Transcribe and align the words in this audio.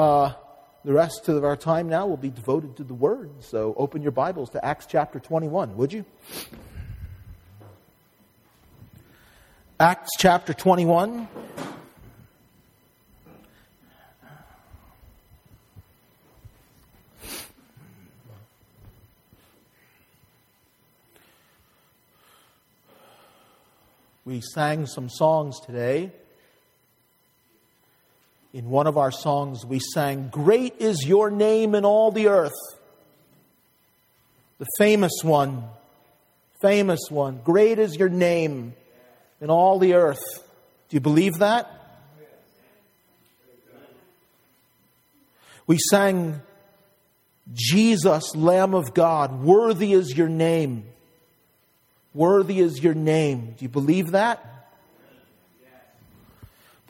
Uh, 0.00 0.32
the 0.82 0.94
rest 0.94 1.28
of 1.28 1.44
our 1.44 1.58
time 1.58 1.86
now 1.86 2.06
will 2.06 2.16
be 2.16 2.30
devoted 2.30 2.74
to 2.74 2.82
the 2.82 2.94
Word. 2.94 3.30
So 3.40 3.74
open 3.76 4.00
your 4.00 4.12
Bibles 4.12 4.48
to 4.52 4.64
Acts 4.64 4.86
chapter 4.86 5.20
21, 5.20 5.76
would 5.76 5.92
you? 5.92 6.06
Acts 9.78 10.08
chapter 10.16 10.54
21. 10.54 11.28
We 24.24 24.40
sang 24.40 24.86
some 24.86 25.10
songs 25.10 25.60
today. 25.60 26.12
In 28.52 28.68
one 28.68 28.86
of 28.86 28.98
our 28.98 29.12
songs, 29.12 29.64
we 29.64 29.78
sang, 29.78 30.28
Great 30.30 30.74
is 30.80 31.04
your 31.06 31.30
name 31.30 31.74
in 31.74 31.84
all 31.84 32.10
the 32.10 32.28
earth. 32.28 32.52
The 34.58 34.66
famous 34.76 35.12
one, 35.22 35.64
famous 36.60 37.00
one. 37.08 37.40
Great 37.44 37.78
is 37.78 37.96
your 37.96 38.08
name 38.08 38.74
in 39.40 39.50
all 39.50 39.78
the 39.78 39.94
earth. 39.94 40.22
Do 40.88 40.96
you 40.96 41.00
believe 41.00 41.38
that? 41.38 41.70
We 45.66 45.78
sang, 45.90 46.42
Jesus, 47.52 48.34
Lamb 48.34 48.74
of 48.74 48.92
God, 48.92 49.40
worthy 49.40 49.92
is 49.92 50.16
your 50.16 50.28
name. 50.28 50.84
Worthy 52.12 52.58
is 52.58 52.82
your 52.82 52.94
name. 52.94 53.54
Do 53.56 53.64
you 53.64 53.68
believe 53.68 54.10
that? 54.10 54.59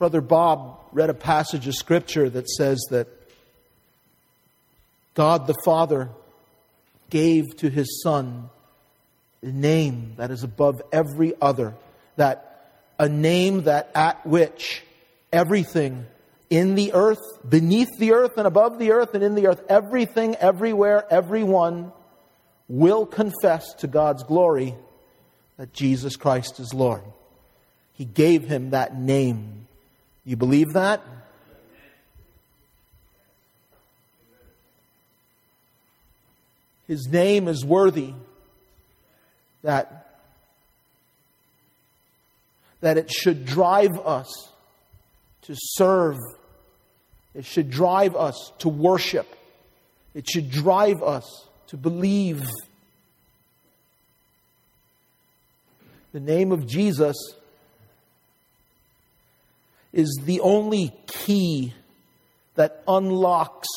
Brother 0.00 0.22
Bob 0.22 0.80
read 0.92 1.10
a 1.10 1.14
passage 1.14 1.68
of 1.68 1.74
scripture 1.74 2.30
that 2.30 2.48
says 2.48 2.82
that 2.88 3.06
God 5.12 5.46
the 5.46 5.54
Father 5.62 6.08
gave 7.10 7.54
to 7.58 7.68
his 7.68 8.00
Son 8.02 8.48
a 9.42 9.46
name 9.46 10.14
that 10.16 10.30
is 10.30 10.42
above 10.42 10.80
every 10.90 11.34
other, 11.42 11.74
that 12.16 12.70
a 12.98 13.10
name 13.10 13.64
that 13.64 13.90
at 13.94 14.26
which 14.26 14.82
everything 15.34 16.06
in 16.48 16.76
the 16.76 16.94
earth, 16.94 17.20
beneath 17.46 17.90
the 17.98 18.12
earth, 18.12 18.38
and 18.38 18.46
above 18.46 18.78
the 18.78 18.92
earth, 18.92 19.12
and 19.12 19.22
in 19.22 19.34
the 19.34 19.48
earth, 19.48 19.62
everything, 19.68 20.34
everywhere, 20.36 21.04
everyone 21.10 21.92
will 22.68 23.04
confess 23.04 23.74
to 23.74 23.86
God's 23.86 24.22
glory 24.22 24.74
that 25.58 25.74
Jesus 25.74 26.16
Christ 26.16 26.58
is 26.58 26.72
Lord. 26.72 27.02
He 27.92 28.06
gave 28.06 28.44
him 28.44 28.70
that 28.70 28.98
name. 28.98 29.66
You 30.24 30.36
believe 30.36 30.74
that? 30.74 31.00
His 36.86 37.08
name 37.08 37.46
is 37.46 37.64
worthy 37.64 38.14
that, 39.62 40.18
that 42.80 42.98
it 42.98 43.10
should 43.10 43.46
drive 43.46 43.98
us 44.04 44.26
to 45.42 45.54
serve. 45.56 46.16
It 47.34 47.44
should 47.44 47.70
drive 47.70 48.16
us 48.16 48.52
to 48.58 48.68
worship. 48.68 49.36
It 50.14 50.28
should 50.28 50.50
drive 50.50 51.02
us 51.02 51.46
to 51.68 51.76
believe 51.76 52.42
The 56.12 56.20
name 56.20 56.50
of 56.50 56.66
Jesus 56.66 57.16
is 60.00 60.20
the 60.24 60.40
only 60.40 60.92
key 61.06 61.74
that 62.54 62.82
unlocks 62.88 63.68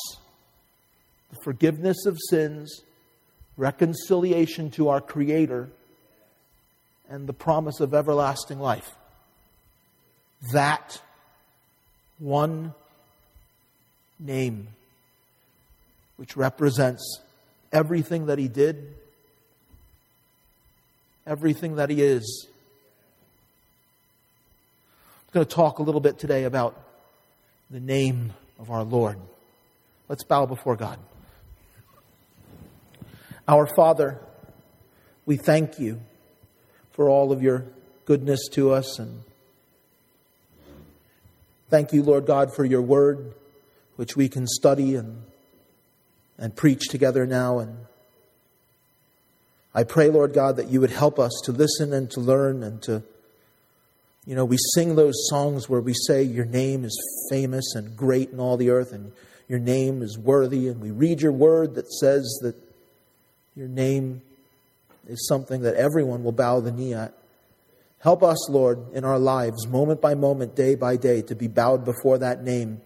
the 1.30 1.36
forgiveness 1.42 2.06
of 2.06 2.18
sins, 2.30 2.82
reconciliation 3.56 4.70
to 4.72 4.88
our 4.88 5.00
Creator, 5.00 5.68
and 7.08 7.26
the 7.26 7.32
promise 7.32 7.80
of 7.80 7.94
everlasting 7.94 8.58
life. 8.58 8.90
That 10.52 11.00
one 12.18 12.74
name, 14.18 14.68
which 16.16 16.36
represents 16.36 17.20
everything 17.72 18.26
that 18.26 18.38
He 18.38 18.48
did 18.48 18.94
everything 21.26 21.76
that 21.76 21.90
He 21.90 22.02
is. 22.02 22.48
Going 25.34 25.44
to 25.44 25.52
talk 25.52 25.80
a 25.80 25.82
little 25.82 26.00
bit 26.00 26.16
today 26.16 26.44
about 26.44 26.80
the 27.68 27.80
name 27.80 28.34
of 28.60 28.70
our 28.70 28.84
Lord. 28.84 29.18
Let's 30.08 30.22
bow 30.22 30.46
before 30.46 30.76
God. 30.76 30.96
Our 33.48 33.66
Father, 33.74 34.20
we 35.26 35.36
thank 35.36 35.80
you 35.80 36.00
for 36.92 37.08
all 37.08 37.32
of 37.32 37.42
your 37.42 37.64
goodness 38.04 38.46
to 38.52 38.70
us 38.70 39.00
and 39.00 39.24
thank 41.68 41.92
you, 41.92 42.04
Lord 42.04 42.26
God, 42.26 42.54
for 42.54 42.64
your 42.64 42.82
word, 42.82 43.34
which 43.96 44.14
we 44.14 44.28
can 44.28 44.46
study 44.46 44.94
and, 44.94 45.24
and 46.38 46.54
preach 46.54 46.82
together 46.88 47.26
now 47.26 47.58
and 47.58 47.76
I 49.74 49.82
pray, 49.82 50.10
Lord 50.10 50.32
God, 50.32 50.54
that 50.58 50.68
you 50.68 50.80
would 50.80 50.92
help 50.92 51.18
us 51.18 51.32
to 51.46 51.50
listen 51.50 51.92
and 51.92 52.08
to 52.12 52.20
learn 52.20 52.62
and 52.62 52.80
to, 52.82 53.02
you 54.26 54.34
know, 54.34 54.44
we 54.44 54.56
sing 54.74 54.96
those 54.96 55.28
songs 55.28 55.68
where 55.68 55.80
we 55.80 55.92
say, 55.92 56.22
Your 56.22 56.46
name 56.46 56.84
is 56.84 56.98
famous 57.30 57.74
and 57.74 57.96
great 57.96 58.30
in 58.30 58.40
all 58.40 58.56
the 58.56 58.70
earth, 58.70 58.92
and 58.92 59.12
your 59.48 59.58
name 59.58 60.02
is 60.02 60.18
worthy. 60.18 60.68
And 60.68 60.80
we 60.80 60.90
read 60.90 61.20
your 61.20 61.32
word 61.32 61.74
that 61.74 61.92
says 61.92 62.38
that 62.42 62.54
your 63.54 63.68
name 63.68 64.22
is 65.06 65.26
something 65.28 65.62
that 65.62 65.74
everyone 65.74 66.24
will 66.24 66.32
bow 66.32 66.60
the 66.60 66.72
knee 66.72 66.94
at. 66.94 67.12
Help 68.00 68.22
us, 68.22 68.48
Lord, 68.50 68.92
in 68.92 69.04
our 69.04 69.18
lives, 69.18 69.66
moment 69.66 70.00
by 70.00 70.14
moment, 70.14 70.54
day 70.54 70.74
by 70.74 70.96
day, 70.96 71.22
to 71.22 71.34
be 71.34 71.48
bowed 71.48 71.84
before 71.84 72.18
that 72.18 72.42
name 72.42 72.80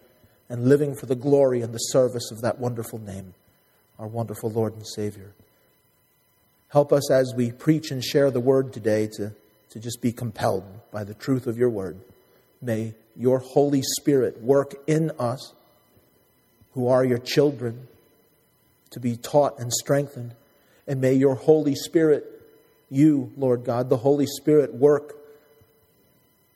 and 0.49 0.67
living 0.67 0.95
for 0.95 1.05
the 1.05 1.15
glory 1.15 1.61
and 1.61 1.73
the 1.73 1.77
service 1.77 2.31
of 2.31 2.41
that 2.41 2.59
wonderful 2.59 2.99
name, 2.99 3.33
our 3.97 4.07
wonderful 4.07 4.49
Lord 4.49 4.73
and 4.73 4.87
Savior. 4.87 5.33
Help 6.69 6.93
us 6.93 7.11
as 7.11 7.33
we 7.35 7.51
preach 7.51 7.91
and 7.91 8.03
share 8.03 8.31
the 8.31 8.39
word 8.39 8.71
today 8.73 9.07
to, 9.07 9.33
to 9.71 9.79
just 9.79 10.01
be 10.01 10.11
compelled 10.11 10.63
by 10.91 11.03
the 11.03 11.13
truth 11.13 11.47
of 11.47 11.57
your 11.57 11.69
word. 11.69 11.99
May 12.61 12.95
your 13.15 13.39
Holy 13.39 13.81
Spirit 13.81 14.41
work 14.41 14.75
in 14.87 15.11
us 15.19 15.53
who 16.73 16.87
are 16.87 17.03
your 17.03 17.17
children 17.17 17.87
to 18.91 18.99
be 18.99 19.15
taught 19.15 19.59
and 19.59 19.71
strengthened. 19.71 20.33
And 20.87 21.01
may 21.01 21.13
your 21.13 21.35
Holy 21.35 21.75
Spirit, 21.75 22.25
you, 22.89 23.31
Lord 23.37 23.63
God, 23.63 23.89
the 23.89 23.97
Holy 23.97 24.25
Spirit, 24.25 24.73
work 24.73 25.15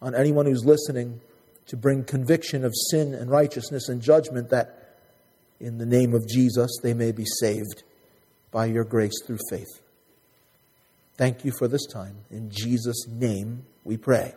on 0.02 0.16
anyone 0.16 0.46
who's 0.46 0.66
listening 0.66 1.22
to 1.68 1.78
bring 1.78 2.04
conviction 2.04 2.66
of 2.66 2.74
sin 2.90 3.14
and 3.14 3.30
righteousness 3.30 3.88
and 3.90 4.02
judgment 4.02 4.50
that 4.50 4.98
in 5.60 5.78
the 5.78 5.86
name 5.86 6.14
of 6.14 6.28
Jesus 6.28 6.72
they 6.82 6.94
may 6.94 7.12
be 7.12 7.26
saved 7.40 7.84
by 8.52 8.66
your 8.66 8.84
grace 8.84 9.22
through 9.26 9.40
faith. 9.50 9.83
Thank 11.16 11.46
you 11.46 11.52
for 11.52 11.68
this 11.68 11.86
time. 11.86 12.18
In 12.32 12.50
Jesus' 12.50 13.08
name 13.08 13.66
we 13.84 13.98
pray. 13.98 14.34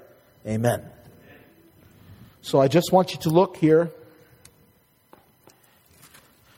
Amen. 0.46 0.82
So 2.42 2.60
I 2.60 2.68
just 2.68 2.92
want 2.92 3.12
you 3.12 3.18
to 3.20 3.30
look 3.30 3.56
here. 3.56 3.90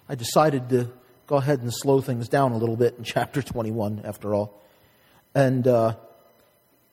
I 0.08 0.16
decided 0.16 0.68
to 0.70 0.90
go 1.28 1.36
ahead 1.36 1.60
and 1.60 1.72
slow 1.72 2.00
things 2.00 2.28
down 2.28 2.52
a 2.52 2.58
little 2.58 2.76
bit 2.76 2.96
in 2.98 3.04
chapter 3.04 3.42
21, 3.42 4.02
after 4.04 4.34
all. 4.34 4.60
And 5.34 5.68
uh, 5.68 5.94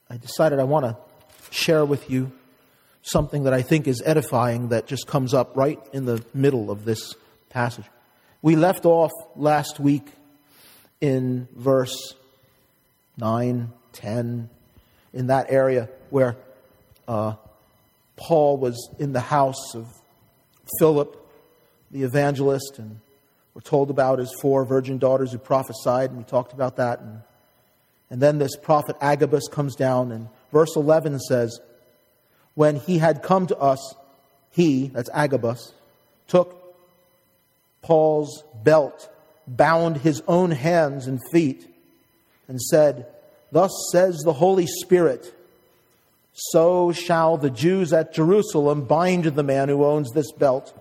I 0.09 0.17
decided 0.17 0.59
I 0.59 0.65
want 0.65 0.85
to 0.85 0.97
share 1.49 1.83
with 1.83 2.09
you 2.11 2.31
something 3.01 3.43
that 3.43 3.53
I 3.53 3.63
think 3.63 3.87
is 3.87 4.03
edifying 4.05 4.69
that 4.69 4.85
just 4.85 5.07
comes 5.07 5.33
up 5.33 5.57
right 5.57 5.79
in 5.93 6.05
the 6.05 6.23
middle 6.33 6.69
of 6.69 6.85
this 6.85 7.15
passage. 7.49 7.85
We 8.43 8.55
left 8.55 8.85
off 8.85 9.11
last 9.35 9.79
week 9.79 10.07
in 11.01 11.47
verse 11.55 12.13
9, 13.17 13.71
10, 13.93 14.49
in 15.13 15.27
that 15.27 15.47
area 15.49 15.89
where 16.09 16.35
uh, 17.07 17.35
Paul 18.15 18.57
was 18.57 18.89
in 18.99 19.13
the 19.13 19.21
house 19.21 19.75
of 19.75 19.87
Philip, 20.79 21.15
the 21.91 22.03
evangelist, 22.03 22.79
and 22.79 22.99
we're 23.53 23.61
told 23.61 23.89
about 23.89 24.19
his 24.19 24.33
four 24.41 24.65
virgin 24.65 24.97
daughters 24.97 25.31
who 25.31 25.37
prophesied, 25.37 26.09
and 26.09 26.17
we 26.17 26.23
talked 26.23 26.51
about 26.53 26.75
that. 26.77 26.99
And, 26.99 27.21
and 28.09 28.21
then 28.21 28.37
this 28.37 28.57
prophet 28.57 28.97
Agabus 28.99 29.47
comes 29.47 29.75
down, 29.75 30.11
and 30.11 30.27
verse 30.51 30.75
11 30.75 31.19
says, 31.19 31.59
When 32.53 32.75
he 32.75 32.97
had 32.97 33.23
come 33.23 33.47
to 33.47 33.57
us, 33.57 33.95
he, 34.51 34.87
that's 34.87 35.09
Agabus, 35.13 35.73
took 36.27 36.75
Paul's 37.81 38.43
belt, 38.63 39.09
bound 39.47 39.97
his 39.97 40.21
own 40.27 40.51
hands 40.51 41.07
and 41.07 41.21
feet, 41.31 41.67
and 42.47 42.61
said, 42.61 43.07
Thus 43.51 43.71
says 43.91 44.21
the 44.23 44.33
Holy 44.33 44.67
Spirit, 44.67 45.33
so 46.33 46.91
shall 46.91 47.37
the 47.37 47.49
Jews 47.49 47.93
at 47.93 48.13
Jerusalem 48.13 48.85
bind 48.85 49.23
the 49.23 49.43
man 49.43 49.69
who 49.69 49.85
owns 49.85 50.11
this 50.11 50.31
belt 50.31 50.73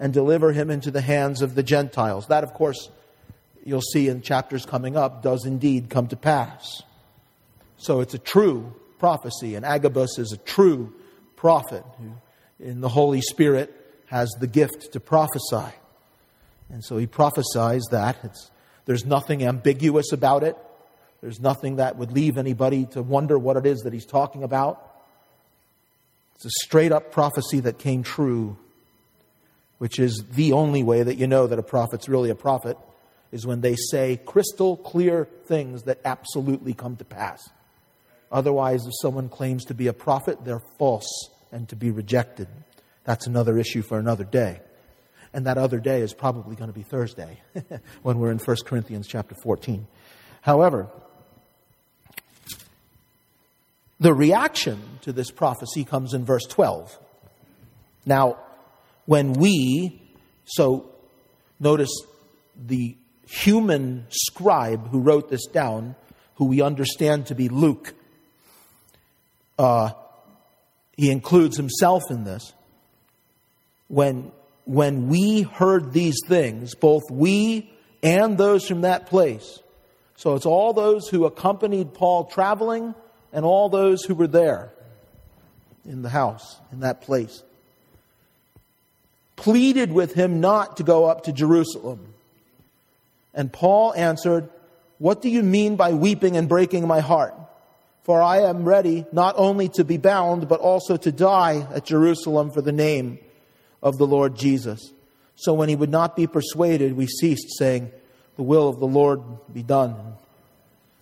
and 0.00 0.12
deliver 0.12 0.52
him 0.52 0.70
into 0.70 0.90
the 0.90 1.02
hands 1.02 1.42
of 1.42 1.54
the 1.54 1.62
Gentiles. 1.62 2.26
That, 2.28 2.44
of 2.44 2.54
course, 2.54 2.90
you'll 3.64 3.82
see 3.82 4.08
in 4.08 4.22
chapters 4.22 4.64
coming 4.64 4.96
up, 4.96 5.22
does 5.22 5.44
indeed 5.44 5.90
come 5.90 6.08
to 6.08 6.16
pass. 6.16 6.82
So 7.76 8.00
it's 8.00 8.14
a 8.14 8.18
true 8.18 8.74
prophecy, 8.98 9.54
and 9.54 9.64
Agabus 9.64 10.18
is 10.18 10.32
a 10.32 10.38
true 10.38 10.94
prophet 11.36 11.84
who, 11.98 12.12
in 12.64 12.80
the 12.80 12.88
Holy 12.88 13.20
Spirit, 13.20 13.74
has 14.06 14.30
the 14.40 14.46
gift 14.46 14.92
to 14.92 15.00
prophesy. 15.00 15.74
And 16.70 16.82
so 16.84 16.96
he 16.96 17.06
prophesies 17.06 17.82
that. 17.90 18.16
It's, 18.22 18.50
there's 18.86 19.04
nothing 19.04 19.44
ambiguous 19.44 20.12
about 20.12 20.42
it. 20.42 20.56
There's 21.22 21.40
nothing 21.40 21.76
that 21.76 21.96
would 21.96 22.12
leave 22.12 22.36
anybody 22.36 22.84
to 22.86 23.02
wonder 23.02 23.38
what 23.38 23.56
it 23.56 23.64
is 23.64 23.82
that 23.82 23.92
he's 23.92 24.04
talking 24.04 24.42
about. 24.42 24.90
It's 26.34 26.44
a 26.46 26.64
straight 26.64 26.90
up 26.90 27.12
prophecy 27.12 27.60
that 27.60 27.78
came 27.78 28.02
true, 28.02 28.58
which 29.78 30.00
is 30.00 30.24
the 30.32 30.52
only 30.52 30.82
way 30.82 31.04
that 31.04 31.16
you 31.16 31.28
know 31.28 31.46
that 31.46 31.60
a 31.60 31.62
prophet's 31.62 32.08
really 32.08 32.30
a 32.30 32.34
prophet, 32.34 32.76
is 33.30 33.46
when 33.46 33.60
they 33.60 33.76
say 33.76 34.20
crystal 34.26 34.76
clear 34.76 35.28
things 35.46 35.84
that 35.84 36.00
absolutely 36.04 36.74
come 36.74 36.96
to 36.96 37.04
pass. 37.04 37.40
Otherwise, 38.32 38.84
if 38.84 38.92
someone 39.00 39.28
claims 39.28 39.64
to 39.66 39.74
be 39.74 39.86
a 39.86 39.92
prophet, 39.92 40.44
they're 40.44 40.62
false 40.78 41.28
and 41.52 41.68
to 41.68 41.76
be 41.76 41.92
rejected. 41.92 42.48
That's 43.04 43.28
another 43.28 43.58
issue 43.58 43.82
for 43.82 43.98
another 43.98 44.24
day. 44.24 44.60
And 45.32 45.46
that 45.46 45.56
other 45.56 45.78
day 45.78 46.00
is 46.00 46.12
probably 46.12 46.56
going 46.56 46.70
to 46.70 46.74
be 46.74 46.82
Thursday 46.82 47.40
when 48.02 48.18
we're 48.18 48.32
in 48.32 48.38
1 48.38 48.56
Corinthians 48.66 49.06
chapter 49.06 49.36
14. 49.42 49.86
However, 50.40 50.88
the 54.02 54.12
reaction 54.12 54.80
to 55.02 55.12
this 55.12 55.30
prophecy 55.30 55.84
comes 55.84 56.12
in 56.12 56.24
verse 56.24 56.44
12. 56.48 56.98
Now, 58.04 58.36
when 59.06 59.32
we, 59.34 60.02
so 60.44 60.90
notice 61.60 61.90
the 62.56 62.96
human 63.28 64.06
scribe 64.10 64.88
who 64.88 64.98
wrote 64.98 65.30
this 65.30 65.46
down, 65.46 65.94
who 66.34 66.46
we 66.46 66.60
understand 66.62 67.26
to 67.26 67.36
be 67.36 67.48
Luke, 67.48 67.94
uh, 69.56 69.90
he 70.96 71.08
includes 71.08 71.56
himself 71.56 72.02
in 72.10 72.24
this. 72.24 72.52
When, 73.86 74.32
when 74.64 75.06
we 75.06 75.42
heard 75.42 75.92
these 75.92 76.16
things, 76.26 76.74
both 76.74 77.04
we 77.08 77.72
and 78.02 78.36
those 78.36 78.66
from 78.66 78.80
that 78.80 79.06
place, 79.06 79.60
so 80.16 80.34
it's 80.34 80.46
all 80.46 80.72
those 80.72 81.08
who 81.08 81.24
accompanied 81.24 81.94
Paul 81.94 82.24
traveling 82.24 82.96
and 83.32 83.44
all 83.44 83.68
those 83.68 84.04
who 84.04 84.14
were 84.14 84.26
there 84.26 84.72
in 85.84 86.02
the 86.02 86.08
house, 86.08 86.58
in 86.70 86.80
that 86.80 87.00
place, 87.00 87.42
pleaded 89.36 89.92
with 89.92 90.14
him 90.14 90.40
not 90.40 90.76
to 90.76 90.82
go 90.82 91.06
up 91.06 91.24
to 91.24 91.32
Jerusalem. 91.32 92.14
And 93.34 93.52
Paul 93.52 93.94
answered, 93.94 94.48
What 94.98 95.22
do 95.22 95.28
you 95.28 95.42
mean 95.42 95.76
by 95.76 95.92
weeping 95.94 96.36
and 96.36 96.48
breaking 96.48 96.86
my 96.86 97.00
heart? 97.00 97.34
For 98.04 98.20
I 98.20 98.40
am 98.40 98.64
ready 98.64 99.06
not 99.12 99.34
only 99.38 99.68
to 99.70 99.84
be 99.84 99.96
bound, 99.96 100.48
but 100.48 100.60
also 100.60 100.96
to 100.96 101.12
die 101.12 101.66
at 101.72 101.86
Jerusalem 101.86 102.50
for 102.50 102.60
the 102.60 102.72
name 102.72 103.18
of 103.82 103.96
the 103.96 104.06
Lord 104.06 104.36
Jesus. 104.36 104.92
So 105.36 105.54
when 105.54 105.68
he 105.68 105.76
would 105.76 105.90
not 105.90 106.14
be 106.14 106.26
persuaded, 106.26 106.96
we 106.96 107.06
ceased, 107.06 107.56
saying, 107.58 107.90
The 108.36 108.42
will 108.42 108.68
of 108.68 108.80
the 108.80 108.86
Lord 108.86 109.22
be 109.52 109.62
done. 109.62 109.96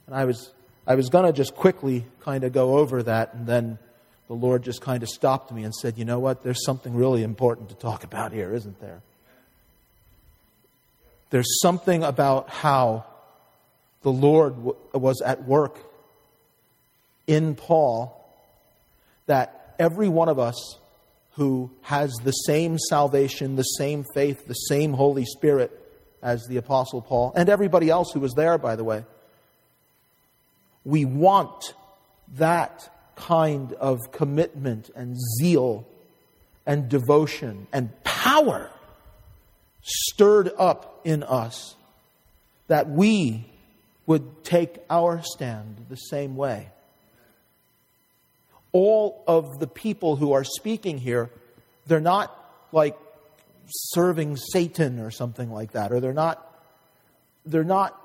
And 0.07 0.15
I 0.15 0.25
was 0.25 0.51
I 0.91 0.97
was 0.97 1.09
going 1.09 1.25
to 1.25 1.33
just 1.33 1.55
quickly 1.55 2.05
kind 2.23 2.43
of 2.43 2.53
go 2.53 2.79
over 2.79 3.05
that, 3.05 3.33
and 3.35 3.47
then 3.47 3.79
the 4.27 4.35
Lord 4.35 4.65
just 4.65 4.81
kind 4.81 5.05
of 5.05 5.09
stopped 5.09 5.53
me 5.53 5.63
and 5.63 5.73
said, 5.73 5.97
You 5.97 6.05
know 6.05 6.19
what? 6.19 6.43
There's 6.43 6.65
something 6.65 6.97
really 6.97 7.23
important 7.23 7.69
to 7.69 7.77
talk 7.77 8.03
about 8.03 8.33
here, 8.33 8.53
isn't 8.53 8.81
there? 8.81 9.01
There's 11.31 11.61
something 11.63 12.03
about 12.03 12.49
how 12.49 13.05
the 14.03 14.11
Lord 14.11 14.57
w- 14.57 14.77
was 14.93 15.21
at 15.21 15.45
work 15.45 15.79
in 17.29 17.55
Paul 17.55 18.29
that 19.27 19.77
every 19.79 20.09
one 20.09 20.29
of 20.29 20.41
us 20.41 20.77
who 21.35 21.71
has 21.83 22.13
the 22.25 22.33
same 22.33 22.81
salvation, 22.81 23.55
the 23.55 23.63
same 23.63 24.05
faith, 24.13 24.45
the 24.49 24.55
same 24.55 24.95
Holy 24.95 25.25
Spirit 25.25 25.71
as 26.21 26.49
the 26.49 26.57
Apostle 26.57 27.01
Paul, 27.01 27.33
and 27.37 27.49
everybody 27.49 27.91
else 27.91 28.11
who 28.13 28.19
was 28.19 28.33
there, 28.33 28.59
by 28.59 28.75
the 28.75 28.83
way, 28.83 29.05
we 30.85 31.05
want 31.05 31.75
that 32.37 32.91
kind 33.17 33.73
of 33.75 33.99
commitment 34.13 34.91
and 34.95 35.17
zeal 35.39 35.87
and 36.67 36.89
devotion 36.89 37.67
and 37.73 37.91
power 38.05 38.71
stirred 39.83 40.51
up 40.59 41.01
in 41.05 41.23
us 41.23 41.75
that 42.69 42.89
we 42.89 43.47
would 44.07 44.45
take 44.45 44.79
our 44.89 45.23
stand 45.23 45.87
the 45.89 45.97
same 45.97 46.37
way. 46.37 46.69
All 48.73 49.23
of 49.27 49.59
the 49.59 49.67
people 49.67 50.17
who 50.17 50.33
are 50.33 50.45
speaking 50.45 50.99
here, 50.99 51.31
they're 51.87 52.01
not 52.01 52.37
like 52.73 52.97
serving 53.69 54.37
Satan 54.37 55.01
or 55.01 55.11
something 55.11 55.51
like 55.51 55.73
that, 55.73 55.93
or 55.93 56.01
they're 56.01 56.13
not, 56.13 56.47
they're 57.45 57.65
not 57.65 58.01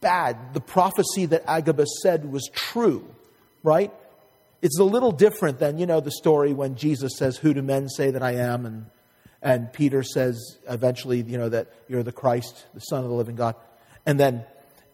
bad. 0.00 0.54
The 0.54 0.60
prophecy 0.60 1.26
that 1.26 1.44
Agabus 1.46 1.88
said 2.02 2.30
was 2.30 2.48
true, 2.52 3.08
right? 3.62 3.92
It's 4.62 4.78
a 4.78 4.84
little 4.84 5.12
different 5.12 5.58
than, 5.58 5.78
you 5.78 5.86
know, 5.86 6.00
the 6.00 6.10
story 6.10 6.52
when 6.52 6.76
Jesus 6.76 7.12
says, 7.16 7.36
Who 7.36 7.52
do 7.52 7.62
men 7.62 7.88
say 7.88 8.12
that 8.12 8.22
I 8.22 8.32
am? 8.36 8.64
And, 8.64 8.86
and 9.42 9.72
Peter 9.72 10.02
says 10.02 10.58
eventually, 10.68 11.22
you 11.22 11.36
know, 11.36 11.48
that 11.48 11.72
you're 11.88 12.04
the 12.04 12.12
Christ, 12.12 12.66
the 12.74 12.80
Son 12.80 13.02
of 13.02 13.10
the 13.10 13.16
living 13.16 13.34
God. 13.34 13.56
And 14.06 14.18
then, 14.18 14.44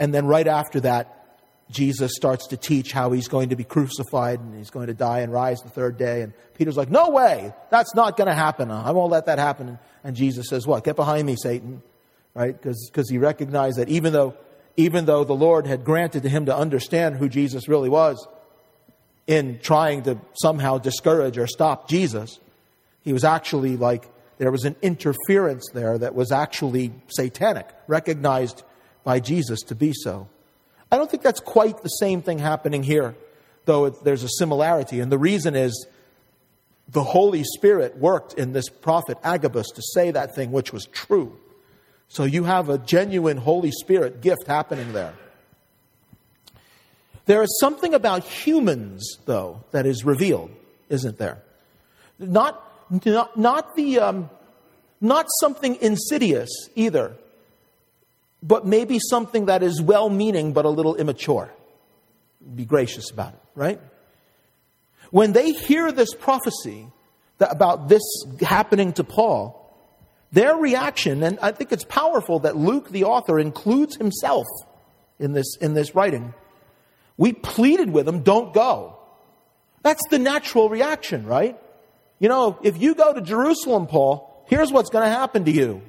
and 0.01 0.15
then 0.15 0.27
right 0.27 0.47
after 0.47 0.81
that, 0.81 1.19
Jesus 1.71 2.13
starts 2.15 2.47
to 2.49 2.57
teach 2.57 2.93
how 2.93 3.13
he's 3.13 3.29
going 3.29 3.51
to 3.51 3.57
be 3.57 3.65
crucified 3.65 4.41
and 4.41 4.57
he's 4.57 4.71
going 4.71 4.87
to 4.87 4.95
die 4.95 5.21
and 5.21 5.31
rise 5.31 5.61
the 5.61 5.69
third 5.69 5.99
day. 5.99 6.23
And 6.23 6.33
Peter's 6.55 6.77
like, 6.77 6.91
No 6.91 7.11
way, 7.11 7.53
that's 7.71 7.95
not 7.95 8.17
going 8.17 8.29
to 8.29 8.35
happen. 8.35 8.71
I 8.71 8.93
won't 8.93 9.11
let 9.11 9.27
that 9.27 9.39
happen. 9.39 9.79
And 10.03 10.17
Jesus 10.17 10.49
says, 10.49 10.67
What? 10.67 10.85
Get 10.85 10.97
behind 10.97 11.27
me, 11.27 11.37
Satan. 11.37 11.83
Right? 12.35 12.59
Because 12.59 13.11
he 13.11 13.19
recognized 13.19 13.79
that 13.79 13.89
even 13.89 14.13
though 14.13 14.35
even 14.79 15.07
though 15.07 15.25
the 15.25 15.35
Lord 15.35 15.67
had 15.67 15.85
granted 15.85 16.23
to 16.23 16.29
him 16.29 16.47
to 16.47 16.57
understand 16.57 17.17
who 17.17 17.29
Jesus 17.29 17.67
really 17.69 17.89
was, 17.89 18.29
in 19.27 19.59
trying 19.59 20.05
to 20.05 20.19
somehow 20.41 20.79
discourage 20.79 21.37
or 21.37 21.49
stop 21.49 21.89
Jesus, 21.89 22.39
he 23.03 23.13
was 23.13 23.25
actually 23.25 23.77
like, 23.77 24.09
there 24.39 24.53
was 24.53 24.65
an 24.65 24.77
interference 24.81 25.69
there 25.75 25.99
that 25.99 26.15
was 26.15 26.31
actually 26.31 26.93
satanic, 27.09 27.69
recognized 27.89 28.63
by 29.03 29.19
Jesus 29.19 29.63
to 29.63 29.75
be 29.75 29.93
so. 29.93 30.29
I 30.93 30.97
don't 30.97 31.11
think 31.11 31.25
that's 31.25 31.41
quite 31.41 31.83
the 31.83 31.89
same 31.89 32.23
thing 32.23 32.39
happening 32.39 32.85
here, 32.85 33.17
though 33.65 33.87
it, 33.87 34.05
there's 34.05 34.23
a 34.23 34.29
similarity. 34.39 35.01
And 35.01 35.11
the 35.11 35.19
reason 35.19 35.57
is 35.57 35.89
the 36.89 37.03
Holy 37.03 37.43
Spirit 37.43 37.99
worked 37.99 38.35
in 38.35 38.53
this 38.53 38.69
prophet 38.69 39.19
Agabus 39.25 39.71
to 39.73 39.83
say 39.83 40.13
that 40.13 40.37
thing 40.37 40.53
which 40.53 40.73
was 40.73 40.87
true. 40.87 41.37
So 42.09 42.25
you 42.25 42.45
have 42.45 42.69
a 42.69 42.79
genuine 42.79 43.37
Holy 43.37 43.71
Spirit 43.71 44.21
gift 44.21 44.47
happening 44.47 44.93
there. 44.93 45.15
There 47.27 47.43
is 47.43 47.59
something 47.61 47.93
about 47.93 48.25
humans, 48.25 49.19
though, 49.27 49.63
that 49.73 49.85
is 49.85 50.05
revealed, 50.05 50.51
isn't 50.89 51.19
there? 51.19 51.43
Not, 52.19 52.63
not, 53.05 53.37
not, 53.37 53.77
the, 53.77 54.01
um, 54.01 54.31
not 55.01 55.27
something 55.41 55.77
insidious 55.83 56.49
either, 56.75 57.15
but 58.43 58.67
maybe 58.67 58.99
something 58.99 59.47
that 59.47 59.63
is 59.63 59.83
well 59.83 60.09
meaning 60.09 60.55
but 60.55 60.65
a 60.65 60.71
little 60.71 60.97
immature. 60.97 61.53
Be 62.55 62.65
gracious 62.65 63.11
about 63.11 63.35
it, 63.35 63.41
right? 63.55 63.81
When 65.11 65.33
they 65.33 65.53
hear 65.53 65.93
this 65.93 66.15
prophecy 66.15 66.89
about 67.41 67.89
this 67.89 68.03
happening 68.41 68.95
to 68.95 69.05
Paul, 69.05 69.58
their 70.33 70.57
reaction, 70.57 71.23
and 71.23 71.39
I 71.41 71.53
think 71.53 71.73
it's 71.73 71.85
powerful 71.85 72.41
that 72.41 72.57
Luke, 72.57 72.91
the 72.91 73.05
author, 73.05 73.39
includes 73.39 73.97
himself 73.97 74.47
in 75.19 75.33
this, 75.33 75.57
in 75.61 75.75
this 75.75 75.95
writing. 75.95 76.35
We 77.17 77.33
pleaded 77.33 77.91
with 77.91 78.07
them, 78.07 78.23
don't 78.23 78.53
go. 78.53 78.99
That's 79.83 80.03
the 80.11 80.19
natural 80.19 80.69
reaction, 80.69 81.27
right? 81.27 81.59
You 82.19 82.29
know, 82.29 82.59
if 82.63 82.81
you 82.81 82.95
go 82.95 83.13
to 83.13 83.21
Jerusalem, 83.21 83.87
Paul, 83.87 84.45
here's 84.49 84.73
what's 84.73 84.91
going 84.91 85.05
to 85.05 85.11
happen 85.11 85.45
to 85.45 85.51
you. 85.51 85.83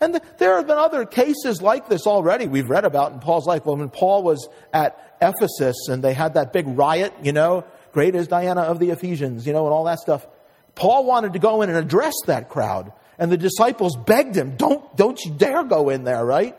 And 0.00 0.16
the, 0.16 0.22
there 0.38 0.56
have 0.56 0.66
been 0.66 0.78
other 0.78 1.06
cases 1.06 1.62
like 1.62 1.88
this 1.88 2.06
already 2.06 2.46
we've 2.46 2.68
read 2.68 2.84
about 2.84 3.12
in 3.12 3.20
Paul's 3.20 3.46
life. 3.46 3.64
Well, 3.64 3.76
when 3.76 3.88
Paul 3.88 4.22
was 4.22 4.48
at 4.72 5.16
Ephesus 5.20 5.88
and 5.88 6.02
they 6.02 6.12
had 6.12 6.34
that 6.34 6.52
big 6.52 6.66
riot, 6.66 7.14
you 7.22 7.32
know, 7.32 7.64
great 7.92 8.14
is 8.14 8.26
Diana 8.26 8.62
of 8.62 8.80
the 8.80 8.90
Ephesians, 8.90 9.46
you 9.46 9.52
know, 9.52 9.64
and 9.66 9.72
all 9.72 9.84
that 9.84 10.00
stuff. 10.00 10.26
Paul 10.74 11.04
wanted 11.04 11.34
to 11.34 11.38
go 11.38 11.62
in 11.62 11.68
and 11.68 11.78
address 11.78 12.14
that 12.26 12.48
crowd. 12.48 12.92
And 13.22 13.30
the 13.30 13.36
disciples 13.36 13.94
begged 13.94 14.34
him, 14.34 14.56
don't, 14.56 14.96
don't 14.96 15.24
you 15.24 15.30
dare 15.30 15.62
go 15.62 15.90
in 15.90 16.02
there, 16.02 16.26
right? 16.26 16.56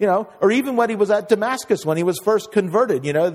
You 0.00 0.08
know, 0.08 0.28
or 0.40 0.50
even 0.50 0.74
when 0.74 0.90
he 0.90 0.96
was 0.96 1.08
at 1.08 1.28
Damascus, 1.28 1.86
when 1.86 1.96
he 1.96 2.02
was 2.02 2.18
first 2.18 2.50
converted, 2.50 3.04
you 3.04 3.12
know, 3.12 3.30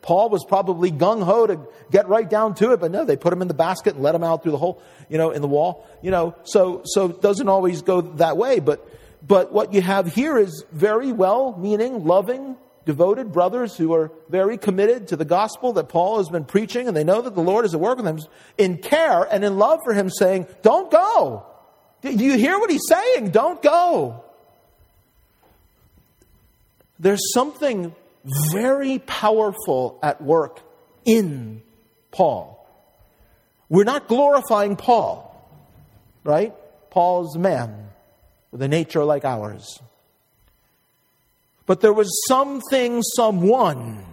Paul 0.00 0.28
was 0.28 0.44
probably 0.46 0.92
gung 0.92 1.24
ho 1.24 1.48
to 1.48 1.58
get 1.90 2.08
right 2.08 2.30
down 2.30 2.54
to 2.54 2.70
it, 2.70 2.78
but 2.78 2.92
no, 2.92 3.04
they 3.04 3.16
put 3.16 3.32
him 3.32 3.42
in 3.42 3.48
the 3.48 3.54
basket 3.54 3.94
and 3.94 4.04
let 4.04 4.14
him 4.14 4.22
out 4.22 4.44
through 4.44 4.52
the 4.52 4.58
hole, 4.58 4.80
you 5.08 5.18
know, 5.18 5.32
in 5.32 5.42
the 5.42 5.48
wall. 5.48 5.88
You 6.02 6.12
know, 6.12 6.36
so 6.44 6.82
so 6.84 7.06
it 7.06 7.20
doesn't 7.20 7.48
always 7.48 7.82
go 7.82 8.00
that 8.00 8.36
way, 8.36 8.60
but 8.60 8.88
but 9.26 9.52
what 9.52 9.74
you 9.74 9.82
have 9.82 10.06
here 10.06 10.38
is 10.38 10.64
very 10.70 11.10
well 11.10 11.56
meaning, 11.58 12.04
loving, 12.04 12.54
devoted 12.86 13.32
brothers 13.32 13.76
who 13.76 13.92
are 13.92 14.12
very 14.28 14.56
committed 14.56 15.08
to 15.08 15.16
the 15.16 15.24
gospel 15.24 15.72
that 15.72 15.88
Paul 15.88 16.18
has 16.18 16.28
been 16.28 16.44
preaching, 16.44 16.86
and 16.86 16.96
they 16.96 17.02
know 17.02 17.22
that 17.22 17.34
the 17.34 17.42
Lord 17.42 17.64
is 17.64 17.74
at 17.74 17.80
work 17.80 17.96
with 17.96 18.04
them 18.04 18.20
in 18.56 18.78
care 18.78 19.24
and 19.24 19.44
in 19.44 19.58
love 19.58 19.80
for 19.82 19.94
him, 19.94 20.08
saying, 20.08 20.46
Don't 20.62 20.92
go. 20.92 21.46
Do 22.02 22.10
you 22.10 22.38
hear 22.38 22.58
what 22.58 22.70
he's 22.70 22.86
saying? 22.88 23.30
Don't 23.30 23.62
go. 23.62 24.24
There's 26.98 27.32
something 27.32 27.94
very 28.52 28.98
powerful 28.98 29.98
at 30.02 30.20
work 30.22 30.60
in 31.04 31.62
Paul. 32.10 32.56
We're 33.68 33.84
not 33.84 34.08
glorifying 34.08 34.76
Paul, 34.76 35.26
right? 36.24 36.52
Paul's 36.90 37.36
man 37.38 37.90
with 38.50 38.60
a 38.62 38.68
nature 38.68 39.04
like 39.04 39.24
ours. 39.24 39.78
But 41.66 41.80
there 41.80 41.92
was 41.92 42.10
something, 42.26 43.00
someone 43.02 44.04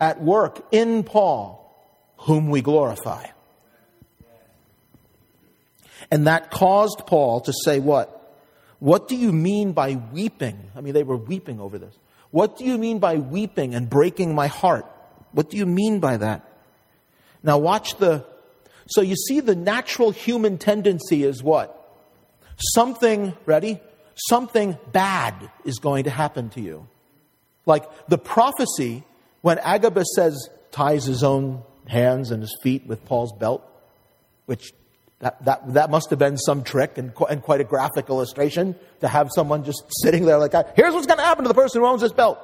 at 0.00 0.20
work 0.20 0.66
in 0.72 1.04
Paul 1.04 1.62
whom 2.16 2.50
we 2.50 2.60
glorify. 2.60 3.26
And 6.12 6.26
that 6.26 6.50
caused 6.50 7.06
Paul 7.06 7.40
to 7.40 7.54
say, 7.64 7.80
What? 7.80 8.18
What 8.80 9.08
do 9.08 9.16
you 9.16 9.32
mean 9.32 9.72
by 9.72 9.94
weeping? 9.94 10.58
I 10.76 10.82
mean, 10.82 10.92
they 10.92 11.04
were 11.04 11.16
weeping 11.16 11.58
over 11.58 11.78
this. 11.78 11.96
What 12.30 12.58
do 12.58 12.64
you 12.64 12.76
mean 12.76 12.98
by 12.98 13.16
weeping 13.16 13.74
and 13.74 13.88
breaking 13.88 14.34
my 14.34 14.46
heart? 14.46 14.84
What 15.32 15.48
do 15.48 15.56
you 15.56 15.64
mean 15.64 16.00
by 16.00 16.18
that? 16.18 16.46
Now, 17.42 17.56
watch 17.56 17.96
the. 17.96 18.26
So, 18.88 19.00
you 19.00 19.16
see, 19.16 19.40
the 19.40 19.54
natural 19.56 20.10
human 20.10 20.58
tendency 20.58 21.24
is 21.24 21.42
what? 21.42 21.78
Something, 22.74 23.32
ready? 23.46 23.80
Something 24.14 24.76
bad 24.92 25.50
is 25.64 25.78
going 25.78 26.04
to 26.04 26.10
happen 26.10 26.50
to 26.50 26.60
you. 26.60 26.86
Like 27.64 27.84
the 28.08 28.18
prophecy 28.18 29.04
when 29.40 29.58
Agabus 29.60 30.08
says, 30.14 30.50
ties 30.72 31.04
his 31.04 31.24
own 31.24 31.62
hands 31.86 32.30
and 32.30 32.42
his 32.42 32.54
feet 32.62 32.86
with 32.86 33.02
Paul's 33.06 33.32
belt, 33.32 33.66
which 34.44 34.72
that, 35.22 35.44
that, 35.44 35.74
that 35.74 35.90
must 35.90 36.10
have 36.10 36.18
been 36.18 36.36
some 36.36 36.64
trick 36.64 36.98
and, 36.98 37.12
and 37.30 37.42
quite 37.42 37.60
a 37.60 37.64
graphic 37.64 38.08
illustration 38.10 38.74
to 39.00 39.08
have 39.08 39.30
someone 39.32 39.62
just 39.62 39.84
sitting 40.02 40.24
there 40.24 40.36
like, 40.36 40.52
here's 40.74 40.92
what's 40.92 41.06
going 41.06 41.18
to 41.18 41.24
happen 41.24 41.44
to 41.44 41.48
the 41.48 41.54
person 41.54 41.80
who 41.80 41.86
owns 41.86 42.02
this 42.02 42.12
belt. 42.12 42.40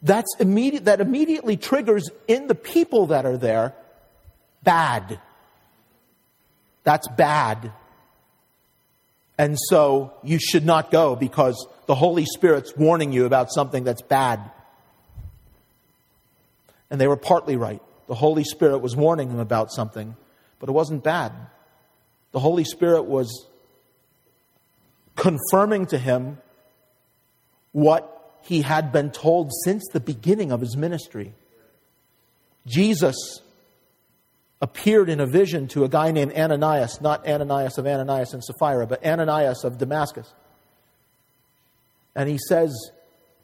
That's 0.00 0.34
immediate, 0.40 0.86
that 0.86 1.02
immediately 1.02 1.58
triggers 1.58 2.08
in 2.26 2.46
the 2.46 2.54
people 2.54 3.08
that 3.08 3.26
are 3.26 3.36
there 3.36 3.74
bad. 4.62 5.20
That's 6.84 7.06
bad. 7.08 7.70
And 9.36 9.58
so 9.68 10.14
you 10.22 10.38
should 10.38 10.64
not 10.64 10.90
go 10.90 11.16
because 11.16 11.66
the 11.84 11.94
Holy 11.94 12.24
Spirit's 12.24 12.74
warning 12.74 13.12
you 13.12 13.26
about 13.26 13.52
something 13.52 13.84
that's 13.84 14.00
bad. 14.00 14.40
And 16.88 16.98
they 16.98 17.08
were 17.08 17.16
partly 17.18 17.56
right. 17.56 17.82
The 18.06 18.14
Holy 18.14 18.44
Spirit 18.44 18.78
was 18.78 18.96
warning 18.96 19.28
them 19.28 19.38
about 19.38 19.70
something 19.70 20.16
but 20.60 20.68
it 20.68 20.72
wasn't 20.72 21.02
bad. 21.02 21.32
The 22.30 22.38
Holy 22.38 22.62
Spirit 22.62 23.06
was 23.06 23.48
confirming 25.16 25.86
to 25.86 25.98
him 25.98 26.38
what 27.72 28.38
he 28.42 28.62
had 28.62 28.92
been 28.92 29.10
told 29.10 29.50
since 29.64 29.82
the 29.92 30.00
beginning 30.00 30.52
of 30.52 30.60
his 30.60 30.76
ministry. 30.76 31.34
Jesus 32.66 33.16
appeared 34.62 35.08
in 35.08 35.20
a 35.20 35.26
vision 35.26 35.66
to 35.68 35.84
a 35.84 35.88
guy 35.88 36.10
named 36.10 36.32
Ananias, 36.34 37.00
not 37.00 37.26
Ananias 37.26 37.78
of 37.78 37.86
Ananias 37.86 38.32
and 38.34 38.44
Sapphira, 38.44 38.86
but 38.86 39.04
Ananias 39.04 39.64
of 39.64 39.78
Damascus. 39.78 40.32
And 42.14 42.28
he 42.28 42.38
says, 42.48 42.72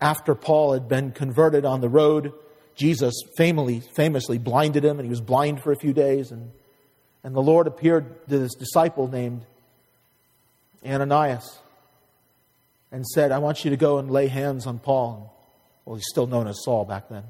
after 0.01 0.35
Paul 0.35 0.75
had 0.75 0.89
been 0.89 1.13
converted 1.13 1.65
on 1.65 1.81
the 1.81 1.89
road, 1.89 2.33
Jesus 2.75 3.15
famously, 3.37 3.81
famously 3.95 4.39
blinded 4.39 4.85
him, 4.85 4.99
and 4.99 5.07
he 5.07 5.11
was 5.11 5.23
blind 5.23 5.63
for 5.63 5.73
a 5.73 5.77
few 5.77 5.95
days. 5.95 6.31
And 6.31 6.51
and 7.27 7.35
the 7.35 7.43
Lord 7.43 7.67
appeared 7.67 8.29
to 8.29 8.39
this 8.39 8.55
disciple 8.55 9.09
named 9.09 9.45
Ananias 10.87 11.59
and 12.93 13.05
said, 13.05 13.33
I 13.33 13.39
want 13.39 13.65
you 13.65 13.73
to 13.73 13.77
go 13.77 13.99
and 13.99 14.09
lay 14.09 14.29
hands 14.29 14.65
on 14.65 14.79
Paul. 14.79 15.37
Well, 15.85 15.97
he's 15.97 16.07
still 16.09 16.29
known 16.29 16.47
as 16.47 16.63
Saul 16.63 16.85
back 16.85 17.09
then. 17.09 17.25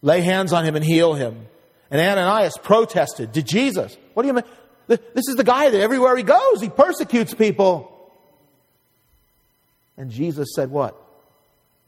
Lay 0.00 0.20
hands 0.20 0.52
on 0.52 0.64
him 0.64 0.76
and 0.76 0.84
heal 0.84 1.14
him. 1.14 1.48
And 1.90 2.00
Ananias 2.00 2.56
protested 2.62 3.34
to 3.34 3.42
Jesus. 3.42 3.96
What 4.14 4.22
do 4.22 4.28
you 4.28 4.34
mean? 4.34 4.44
This 4.86 5.26
is 5.26 5.34
the 5.34 5.42
guy 5.42 5.70
that 5.70 5.80
everywhere 5.80 6.16
he 6.16 6.22
goes, 6.22 6.62
he 6.62 6.68
persecutes 6.68 7.34
people. 7.34 7.92
And 9.96 10.12
Jesus 10.12 10.50
said, 10.54 10.70
What? 10.70 10.96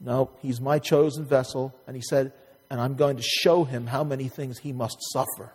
No, 0.01 0.29
he's 0.41 0.59
my 0.59 0.77
chosen 0.77 1.23
vessel. 1.23 1.73
And 1.87 1.95
he 1.95 2.01
said, 2.01 2.33
And 2.69 2.81
I'm 2.81 2.95
going 2.95 3.15
to 3.15 3.23
show 3.23 3.63
him 3.63 3.87
how 3.87 4.03
many 4.03 4.27
things 4.27 4.59
he 4.59 4.73
must 4.73 4.97
suffer. 5.13 5.53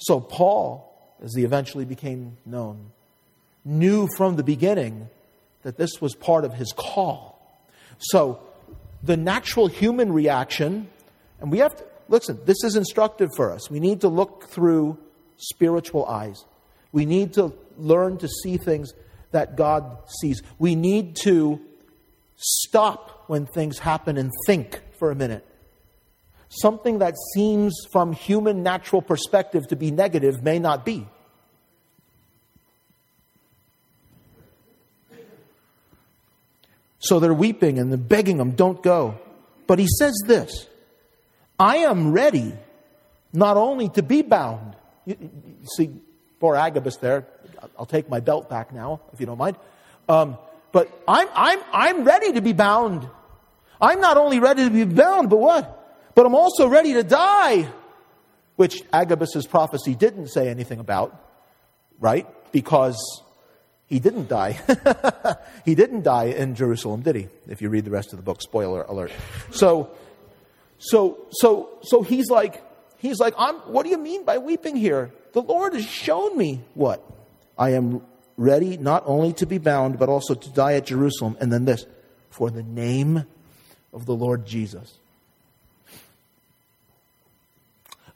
So, 0.00 0.18
Paul, 0.18 1.16
as 1.22 1.34
he 1.34 1.44
eventually 1.44 1.84
became 1.84 2.38
known, 2.46 2.90
knew 3.64 4.08
from 4.16 4.36
the 4.36 4.42
beginning 4.42 5.08
that 5.62 5.76
this 5.76 6.00
was 6.00 6.14
part 6.14 6.44
of 6.44 6.54
his 6.54 6.72
call. 6.72 7.38
So, 7.98 8.40
the 9.02 9.16
natural 9.16 9.66
human 9.66 10.12
reaction, 10.12 10.88
and 11.40 11.50
we 11.52 11.58
have 11.58 11.76
to, 11.76 11.84
listen, 12.08 12.38
this 12.46 12.64
is 12.64 12.76
instructive 12.76 13.28
for 13.36 13.52
us. 13.52 13.70
We 13.70 13.78
need 13.78 14.00
to 14.00 14.08
look 14.08 14.48
through 14.48 14.98
spiritual 15.36 16.06
eyes. 16.06 16.44
We 16.92 17.04
need 17.04 17.34
to 17.34 17.52
learn 17.76 18.16
to 18.18 18.28
see 18.28 18.56
things 18.56 18.92
that 19.32 19.56
God 19.56 19.98
sees. 20.20 20.42
We 20.58 20.74
need 20.74 21.16
to 21.24 21.60
stop 22.36 23.24
when 23.26 23.46
things 23.46 23.78
happen 23.78 24.16
and 24.16 24.30
think 24.46 24.80
for 24.98 25.10
a 25.10 25.14
minute 25.14 25.46
something 26.50 26.98
that 26.98 27.14
seems 27.34 27.74
from 27.90 28.12
human 28.12 28.62
natural 28.62 29.00
perspective 29.00 29.68
to 29.68 29.76
be 29.76 29.90
negative 29.90 30.42
may 30.42 30.58
not 30.58 30.84
be. 30.84 31.06
So 36.98 37.18
they're 37.18 37.32
weeping 37.32 37.78
and 37.78 37.90
they're 37.90 37.96
begging 37.96 38.38
him, 38.38 38.50
don't 38.50 38.82
go. 38.82 39.18
But 39.66 39.78
he 39.78 39.86
says 39.98 40.12
this 40.26 40.66
I 41.58 41.76
am 41.78 42.12
ready 42.12 42.52
not 43.32 43.56
only 43.56 43.88
to 43.90 44.02
be 44.02 44.22
bound. 44.22 44.74
You, 45.06 45.16
you 45.20 45.66
see, 45.76 45.90
poor 46.40 46.56
Agabus 46.56 46.96
there, 46.96 47.26
I'll 47.78 47.86
take 47.86 48.08
my 48.08 48.20
belt 48.20 48.50
back 48.50 48.72
now, 48.72 49.00
if 49.12 49.20
you 49.20 49.26
don't 49.26 49.38
mind. 49.38 49.56
Um, 50.08 50.36
but 50.72 50.90
I'm, 51.06 51.28
I'm, 51.34 51.60
I'm 51.72 52.04
ready 52.04 52.32
to 52.32 52.40
be 52.40 52.52
bound. 52.52 53.08
I'm 53.80 54.00
not 54.00 54.16
only 54.16 54.40
ready 54.40 54.64
to 54.64 54.70
be 54.70 54.84
bound, 54.84 55.30
but 55.30 55.38
what? 55.38 55.79
But 56.20 56.26
I'm 56.26 56.34
also 56.34 56.68
ready 56.68 56.92
to 56.92 57.02
die, 57.02 57.66
which 58.56 58.82
Agabus's 58.92 59.46
prophecy 59.46 59.94
didn't 59.94 60.26
say 60.26 60.50
anything 60.50 60.78
about, 60.78 61.18
right? 61.98 62.26
Because 62.52 63.22
he 63.86 64.00
didn't 64.00 64.28
die. 64.28 64.60
he 65.64 65.74
didn't 65.74 66.02
die 66.02 66.24
in 66.24 66.54
Jerusalem, 66.54 67.00
did 67.00 67.16
he? 67.16 67.28
If 67.48 67.62
you 67.62 67.70
read 67.70 67.86
the 67.86 67.90
rest 67.90 68.12
of 68.12 68.18
the 68.18 68.22
book, 68.22 68.42
spoiler 68.42 68.82
alert. 68.82 69.12
So, 69.50 69.92
so, 70.76 71.26
so, 71.30 71.78
so 71.84 72.02
he's 72.02 72.28
like, 72.28 72.62
he's 72.98 73.18
like, 73.18 73.32
I'm, 73.38 73.54
what 73.60 73.84
do 73.84 73.88
you 73.88 73.96
mean 73.96 74.26
by 74.26 74.36
weeping 74.36 74.76
here? 74.76 75.10
The 75.32 75.40
Lord 75.40 75.72
has 75.72 75.86
shown 75.86 76.36
me 76.36 76.60
what? 76.74 77.02
I 77.56 77.70
am 77.70 78.02
ready 78.36 78.76
not 78.76 79.04
only 79.06 79.32
to 79.32 79.46
be 79.46 79.56
bound, 79.56 79.98
but 79.98 80.10
also 80.10 80.34
to 80.34 80.50
die 80.50 80.74
at 80.74 80.84
Jerusalem. 80.84 81.38
And 81.40 81.50
then 81.50 81.64
this, 81.64 81.86
for 82.28 82.50
the 82.50 82.62
name 82.62 83.24
of 83.94 84.04
the 84.04 84.14
Lord 84.14 84.44
Jesus. 84.44 84.98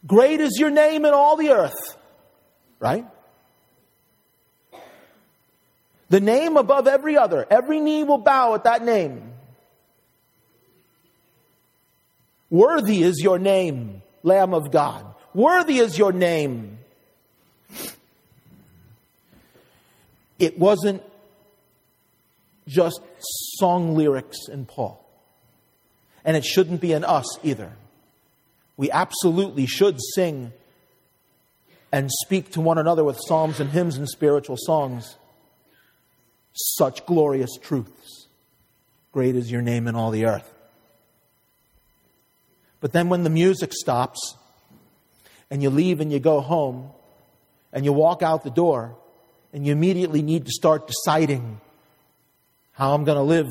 Great 0.06 0.40
is 0.40 0.56
your 0.58 0.70
name 0.70 1.04
in 1.04 1.14
all 1.14 1.36
the 1.36 1.50
earth. 1.50 1.96
Right? 2.78 3.06
The 6.10 6.20
name 6.20 6.56
above 6.56 6.86
every 6.86 7.16
other. 7.16 7.46
Every 7.50 7.80
knee 7.80 8.04
will 8.04 8.18
bow 8.18 8.54
at 8.54 8.64
that 8.64 8.84
name. 8.84 9.32
Worthy 12.50 13.02
is 13.02 13.20
your 13.22 13.38
name, 13.38 14.02
Lamb 14.22 14.54
of 14.54 14.70
God. 14.70 15.06
Worthy 15.32 15.78
is 15.78 15.98
your 15.98 16.12
name. 16.12 16.78
It 20.38 20.58
wasn't 20.58 21.02
just 22.68 23.00
song 23.58 23.96
lyrics 23.96 24.48
in 24.48 24.66
Paul. 24.66 25.04
And 26.24 26.36
it 26.36 26.44
shouldn't 26.44 26.80
be 26.80 26.92
in 26.92 27.04
us 27.04 27.38
either 27.42 27.72
we 28.76 28.90
absolutely 28.90 29.66
should 29.66 29.98
sing 30.14 30.52
and 31.92 32.10
speak 32.24 32.50
to 32.52 32.60
one 32.60 32.78
another 32.78 33.04
with 33.04 33.18
psalms 33.26 33.60
and 33.60 33.70
hymns 33.70 33.96
and 33.96 34.08
spiritual 34.08 34.56
songs 34.58 35.16
such 36.52 37.04
glorious 37.06 37.50
truths. 37.60 38.26
Great 39.12 39.36
is 39.36 39.50
your 39.50 39.62
name 39.62 39.86
in 39.86 39.94
all 39.94 40.10
the 40.10 40.24
earth. 40.24 40.52
But 42.80 42.92
then 42.92 43.08
when 43.08 43.22
the 43.22 43.30
music 43.30 43.72
stops 43.72 44.36
and 45.50 45.62
you 45.62 45.70
leave 45.70 46.00
and 46.00 46.12
you 46.12 46.18
go 46.18 46.40
home 46.40 46.90
and 47.72 47.84
you 47.84 47.92
walk 47.92 48.22
out 48.22 48.44
the 48.44 48.50
door 48.50 48.96
and 49.52 49.64
you 49.64 49.72
immediately 49.72 50.20
need 50.20 50.46
to 50.46 50.52
start 50.52 50.88
deciding 50.88 51.60
how 52.72 52.92
I'm 52.92 53.04
going 53.04 53.16
to 53.16 53.22
live 53.22 53.48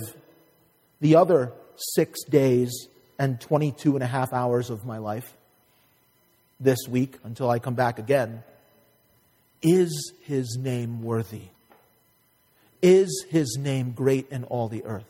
the 0.99 1.15
other 1.15 1.53
six 1.77 2.23
days 2.25 2.87
and 3.19 3.39
22 3.39 3.95
and 3.95 4.03
a 4.03 4.07
half 4.07 4.33
hours 4.33 4.69
of 4.69 4.85
my 4.85 4.97
life 4.97 5.35
this 6.59 6.79
week 6.87 7.17
until 7.23 7.49
I 7.49 7.59
come 7.59 7.75
back 7.75 7.99
again. 7.99 8.43
Is 9.61 10.13
his 10.21 10.57
name 10.59 11.03
worthy? 11.03 11.43
Is 12.81 13.25
his 13.29 13.57
name 13.59 13.91
great 13.91 14.29
in 14.29 14.43
all 14.45 14.67
the 14.67 14.83
earth? 14.83 15.05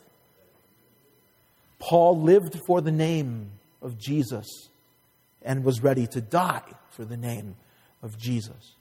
Paul 1.80 2.22
lived 2.22 2.60
for 2.66 2.80
the 2.80 2.92
name 2.92 3.50
of 3.82 3.98
Jesus 3.98 4.46
and 5.42 5.64
was 5.64 5.82
ready 5.82 6.06
to 6.08 6.20
die 6.20 6.62
for 6.90 7.04
the 7.04 7.16
name 7.16 7.56
of 8.02 8.16
Jesus. 8.18 8.74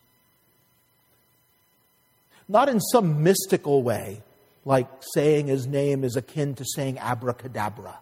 Not 2.48 2.70
in 2.70 2.80
some 2.80 3.24
mystical 3.24 3.84
way, 3.84 4.22
like 4.66 4.88
saying 5.14 5.48
his 5.48 5.66
name 5.68 6.04
is 6.04 6.16
akin 6.16 6.56
to 6.56 6.66
saying 6.76 7.00
abracadabra. 7.00 7.98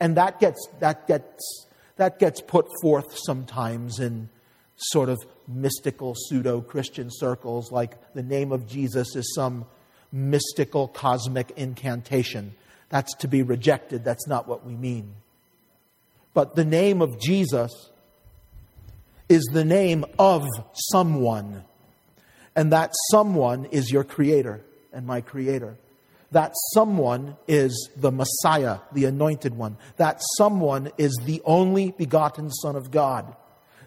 And 0.00 0.16
that 0.16 0.40
gets, 0.40 0.68
that 0.80 1.06
gets, 1.06 1.66
that 1.96 2.18
gets 2.18 2.40
put 2.40 2.66
forth 2.82 3.16
sometimes 3.18 3.98
in 3.98 4.28
sort 4.76 5.08
of 5.08 5.18
mystical 5.46 6.14
pseudo 6.14 6.60
Christian 6.60 7.08
circles, 7.10 7.72
like 7.72 7.96
the 8.14 8.22
name 8.22 8.52
of 8.52 8.66
Jesus 8.66 9.16
is 9.16 9.34
some 9.34 9.66
mystical 10.12 10.88
cosmic 10.88 11.50
incantation. 11.56 12.54
That's 12.88 13.14
to 13.16 13.28
be 13.28 13.42
rejected. 13.42 14.04
That's 14.04 14.26
not 14.26 14.48
what 14.48 14.64
we 14.64 14.74
mean. 14.74 15.14
But 16.32 16.54
the 16.54 16.64
name 16.64 17.02
of 17.02 17.20
Jesus 17.20 17.90
is 19.28 19.42
the 19.52 19.64
name 19.64 20.04
of 20.18 20.46
someone. 20.72 21.64
And 22.56 22.72
that 22.72 22.92
someone 23.10 23.66
is 23.66 23.90
your 23.90 24.04
creator 24.04 24.60
and 24.92 25.06
my 25.06 25.20
creator. 25.20 25.76
That 26.30 26.52
someone 26.74 27.36
is 27.46 27.90
the 27.96 28.12
Messiah, 28.12 28.78
the 28.92 29.06
anointed 29.06 29.56
one. 29.56 29.76
That 29.96 30.20
someone 30.36 30.90
is 30.98 31.18
the 31.24 31.40
only 31.44 31.92
begotten 31.92 32.50
Son 32.50 32.76
of 32.76 32.90
God. 32.90 33.34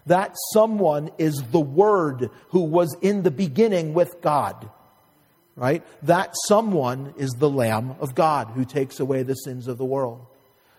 That 0.06 0.34
someone 0.52 1.10
is 1.18 1.42
the 1.52 1.60
Word 1.60 2.30
who 2.48 2.62
was 2.62 2.96
in 3.00 3.22
the 3.22 3.30
beginning 3.30 3.94
with 3.94 4.20
God. 4.20 4.68
Right? 5.54 5.84
That 6.02 6.34
someone 6.46 7.14
is 7.16 7.30
the 7.32 7.50
Lamb 7.50 7.94
of 8.00 8.14
God 8.14 8.48
who 8.48 8.64
takes 8.64 8.98
away 8.98 9.22
the 9.22 9.34
sins 9.34 9.68
of 9.68 9.78
the 9.78 9.84
world. 9.84 10.26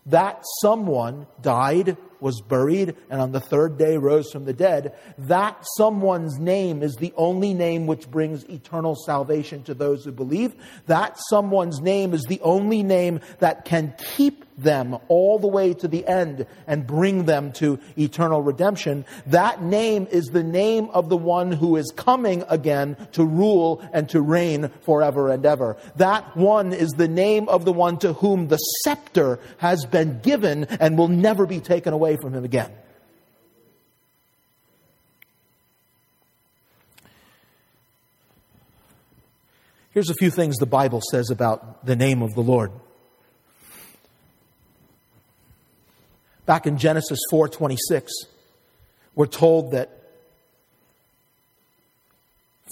That 0.05 0.43
someone 0.61 1.27
died, 1.41 1.95
was 2.23 2.41
buried, 2.41 2.95
and 3.09 3.21
on 3.21 3.31
the 3.33 3.39
third 3.39 3.77
day 3.77 3.97
rose 3.97 4.31
from 4.31 4.45
the 4.45 4.53
dead. 4.53 4.95
That 5.19 5.63
someone's 5.77 6.39
name 6.39 6.81
is 6.81 6.95
the 6.95 7.13
only 7.15 7.53
name 7.53 7.85
which 7.85 8.09
brings 8.09 8.45
eternal 8.45 8.95
salvation 8.95 9.61
to 9.63 9.75
those 9.75 10.05
who 10.05 10.11
believe. 10.11 10.55
That 10.87 11.19
someone's 11.29 11.81
name 11.81 12.13
is 12.13 12.23
the 12.23 12.41
only 12.41 12.81
name 12.81 13.19
that 13.39 13.65
can 13.65 13.93
keep 14.15 14.42
them 14.57 14.97
all 15.07 15.39
the 15.39 15.47
way 15.47 15.73
to 15.73 15.87
the 15.87 16.05
end 16.07 16.45
and 16.67 16.87
bring 16.87 17.25
them 17.25 17.51
to 17.53 17.79
eternal 17.97 18.41
redemption. 18.41 19.05
That 19.27 19.61
name 19.61 20.07
is 20.11 20.25
the 20.25 20.43
name 20.43 20.89
of 20.91 21.09
the 21.09 21.17
one 21.17 21.51
who 21.51 21.75
is 21.75 21.91
coming 21.95 22.43
again 22.49 22.95
to 23.13 23.25
rule 23.25 23.81
and 23.93 24.07
to 24.09 24.21
reign 24.21 24.69
forever 24.81 25.29
and 25.29 25.45
ever. 25.45 25.77
That 25.97 26.35
one 26.35 26.73
is 26.73 26.91
the 26.91 27.07
name 27.07 27.49
of 27.49 27.65
the 27.65 27.73
one 27.73 27.97
to 27.99 28.13
whom 28.13 28.47
the 28.47 28.57
scepter 28.57 29.39
has 29.57 29.85
been 29.85 30.19
given 30.21 30.65
and 30.65 30.97
will 30.97 31.07
never 31.07 31.45
be 31.45 31.59
taken 31.59 31.93
away 31.93 32.17
from 32.17 32.33
him 32.33 32.43
again. 32.43 32.71
Here's 39.93 40.09
a 40.09 40.15
few 40.15 40.31
things 40.31 40.57
the 40.57 40.65
Bible 40.65 41.01
says 41.11 41.29
about 41.29 41.85
the 41.85 41.95
name 41.95 42.23
of 42.23 42.33
the 42.33 42.41
Lord. 42.41 42.71
Back 46.45 46.67
in 46.67 46.77
Genesis 46.77 47.19
4:26, 47.31 48.11
we're 49.15 49.25
told 49.27 49.71
that 49.71 49.89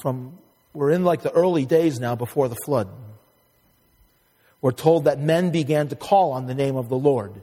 from 0.01 0.37
we're 0.73 0.91
in 0.91 1.03
like 1.03 1.21
the 1.21 1.31
early 1.31 1.65
days 1.65 1.99
now 1.99 2.15
before 2.15 2.47
the 2.49 2.57
flood. 2.65 2.89
We're 4.61 4.71
told 4.71 5.05
that 5.05 5.19
men 5.19 5.51
began 5.51 5.87
to 5.87 5.95
call 5.95 6.33
on 6.33 6.47
the 6.47 6.53
name 6.53 6.75
of 6.75 6.89
the 6.89 6.97
Lord. 6.97 7.41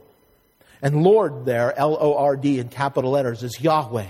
And 0.80 1.02
Lord 1.02 1.44
there, 1.44 1.76
L 1.78 1.96
O 1.98 2.14
R 2.14 2.36
D 2.36 2.58
in 2.58 2.68
capital 2.68 3.10
letters, 3.10 3.42
is 3.42 3.60
Yahweh. 3.60 4.06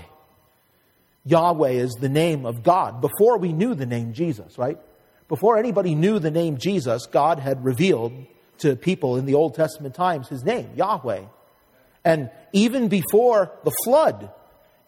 Yahweh 1.25 1.71
is 1.71 1.93
the 1.93 2.09
name 2.09 2.45
of 2.45 2.63
God. 2.63 3.01
Before 3.01 3.37
we 3.37 3.53
knew 3.53 3.75
the 3.75 3.85
name 3.85 4.13
Jesus, 4.13 4.57
right? 4.57 4.77
Before 5.27 5.57
anybody 5.57 5.95
knew 5.95 6.19
the 6.19 6.31
name 6.31 6.57
Jesus, 6.57 7.05
God 7.05 7.39
had 7.39 7.63
revealed 7.63 8.13
to 8.59 8.75
people 8.75 9.15
in 9.15 9.25
the 9.25 9.35
Old 9.35 9.55
Testament 9.55 9.95
times 9.95 10.27
his 10.27 10.43
name, 10.43 10.69
Yahweh. 10.75 11.21
And 12.09 12.31
even 12.53 12.87
before 12.87 13.51
the 13.63 13.71
flood, 13.83 14.31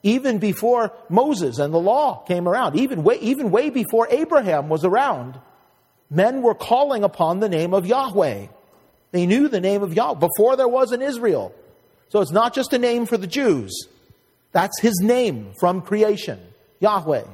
even 0.02 0.40
before 0.40 0.92
Moses 1.08 1.60
and 1.60 1.72
the 1.72 1.78
law 1.78 2.24
came 2.24 2.48
around, 2.48 2.78
even 2.78 3.04
way, 3.04 3.20
even 3.20 3.52
way 3.52 3.70
before 3.70 4.08
Abraham 4.10 4.70
was 4.70 4.84
around, 4.84 5.40
men 6.10 6.42
were 6.42 6.56
calling 6.56 7.04
upon 7.04 7.40
the 7.40 7.48
name 7.48 7.76
of 7.76 7.86
Yahweh. 7.86 8.48
They 9.12 9.28
knew 9.28 9.50
the 9.50 9.62
name 9.62 9.84
of 9.84 9.94
Yahweh 9.94 10.20
before 10.20 10.56
there 10.56 10.68
was 10.68 10.94
an 10.94 11.04
Israel. 11.04 11.54
So 12.10 12.22
it's 12.22 12.32
not 12.32 12.56
just 12.56 12.74
a 12.74 12.80
name 12.80 13.06
for 13.06 13.18
the 13.18 13.28
Jews. 13.28 13.72
That's 14.52 14.82
his 14.82 15.00
name 15.00 15.54
from 15.60 15.84
creation, 15.84 16.40
Yahweh. 16.80 17.26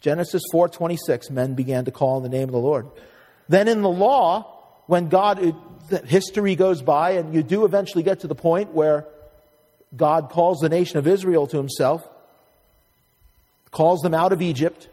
Genesis 0.00 0.42
4:26 0.52 1.30
men 1.32 1.54
began 1.54 1.84
to 1.86 1.90
call 1.90 2.18
on 2.18 2.22
the 2.22 2.28
name 2.28 2.48
of 2.48 2.52
the 2.52 2.58
Lord. 2.58 2.86
Then 3.48 3.66
in 3.66 3.82
the 3.82 3.90
law, 3.90 4.46
when 4.86 5.08
God 5.08 5.40
history 6.04 6.54
goes 6.54 6.82
by, 6.82 7.12
and 7.12 7.34
you 7.34 7.42
do 7.42 7.64
eventually 7.64 8.02
get 8.02 8.20
to 8.20 8.26
the 8.26 8.34
point 8.34 8.72
where 8.72 9.06
God 9.96 10.30
calls 10.30 10.60
the 10.60 10.68
nation 10.68 10.98
of 10.98 11.06
Israel 11.06 11.46
to 11.46 11.56
himself, 11.56 12.06
calls 13.70 14.00
them 14.00 14.14
out 14.14 14.32
of 14.32 14.42
Egypt. 14.42 14.88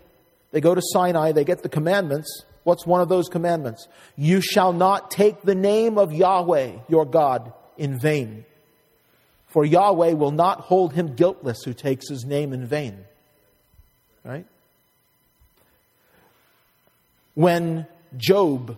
They 0.51 0.62
go 0.62 0.73
to 0.73 0.81
Sinai, 0.81 1.31
they 1.31 1.43
get 1.43 1.63
the 1.63 1.69
commandments. 1.69 2.43
What's 2.63 2.86
one 2.86 3.01
of 3.01 3.10
those 3.10 3.27
commandments? 3.29 3.88
You 4.15 4.41
shall 4.41 4.73
not 4.73 5.12
take 5.12 5.41
the 5.41 5.53
name 5.53 5.97
of 5.97 6.12
Yahweh, 6.12 6.71
your 6.88 7.05
God, 7.05 7.53
in 7.77 7.99
vain. 7.99 8.45
For 9.47 9.63
Yahweh 9.63 10.13
will 10.13 10.31
not 10.31 10.62
hold 10.62 10.93
him 10.93 11.15
guiltless 11.15 11.63
who 11.63 11.73
takes 11.73 12.10
his 12.10 12.25
name 12.25 12.53
in 12.53 12.65
vain. 12.65 13.05
Right? 14.23 14.45
When 17.36 17.86
Job 18.17 18.77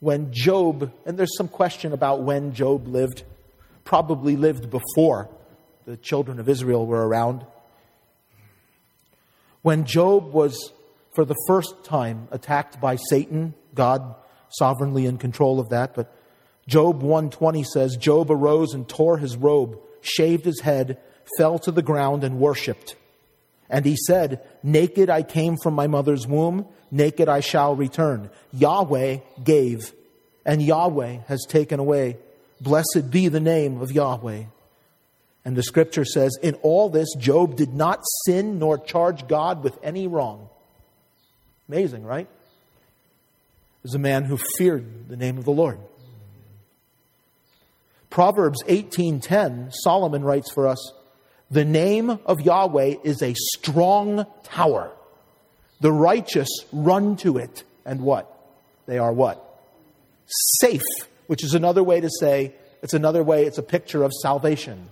when 0.00 0.32
Job, 0.32 0.92
and 1.06 1.18
there's 1.18 1.36
some 1.36 1.48
question 1.48 1.92
about 1.92 2.22
when 2.22 2.52
Job 2.52 2.88
lived, 2.88 3.22
probably 3.84 4.36
lived 4.36 4.70
before 4.70 5.28
the 5.86 5.96
children 5.96 6.40
of 6.40 6.48
Israel 6.48 6.86
were 6.86 7.06
around. 7.06 7.44
When 9.62 9.84
Job 9.84 10.32
was, 10.32 10.72
for 11.14 11.24
the 11.24 11.36
first 11.46 11.84
time, 11.84 12.28
attacked 12.30 12.80
by 12.80 12.96
Satan, 12.96 13.54
God 13.74 14.14
sovereignly 14.48 15.06
in 15.06 15.18
control 15.18 15.60
of 15.60 15.68
that, 15.68 15.94
but 15.94 16.14
Job 16.66 17.02
120 17.02 17.64
says, 17.64 17.96
Job 17.96 18.30
arose 18.30 18.72
and 18.72 18.88
tore 18.88 19.18
his 19.18 19.36
robe, 19.36 19.78
shaved 20.00 20.44
his 20.44 20.60
head, 20.60 20.98
fell 21.36 21.58
to 21.60 21.70
the 21.70 21.82
ground 21.82 22.24
and 22.24 22.38
worshipped. 22.38 22.96
And 23.70 23.84
he 23.84 23.96
said, 23.96 24.42
Naked 24.62 25.08
I 25.08 25.22
came 25.22 25.56
from 25.62 25.74
my 25.74 25.86
mother's 25.86 26.26
womb, 26.26 26.66
naked 26.90 27.28
I 27.28 27.40
shall 27.40 27.76
return. 27.76 28.30
Yahweh 28.52 29.18
gave, 29.42 29.92
and 30.44 30.60
Yahweh 30.60 31.18
has 31.28 31.46
taken 31.48 31.78
away. 31.78 32.16
Blessed 32.60 33.10
be 33.10 33.28
the 33.28 33.40
name 33.40 33.80
of 33.80 33.92
Yahweh. 33.92 34.44
And 35.44 35.56
the 35.56 35.62
scripture 35.62 36.04
says, 36.04 36.36
In 36.42 36.54
all 36.56 36.90
this, 36.90 37.08
Job 37.16 37.56
did 37.56 37.72
not 37.72 38.02
sin 38.26 38.58
nor 38.58 38.76
charge 38.76 39.26
God 39.28 39.62
with 39.62 39.78
any 39.82 40.06
wrong. 40.06 40.48
Amazing, 41.68 42.04
right? 42.04 42.28
Is 43.84 43.94
a 43.94 43.98
man 43.98 44.24
who 44.24 44.38
feared 44.58 45.08
the 45.08 45.16
name 45.16 45.38
of 45.38 45.44
the 45.44 45.52
Lord. 45.52 45.78
Proverbs 48.10 48.62
18:10 48.64 49.70
Solomon 49.72 50.24
writes 50.24 50.50
for 50.50 50.66
us 50.66 50.92
the 51.50 51.64
name 51.64 52.10
of 52.10 52.40
Yahweh 52.40 52.96
is 53.02 53.22
a 53.22 53.34
strong 53.34 54.26
tower. 54.44 54.92
The 55.80 55.92
righteous 55.92 56.48
run 56.72 57.16
to 57.18 57.38
it, 57.38 57.64
and 57.84 58.02
what? 58.02 58.30
They 58.86 58.98
are 58.98 59.12
what? 59.12 59.44
Safe, 60.26 60.82
which 61.26 61.42
is 61.42 61.54
another 61.54 61.82
way 61.82 62.00
to 62.00 62.10
say, 62.20 62.54
it's 62.82 62.94
another 62.94 63.22
way, 63.22 63.44
it's 63.46 63.58
a 63.58 63.62
picture 63.62 64.04
of 64.04 64.12
salvation. 64.22 64.88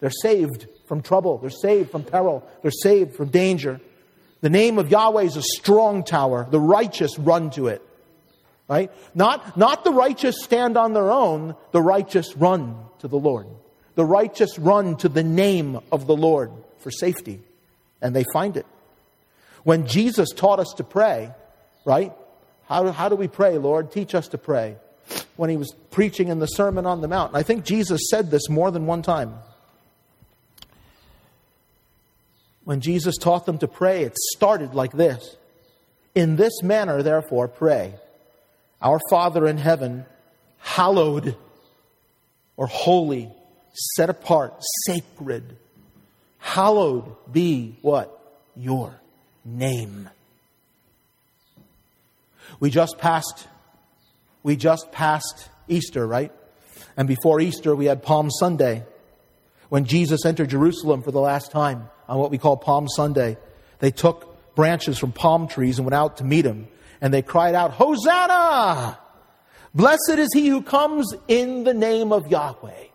They're 0.00 0.10
saved 0.10 0.66
from 0.86 1.02
trouble, 1.02 1.38
they're 1.38 1.50
saved 1.50 1.90
from 1.90 2.04
peril, 2.04 2.48
they're 2.62 2.70
saved 2.70 3.16
from 3.16 3.28
danger. 3.28 3.80
The 4.40 4.50
name 4.50 4.78
of 4.78 4.90
Yahweh 4.90 5.24
is 5.24 5.36
a 5.36 5.42
strong 5.42 6.04
tower. 6.04 6.46
The 6.48 6.60
righteous 6.60 7.18
run 7.18 7.50
to 7.50 7.66
it. 7.66 7.82
Right? 8.68 8.92
Not, 9.14 9.56
not 9.56 9.82
the 9.82 9.92
righteous 9.92 10.44
stand 10.44 10.76
on 10.76 10.92
their 10.92 11.10
own, 11.10 11.56
the 11.72 11.82
righteous 11.82 12.36
run 12.36 12.76
to 13.00 13.08
the 13.08 13.16
Lord. 13.16 13.46
The 13.98 14.04
righteous 14.04 14.60
run 14.60 14.96
to 14.98 15.08
the 15.08 15.24
name 15.24 15.80
of 15.90 16.06
the 16.06 16.14
Lord 16.14 16.52
for 16.78 16.92
safety, 16.92 17.40
and 18.00 18.14
they 18.14 18.24
find 18.32 18.56
it. 18.56 18.64
When 19.64 19.88
Jesus 19.88 20.28
taught 20.30 20.60
us 20.60 20.72
to 20.76 20.84
pray, 20.84 21.32
right? 21.84 22.12
How, 22.68 22.92
how 22.92 23.08
do 23.08 23.16
we 23.16 23.26
pray, 23.26 23.58
Lord? 23.58 23.90
Teach 23.90 24.14
us 24.14 24.28
to 24.28 24.38
pray. 24.38 24.76
When 25.34 25.50
he 25.50 25.56
was 25.56 25.74
preaching 25.90 26.28
in 26.28 26.38
the 26.38 26.46
Sermon 26.46 26.86
on 26.86 27.00
the 27.00 27.08
Mount, 27.08 27.34
I 27.34 27.42
think 27.42 27.64
Jesus 27.64 28.02
said 28.08 28.30
this 28.30 28.48
more 28.48 28.70
than 28.70 28.86
one 28.86 29.02
time. 29.02 29.34
When 32.62 32.80
Jesus 32.80 33.16
taught 33.16 33.46
them 33.46 33.58
to 33.58 33.66
pray, 33.66 34.04
it 34.04 34.16
started 34.36 34.74
like 34.74 34.92
this 34.92 35.36
In 36.14 36.36
this 36.36 36.62
manner, 36.62 37.02
therefore, 37.02 37.48
pray. 37.48 37.94
Our 38.80 39.00
Father 39.10 39.48
in 39.48 39.56
heaven, 39.56 40.06
hallowed 40.58 41.36
or 42.56 42.68
holy, 42.68 43.32
set 43.72 44.10
apart, 44.10 44.54
sacred, 44.86 45.56
hallowed 46.38 47.14
be 47.30 47.76
what? 47.82 48.14
Your 48.56 48.98
name. 49.44 50.08
We 52.60 52.70
just 52.70 52.98
passed 52.98 53.46
we 54.42 54.56
just 54.56 54.90
passed 54.92 55.48
Easter, 55.68 56.06
right? 56.06 56.32
And 56.96 57.06
before 57.06 57.40
Easter 57.40 57.74
we 57.74 57.86
had 57.86 58.02
Palm 58.02 58.30
Sunday 58.30 58.84
when 59.68 59.84
Jesus 59.84 60.24
entered 60.24 60.50
Jerusalem 60.50 61.02
for 61.02 61.10
the 61.10 61.20
last 61.20 61.50
time 61.50 61.90
on 62.08 62.18
what 62.18 62.30
we 62.30 62.38
call 62.38 62.56
Palm 62.56 62.88
Sunday. 62.88 63.36
They 63.80 63.90
took 63.90 64.54
branches 64.54 64.98
from 64.98 65.12
palm 65.12 65.46
trees 65.46 65.78
and 65.78 65.86
went 65.86 65.94
out 65.94 66.16
to 66.16 66.24
meet 66.24 66.44
him 66.44 66.68
and 67.00 67.12
they 67.12 67.22
cried 67.22 67.54
out, 67.54 67.72
Hosanna! 67.72 68.98
Blessed 69.74 70.16
is 70.16 70.30
he 70.32 70.48
who 70.48 70.62
comes 70.62 71.14
in 71.28 71.64
the 71.64 71.74
name 71.74 72.12
of 72.12 72.30
Yahweh, 72.30 72.86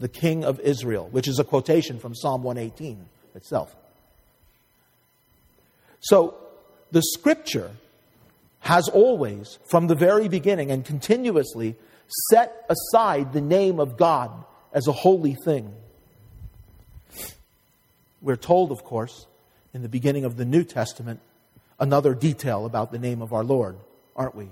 the 0.00 0.08
King 0.08 0.44
of 0.44 0.60
Israel, 0.60 1.08
which 1.10 1.28
is 1.28 1.38
a 1.38 1.44
quotation 1.44 1.98
from 1.98 2.14
Psalm 2.14 2.42
118 2.42 3.04
itself. 3.34 3.74
So, 6.00 6.36
the 6.92 7.02
scripture 7.02 7.70
has 8.60 8.88
always, 8.88 9.58
from 9.70 9.86
the 9.86 9.94
very 9.94 10.28
beginning 10.28 10.70
and 10.70 10.84
continuously, 10.84 11.76
set 12.30 12.66
aside 12.68 13.32
the 13.32 13.40
name 13.40 13.80
of 13.80 13.96
God 13.96 14.30
as 14.72 14.86
a 14.86 14.92
holy 14.92 15.34
thing. 15.44 15.74
We're 18.20 18.36
told, 18.36 18.72
of 18.72 18.84
course, 18.84 19.26
in 19.74 19.82
the 19.82 19.88
beginning 19.88 20.24
of 20.24 20.36
the 20.36 20.44
New 20.44 20.64
Testament, 20.64 21.20
another 21.78 22.14
detail 22.14 22.66
about 22.66 22.90
the 22.90 22.98
name 22.98 23.22
of 23.22 23.32
our 23.32 23.44
Lord, 23.44 23.76
aren't 24.16 24.34
we? 24.34 24.48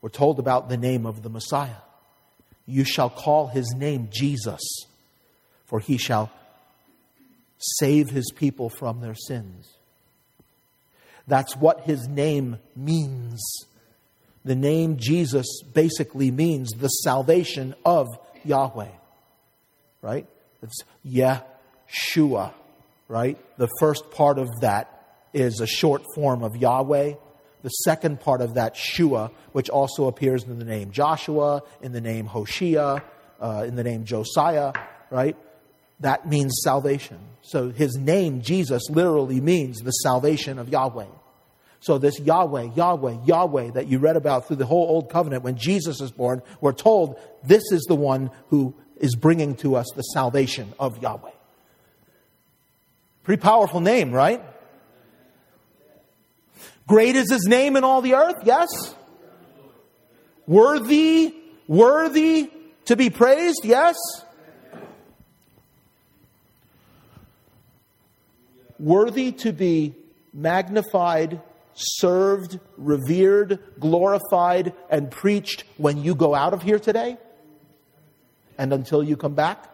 We're 0.00 0.10
told 0.10 0.38
about 0.38 0.68
the 0.68 0.76
name 0.76 1.06
of 1.06 1.22
the 1.22 1.30
Messiah. 1.30 1.82
You 2.72 2.84
shall 2.84 3.10
call 3.10 3.48
his 3.48 3.74
name 3.76 4.08
Jesus, 4.10 4.62
for 5.66 5.78
he 5.78 5.98
shall 5.98 6.30
save 7.58 8.08
his 8.08 8.32
people 8.34 8.70
from 8.70 9.02
their 9.02 9.14
sins. 9.14 9.74
That's 11.26 11.54
what 11.54 11.82
his 11.82 12.08
name 12.08 12.60
means. 12.74 13.42
The 14.46 14.54
name 14.54 14.96
Jesus 14.96 15.46
basically 15.74 16.30
means 16.30 16.70
the 16.70 16.88
salvation 16.88 17.74
of 17.84 18.08
Yahweh, 18.42 18.88
right? 20.00 20.26
It's 20.62 20.78
Yeshua, 21.06 22.54
right? 23.06 23.36
The 23.58 23.68
first 23.80 24.10
part 24.12 24.38
of 24.38 24.48
that 24.62 25.18
is 25.34 25.60
a 25.60 25.66
short 25.66 26.04
form 26.14 26.42
of 26.42 26.56
Yahweh. 26.56 27.16
The 27.62 27.68
second 27.68 28.20
part 28.20 28.40
of 28.40 28.54
that, 28.54 28.76
Shua, 28.76 29.30
which 29.52 29.70
also 29.70 30.06
appears 30.06 30.44
in 30.44 30.58
the 30.58 30.64
name 30.64 30.90
Joshua, 30.90 31.62
in 31.80 31.92
the 31.92 32.00
name 32.00 32.26
Hoshea, 32.26 33.02
uh, 33.40 33.64
in 33.66 33.76
the 33.76 33.84
name 33.84 34.04
Josiah, 34.04 34.72
right? 35.10 35.36
That 36.00 36.28
means 36.28 36.60
salvation. 36.64 37.18
So 37.42 37.70
his 37.70 37.96
name, 37.96 38.42
Jesus, 38.42 38.90
literally 38.90 39.40
means 39.40 39.78
the 39.78 39.90
salvation 39.90 40.58
of 40.58 40.68
Yahweh. 40.68 41.06
So 41.80 41.98
this 41.98 42.18
Yahweh, 42.20 42.70
Yahweh, 42.74 43.24
Yahweh 43.24 43.70
that 43.72 43.88
you 43.88 43.98
read 43.98 44.16
about 44.16 44.46
through 44.46 44.56
the 44.56 44.66
whole 44.66 44.88
Old 44.88 45.10
Covenant 45.10 45.42
when 45.42 45.56
Jesus 45.56 46.00
is 46.00 46.12
born, 46.12 46.42
we're 46.60 46.72
told 46.72 47.18
this 47.44 47.64
is 47.72 47.82
the 47.88 47.96
one 47.96 48.30
who 48.48 48.74
is 48.96 49.16
bringing 49.16 49.56
to 49.56 49.74
us 49.74 49.86
the 49.94 50.02
salvation 50.02 50.72
of 50.78 51.02
Yahweh. 51.02 51.30
Pretty 53.24 53.40
powerful 53.40 53.80
name, 53.80 54.12
right? 54.12 54.42
Great 56.86 57.16
is 57.16 57.30
his 57.30 57.46
name 57.46 57.76
in 57.76 57.84
all 57.84 58.02
the 58.02 58.14
earth, 58.14 58.42
yes? 58.44 58.68
Worthy, 60.46 61.34
worthy 61.66 62.50
to 62.86 62.96
be 62.96 63.10
praised, 63.10 63.64
yes? 63.64 63.96
Worthy 68.78 69.30
to 69.32 69.52
be 69.52 69.94
magnified, 70.32 71.40
served, 71.74 72.58
revered, 72.76 73.60
glorified, 73.78 74.72
and 74.90 75.10
preached 75.10 75.64
when 75.76 76.02
you 76.02 76.14
go 76.14 76.34
out 76.34 76.52
of 76.52 76.62
here 76.62 76.80
today 76.80 77.16
and 78.58 78.72
until 78.72 79.02
you 79.02 79.16
come 79.16 79.34
back? 79.34 79.68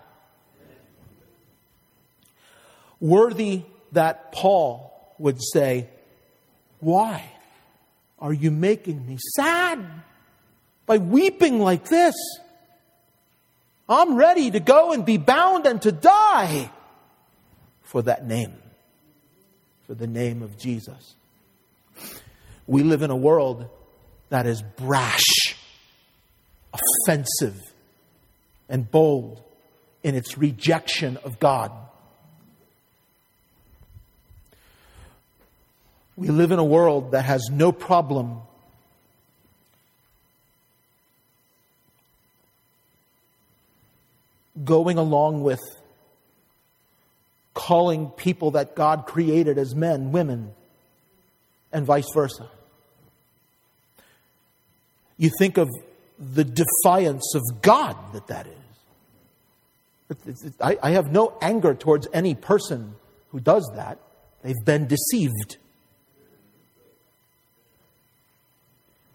Worthy 3.00 3.62
that 3.92 4.32
Paul 4.32 5.14
would 5.18 5.40
say, 5.40 5.88
why 6.80 7.24
are 8.18 8.32
you 8.32 8.50
making 8.50 9.06
me 9.06 9.18
sad 9.36 9.84
by 10.86 10.98
weeping 10.98 11.60
like 11.60 11.88
this? 11.88 12.14
I'm 13.88 14.16
ready 14.16 14.50
to 14.50 14.60
go 14.60 14.92
and 14.92 15.04
be 15.04 15.16
bound 15.16 15.66
and 15.66 15.80
to 15.82 15.92
die 15.92 16.70
for 17.82 18.02
that 18.02 18.26
name, 18.26 18.54
for 19.86 19.94
the 19.94 20.06
name 20.06 20.42
of 20.42 20.58
Jesus. 20.58 21.14
We 22.66 22.82
live 22.82 23.00
in 23.00 23.10
a 23.10 23.16
world 23.16 23.66
that 24.28 24.46
is 24.46 24.62
brash, 24.62 25.56
offensive, 27.06 27.58
and 28.68 28.90
bold 28.90 29.42
in 30.02 30.14
its 30.14 30.36
rejection 30.36 31.16
of 31.24 31.38
God. 31.40 31.72
We 36.18 36.28
live 36.30 36.50
in 36.50 36.58
a 36.58 36.64
world 36.64 37.12
that 37.12 37.24
has 37.26 37.48
no 37.48 37.70
problem 37.70 38.40
going 44.64 44.98
along 44.98 45.44
with 45.44 45.60
calling 47.54 48.10
people 48.10 48.50
that 48.50 48.74
God 48.74 49.06
created 49.06 49.58
as 49.58 49.76
men, 49.76 50.10
women, 50.10 50.54
and 51.72 51.86
vice 51.86 52.08
versa. 52.12 52.50
You 55.18 55.30
think 55.38 55.56
of 55.56 55.68
the 56.18 56.42
defiance 56.42 57.32
of 57.36 57.62
God 57.62 57.96
that 58.12 58.26
that 58.26 58.48
is. 58.48 58.56
I 60.60 60.90
have 60.90 61.12
no 61.12 61.38
anger 61.40 61.74
towards 61.74 62.08
any 62.12 62.34
person 62.34 62.96
who 63.30 63.38
does 63.38 63.70
that. 63.76 63.98
They've 64.42 64.64
been 64.64 64.88
deceived. 64.88 65.58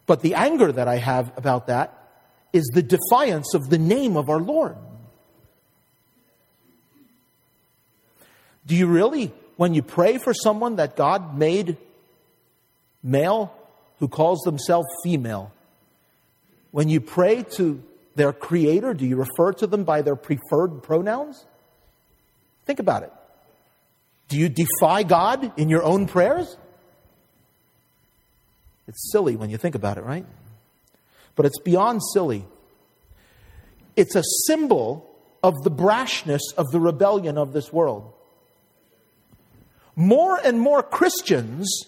But 0.06 0.22
the 0.22 0.36
anger 0.36 0.72
that 0.72 0.88
I 0.88 0.98
have 0.98 1.32
about 1.38 1.68
that 1.68 1.98
is 2.52 2.70
the 2.74 2.84
defiance 2.84 3.54
of 3.54 3.70
the 3.70 3.78
name 3.78 4.16
of 4.18 4.30
our 4.30 4.40
Lord. 4.40 4.76
Do 8.66 8.76
you 8.76 8.88
really, 8.88 9.34
when 9.58 9.74
you 9.74 9.82
pray 9.82 10.18
for 10.18 10.34
someone 10.34 10.78
that 10.78 10.96
God 10.96 11.38
made 11.38 11.78
male 13.02 13.54
who 14.00 14.08
calls 14.08 14.40
themselves 14.42 14.88
female, 15.04 15.52
when 16.72 16.90
you 16.90 17.02
pray 17.02 17.44
to 17.58 17.84
their 18.16 18.32
creator, 18.32 18.94
do 18.94 19.06
you 19.06 19.16
refer 19.16 19.52
to 19.54 19.68
them 19.68 19.84
by 19.84 20.02
their 20.02 20.16
preferred 20.16 20.84
pronouns? 20.84 21.46
Think 22.66 22.80
about 22.80 23.04
it. 23.04 23.12
Do 24.30 24.38
you 24.38 24.50
defy 24.50 25.04
God 25.04 25.52
in 25.60 25.70
your 25.70 25.84
own 25.84 26.08
prayers? 26.08 26.58
It's 28.88 29.12
silly 29.12 29.36
when 29.36 29.50
you 29.50 29.58
think 29.58 29.76
about 29.76 29.98
it, 29.98 30.04
right? 30.04 30.26
But 31.36 31.46
it's 31.46 31.60
beyond 31.60 32.02
silly. 32.14 32.46
It's 33.96 34.16
a 34.16 34.24
symbol 34.48 35.10
of 35.42 35.64
the 35.64 35.72
brashness 35.72 36.42
of 36.58 36.72
the 36.72 36.80
rebellion 36.80 37.38
of 37.38 37.54
this 37.54 37.72
world. 37.72 38.14
More 39.96 40.40
and 40.44 40.60
more 40.60 40.82
Christians 40.82 41.86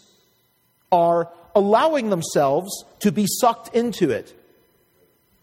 are 0.91 1.31
allowing 1.55 2.10
themselves 2.10 2.86
to 2.99 3.12
be 3.12 3.25
sucked 3.27 3.75
into 3.75 4.12
it, 4.12 4.34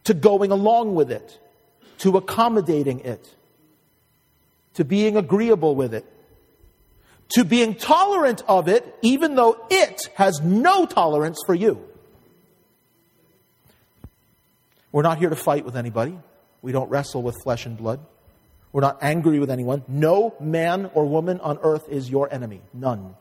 to 0.05 0.15
going 0.15 0.51
along 0.51 0.95
with 0.95 1.11
it, 1.11 1.39
to 1.99 2.17
accommodating 2.17 3.01
it, 3.01 3.35
to 4.75 4.85
being 4.85 5.17
agreeable 5.17 5.75
with 5.75 5.95
it 5.95 6.05
to 7.35 7.45
being 7.45 7.75
tolerant 7.75 8.43
of 8.47 8.69
it, 8.69 8.97
even 9.03 9.35
though 9.35 9.67
it 9.71 10.09
has 10.15 10.41
no 10.43 10.87
tolerance 10.87 11.39
for 11.47 11.55
you. 11.55 11.83
We're 14.91 15.03
not 15.03 15.19
here 15.19 15.31
to 15.31 15.37
fight 15.37 15.65
with 15.65 15.77
anybody. 15.77 16.19
We 16.61 16.73
don't 16.73 16.91
wrestle 16.91 17.23
with 17.23 17.35
flesh 17.43 17.65
and 17.65 17.77
blood. 17.77 18.01
We're 18.73 18.83
not 18.83 18.99
angry 19.03 19.39
with 19.39 19.51
anyone. 19.51 19.83
No 19.89 20.35
man 20.41 20.91
or 20.95 21.07
woman 21.07 21.41
on 21.41 21.59
earth 21.63 21.89
is 21.89 22.11
your 22.11 22.33
enemy. 22.33 22.61
None. 22.73 23.15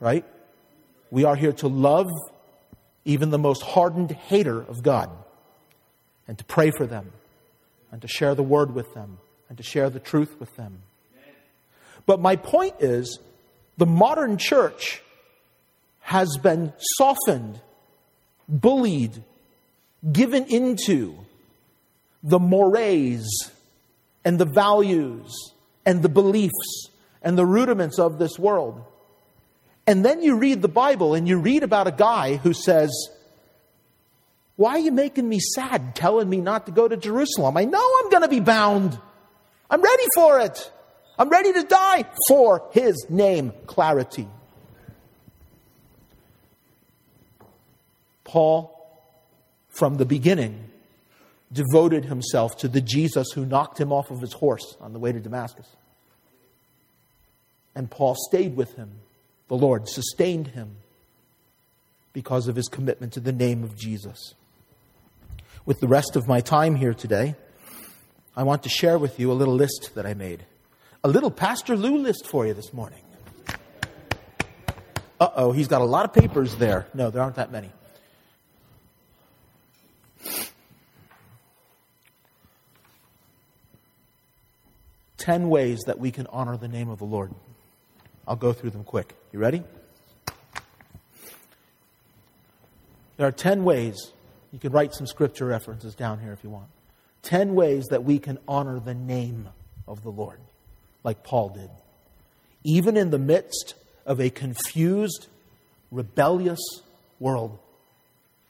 Right? 0.00 0.24
We 1.10 1.24
are 1.24 1.36
here 1.36 1.52
to 1.54 1.68
love 1.68 2.08
even 3.04 3.30
the 3.30 3.38
most 3.38 3.62
hardened 3.62 4.10
hater 4.10 4.60
of 4.60 4.82
God 4.82 5.10
and 6.26 6.38
to 6.38 6.44
pray 6.44 6.70
for 6.70 6.86
them 6.86 7.12
and 7.92 8.00
to 8.02 8.08
share 8.08 8.34
the 8.34 8.42
word 8.42 8.74
with 8.74 8.92
them 8.94 9.18
and 9.48 9.58
to 9.58 9.64
share 9.64 9.90
the 9.90 10.00
truth 10.00 10.36
with 10.40 10.56
them. 10.56 10.78
But 12.06 12.20
my 12.20 12.36
point 12.36 12.76
is 12.80 13.18
the 13.76 13.86
modern 13.86 14.38
church 14.38 15.02
has 16.00 16.36
been 16.42 16.72
softened, 16.98 17.60
bullied, 18.48 19.22
given 20.12 20.44
into 20.44 21.16
the 22.22 22.38
mores 22.38 23.26
and 24.24 24.38
the 24.38 24.44
values 24.44 25.52
and 25.86 26.02
the 26.02 26.08
beliefs 26.08 26.88
and 27.22 27.38
the 27.38 27.46
rudiments 27.46 27.98
of 27.98 28.18
this 28.18 28.38
world. 28.38 28.84
And 29.86 30.04
then 30.04 30.22
you 30.22 30.36
read 30.36 30.62
the 30.62 30.68
Bible 30.68 31.14
and 31.14 31.28
you 31.28 31.38
read 31.38 31.62
about 31.62 31.86
a 31.86 31.92
guy 31.92 32.36
who 32.36 32.52
says, 32.52 32.90
Why 34.56 34.72
are 34.72 34.78
you 34.78 34.92
making 34.92 35.28
me 35.28 35.40
sad, 35.40 35.94
telling 35.94 36.28
me 36.28 36.38
not 36.38 36.66
to 36.66 36.72
go 36.72 36.88
to 36.88 36.96
Jerusalem? 36.96 37.56
I 37.56 37.64
know 37.64 37.92
I'm 38.02 38.10
going 38.10 38.22
to 38.22 38.28
be 38.28 38.40
bound. 38.40 38.98
I'm 39.70 39.82
ready 39.82 40.04
for 40.14 40.40
it. 40.40 40.70
I'm 41.18 41.28
ready 41.28 41.52
to 41.52 41.62
die 41.62 42.04
for 42.28 42.68
his 42.72 43.06
name, 43.08 43.52
clarity. 43.66 44.28
Paul, 48.24 48.70
from 49.68 49.96
the 49.96 50.04
beginning, 50.04 50.70
devoted 51.52 52.06
himself 52.06 52.56
to 52.58 52.68
the 52.68 52.80
Jesus 52.80 53.28
who 53.32 53.46
knocked 53.46 53.78
him 53.78 53.92
off 53.92 54.10
of 54.10 54.20
his 54.20 54.32
horse 54.32 54.76
on 54.80 54.92
the 54.92 54.98
way 54.98 55.12
to 55.12 55.20
Damascus. 55.20 55.68
And 57.76 57.88
Paul 57.90 58.16
stayed 58.28 58.56
with 58.56 58.74
him. 58.74 58.90
The 59.48 59.54
Lord 59.54 59.88
sustained 59.88 60.48
him 60.48 60.76
because 62.12 62.48
of 62.48 62.56
his 62.56 62.68
commitment 62.68 63.12
to 63.12 63.20
the 63.20 63.32
name 63.32 63.62
of 63.62 63.76
Jesus. 63.76 64.34
With 65.64 65.80
the 65.80 65.88
rest 65.88 66.16
of 66.16 66.26
my 66.26 66.40
time 66.40 66.74
here 66.74 66.94
today, 66.94 67.36
I 68.36 68.42
want 68.42 68.64
to 68.64 68.68
share 68.68 68.98
with 68.98 69.20
you 69.20 69.30
a 69.30 69.34
little 69.34 69.54
list 69.54 69.92
that 69.94 70.06
I 70.06 70.14
made. 70.14 70.44
A 71.04 71.08
little 71.08 71.30
Pastor 71.30 71.76
Lou 71.76 71.98
list 71.98 72.26
for 72.26 72.46
you 72.46 72.54
this 72.54 72.72
morning. 72.72 73.02
Uh 75.20 75.28
oh, 75.36 75.52
he's 75.52 75.68
got 75.68 75.82
a 75.82 75.84
lot 75.84 76.06
of 76.06 76.14
papers 76.14 76.56
there. 76.56 76.86
No, 76.94 77.10
there 77.10 77.22
aren't 77.22 77.36
that 77.36 77.52
many. 77.52 77.70
10 85.18 85.48
ways 85.48 85.80
that 85.86 85.98
we 85.98 86.10
can 86.10 86.26
honor 86.26 86.56
the 86.56 86.68
name 86.68 86.90
of 86.90 86.98
the 86.98 87.04
Lord. 87.04 87.32
I'll 88.28 88.36
go 88.36 88.52
through 88.52 88.70
them 88.70 88.84
quick. 88.84 89.14
You 89.32 89.38
ready? 89.38 89.62
There 93.16 93.26
are 93.26 93.32
10 93.32 93.64
ways. 93.64 94.12
You 94.52 94.58
can 94.58 94.72
write 94.72 94.94
some 94.94 95.06
scripture 95.06 95.46
references 95.46 95.94
down 95.94 96.18
here 96.18 96.32
if 96.32 96.44
you 96.44 96.50
want. 96.50 96.68
10 97.22 97.54
ways 97.54 97.86
that 97.86 98.04
we 98.04 98.18
can 98.18 98.38
honor 98.46 98.78
the 98.80 98.92
name 98.92 99.48
of 99.86 100.02
the 100.02 100.10
Lord, 100.10 100.40
like 101.04 101.22
Paul 101.22 101.50
did. 101.50 101.70
Even 102.64 102.96
in 102.96 103.10
the 103.10 103.18
midst 103.18 103.74
of 104.04 104.20
a 104.20 104.30
confused, 104.30 105.28
rebellious 105.92 106.60
world 107.20 107.58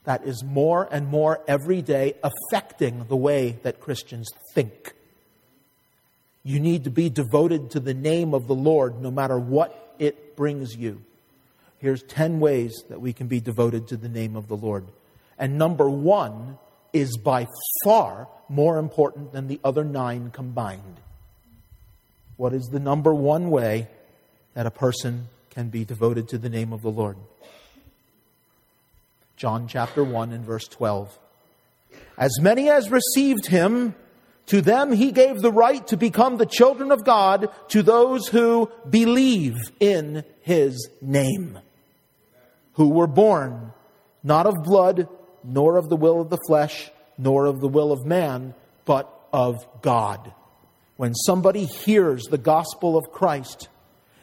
that 0.04 0.24
is 0.24 0.42
more 0.44 0.88
and 0.90 1.08
more 1.08 1.40
every 1.48 1.82
day 1.82 2.14
affecting 2.22 3.04
the 3.08 3.16
way 3.16 3.58
that 3.62 3.80
Christians 3.80 4.28
think. 4.54 4.92
You 6.42 6.60
need 6.60 6.84
to 6.84 6.90
be 6.90 7.08
devoted 7.08 7.70
to 7.70 7.80
the 7.80 7.94
name 7.94 8.34
of 8.34 8.46
the 8.46 8.54
Lord 8.54 9.00
no 9.00 9.10
matter 9.10 9.38
what 9.38 9.94
it 9.98 10.36
brings 10.36 10.76
you. 10.76 11.02
Here's 11.78 12.02
10 12.02 12.38
ways 12.38 12.84
that 12.90 13.00
we 13.00 13.12
can 13.12 13.26
be 13.28 13.40
devoted 13.40 13.88
to 13.88 13.96
the 13.96 14.08
name 14.08 14.36
of 14.36 14.48
the 14.48 14.56
Lord. 14.56 14.84
And 15.38 15.58
number 15.58 15.88
one 15.88 16.58
is 16.92 17.16
by 17.16 17.48
far 17.82 18.28
more 18.48 18.78
important 18.78 19.32
than 19.32 19.48
the 19.48 19.60
other 19.64 19.84
nine 19.84 20.30
combined. 20.30 21.00
What 22.36 22.52
is 22.52 22.68
the 22.68 22.80
number 22.80 23.14
one 23.14 23.50
way 23.50 23.88
that 24.54 24.66
a 24.66 24.70
person 24.70 25.28
can 25.50 25.68
be 25.68 25.84
devoted 25.84 26.28
to 26.30 26.38
the 26.38 26.48
name 26.48 26.72
of 26.72 26.82
the 26.82 26.90
Lord? 26.90 27.16
John 29.36 29.68
chapter 29.68 30.02
1 30.02 30.32
and 30.32 30.44
verse 30.44 30.66
12. 30.66 31.18
As 32.18 32.40
many 32.40 32.70
as 32.70 32.90
received 32.90 33.46
him, 33.46 33.94
to 34.46 34.60
them 34.60 34.92
he 34.92 35.12
gave 35.12 35.40
the 35.40 35.52
right 35.52 35.86
to 35.86 35.96
become 35.96 36.36
the 36.36 36.46
children 36.46 36.90
of 36.92 37.04
God 37.04 37.48
to 37.68 37.82
those 37.82 38.28
who 38.28 38.70
believe 38.88 39.54
in 39.80 40.24
his 40.42 40.88
name, 41.00 41.58
who 42.74 42.88
were 42.88 43.06
born 43.06 43.72
not 44.22 44.46
of 44.46 44.54
blood, 44.64 45.08
nor 45.44 45.76
of 45.76 45.88
the 45.88 45.96
will 45.96 46.20
of 46.20 46.30
the 46.30 46.40
flesh, 46.48 46.90
nor 47.16 47.46
of 47.46 47.60
the 47.60 47.68
will 47.68 47.92
of 47.92 48.04
man, 48.04 48.54
but 48.84 49.08
of 49.32 49.56
God. 49.82 50.32
When 50.96 51.14
somebody 51.14 51.64
hears 51.64 52.24
the 52.24 52.38
gospel 52.38 52.96
of 52.96 53.10
Christ, 53.10 53.68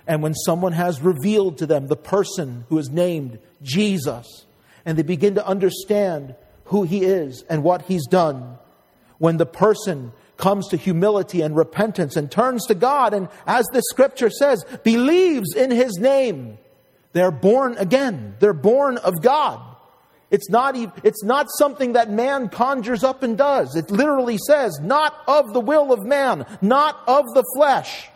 and 0.08 0.24
when 0.24 0.34
someone 0.34 0.74
has 0.74 1.02
revealed 1.02 1.58
to 1.60 1.66
them 1.66 1.88
the 1.88 1.96
person 1.96 2.66
who 2.70 2.78
is 2.78 2.90
named 2.90 3.40
Jesus, 3.62 4.46
and 4.86 4.98
they 4.98 5.04
begin 5.04 5.36
to 5.36 5.46
understand 5.46 6.36
who 6.66 6.84
he 6.84 7.04
is 7.04 7.44
and 7.50 7.64
what 7.64 7.84
he's 7.84 8.08
done, 8.08 8.58
when 9.18 9.38
the 9.38 9.46
person 9.46 10.14
comes 10.38 10.70
to 10.70 10.78
humility 10.78 11.42
and 11.42 11.56
repentance 11.56 12.16
and 12.16 12.32
turns 12.32 12.66
to 12.66 12.74
God 12.74 13.14
and, 13.14 13.30
as 13.46 13.66
the 13.74 13.82
scripture 13.92 14.30
says, 14.30 14.66
believes 14.84 15.54
in 15.56 15.70
his 15.70 15.98
name, 16.00 16.58
they're 17.14 17.30
born 17.30 17.78
again. 17.78 18.36
They're 18.40 18.54
born 18.54 18.98
of 18.98 19.22
God. 19.22 19.71
It's 20.32 20.50
not, 20.50 20.76
even, 20.76 20.94
it's 21.04 21.24
not 21.24 21.48
something 21.58 21.94
that 21.94 22.10
man 22.10 22.50
conjures 22.50 23.04
up 23.04 23.22
and 23.22 23.38
does. 23.38 23.76
It 23.76 23.92
literally 23.92 24.38
says, 24.48 24.80
not 24.82 25.14
of 25.28 25.54
the 25.54 25.60
will 25.60 25.94
of 25.94 26.04
man, 26.04 26.46
not 26.62 27.00
of 27.08 27.26
the 27.34 27.44
flesh 27.56 28.08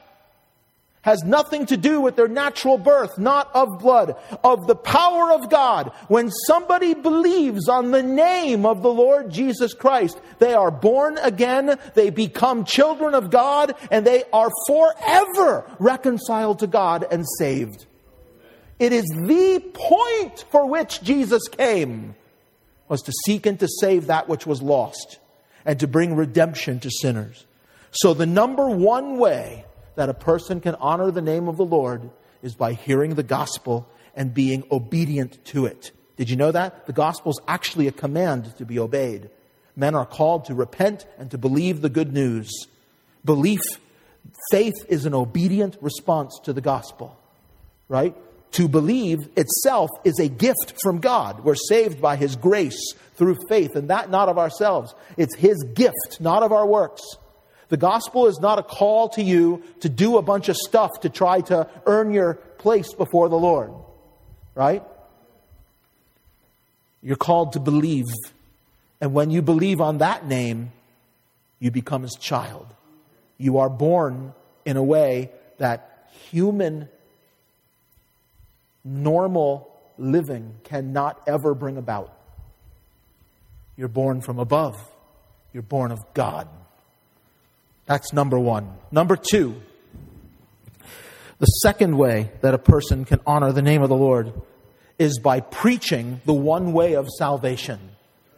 has 1.06 1.24
nothing 1.24 1.68
to 1.68 1.78
do 1.78 2.02
with 2.02 2.16
their 2.16 2.28
natural 2.28 2.80
birth, 2.80 3.20
not 3.20 3.48
of 3.54 3.78
blood, 3.78 4.16
of 4.44 4.66
the 4.66 4.76
power 4.76 5.32
of 5.34 5.52
God. 5.52 5.92
When 6.08 6.32
somebody 6.48 6.96
believes 6.96 7.70
on 7.70 7.92
the 7.92 8.02
name 8.02 8.66
of 8.66 8.82
the 8.82 8.90
Lord 8.90 9.30
Jesus 9.30 9.76
Christ, 9.76 10.20
they 10.40 10.56
are 10.56 10.72
born 10.72 11.20
again, 11.20 11.78
they 11.94 12.10
become 12.10 12.66
children 12.66 13.14
of 13.14 13.30
God, 13.30 13.76
and 13.92 14.04
they 14.04 14.24
are 14.34 14.50
forever 14.66 15.70
reconciled 15.78 16.58
to 16.60 16.68
God 16.68 17.06
and 17.12 17.24
saved. 17.38 17.86
It 18.80 18.92
is 18.92 19.06
the 19.06 19.64
point 19.74 20.46
for 20.52 20.68
which 20.68 21.02
Jesus 21.02 21.48
came 21.48 22.16
was 22.88 23.02
to 23.04 23.14
seek 23.26 23.46
and 23.46 23.60
to 23.60 23.68
save 23.80 24.08
that 24.08 24.28
which 24.28 24.46
was 24.46 24.62
lost 24.62 25.20
and 25.66 25.80
to 25.80 25.88
bring 25.88 26.16
redemption 26.16 26.80
to 26.82 26.92
sinners. 26.92 27.46
So 27.92 28.14
the 28.14 28.26
number 28.26 28.70
one 28.70 29.18
way 29.18 29.66
that 29.96 30.10
a 30.10 30.14
person 30.14 30.60
can 30.60 30.76
honor 30.76 31.10
the 31.12 31.22
name 31.22 31.48
of 31.48 31.58
the 31.58 31.66
Lord 31.66 32.10
is 32.44 32.54
by 32.54 32.74
hearing 32.74 33.16
the 33.16 33.24
gospel 33.24 33.88
and 34.16 34.34
being 34.34 34.64
obedient 34.72 35.44
to 35.46 35.66
it. 35.66 35.92
Did 36.18 36.30
you 36.30 36.36
know 36.36 36.52
that? 36.52 36.86
The 36.86 36.94
gospel 36.94 37.32
is 37.32 37.40
actually 37.48 37.88
a 37.88 37.92
command 37.92 38.56
to 38.58 38.66
be 38.66 38.80
obeyed. 38.80 39.30
Men 39.76 39.96
are 39.96 40.06
called 40.06 40.46
to 40.46 40.54
repent 40.54 41.06
and 41.18 41.32
to 41.32 41.38
believe 41.38 41.82
the 41.82 41.90
good 41.90 42.14
news. 42.14 42.50
Belief, 43.24 43.60
faith 44.52 44.86
is 44.88 45.06
an 45.06 45.14
obedient 45.14 45.78
response 45.82 46.40
to 46.44 46.54
the 46.54 46.62
gospel, 46.62 47.18
right? 47.90 48.16
To 48.52 48.68
believe 48.68 49.30
itself 49.36 49.90
is 50.04 50.20
a 50.20 50.30
gift 50.30 50.76
from 50.82 51.00
God. 51.00 51.44
We're 51.44 51.56
saved 51.56 52.02
by 52.02 52.16
His 52.16 52.36
grace 52.36 52.94
through 53.16 53.38
faith, 53.50 53.76
and 53.76 53.90
that 53.90 54.10
not 54.10 54.30
of 54.30 54.38
ourselves. 54.38 54.94
It's 55.18 55.36
His 55.36 55.62
gift, 55.74 56.18
not 56.20 56.44
of 56.44 56.54
our 56.54 56.66
works. 56.66 57.02
The 57.70 57.78
gospel 57.78 58.28
is 58.28 58.40
not 58.40 58.60
a 58.60 58.64
call 58.64 59.10
to 59.10 59.24
you 59.24 59.64
to 59.82 59.90
do 59.90 60.18
a 60.18 60.22
bunch 60.22 60.50
of 60.50 60.56
stuff 60.56 61.02
to 61.02 61.10
try 61.10 61.42
to 61.42 61.68
earn 61.86 62.14
your 62.14 62.36
place 62.36 62.94
before 62.94 63.28
the 63.28 63.38
Lord, 63.38 63.74
right? 64.54 64.84
You're 67.02 67.16
called 67.16 67.54
to 67.54 67.60
believe. 67.60 68.06
And 69.02 69.14
when 69.14 69.30
you 69.30 69.42
believe 69.42 69.82
on 69.82 70.00
that 70.00 70.26
name, 70.26 70.72
you 71.60 71.72
become 71.72 72.04
his 72.04 72.16
child. 72.16 72.68
You 73.38 73.58
are 73.58 73.70
born 73.70 74.34
in 74.66 74.78
a 74.78 74.84
way 74.84 75.32
that 75.58 76.10
human, 76.32 76.90
normal 78.86 79.70
living 79.98 80.54
cannot 80.64 81.22
ever 81.28 81.54
bring 81.54 81.78
about. 81.78 82.18
You're 83.76 83.88
born 83.90 84.22
from 84.22 84.40
above, 84.40 84.76
you're 85.52 85.64
born 85.64 85.92
of 85.92 86.00
God. 86.14 86.48
That's 87.86 88.14
number 88.14 88.40
one. 88.40 88.78
Number 88.92 89.16
two, 89.16 89.62
the 91.40 91.46
second 91.46 91.98
way 91.98 92.32
that 92.42 92.54
a 92.54 92.58
person 92.58 93.06
can 93.06 93.20
honor 93.28 93.52
the 93.52 93.62
name 93.62 93.82
of 93.82 93.90
the 93.90 93.96
Lord 93.96 94.34
is 94.98 95.20
by 95.20 95.42
preaching 95.42 96.22
the 96.26 96.34
one 96.34 96.72
way 96.72 96.94
of 96.94 97.08
salvation 97.18 97.80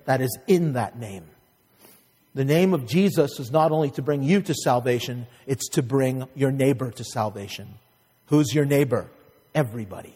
that 0.06 0.22
is 0.22 0.38
in 0.48 0.74
that 0.74 0.98
name. 0.98 1.26
The 2.34 2.46
name 2.46 2.74
of 2.74 2.88
Jesus 2.88 3.40
is 3.40 3.52
not 3.52 3.72
only 3.72 3.92
to 3.92 4.02
bring 4.02 4.24
you 4.24 4.42
to 4.42 4.54
salvation, 4.54 5.28
it's 5.46 5.70
to 5.70 5.84
bring 5.84 6.28
your 6.36 6.52
neighbor 6.52 6.92
to 6.92 7.04
salvation. 7.04 7.68
Who's 8.28 8.54
your 8.54 8.66
neighbor? 8.66 9.10
Everybody. 9.56 10.16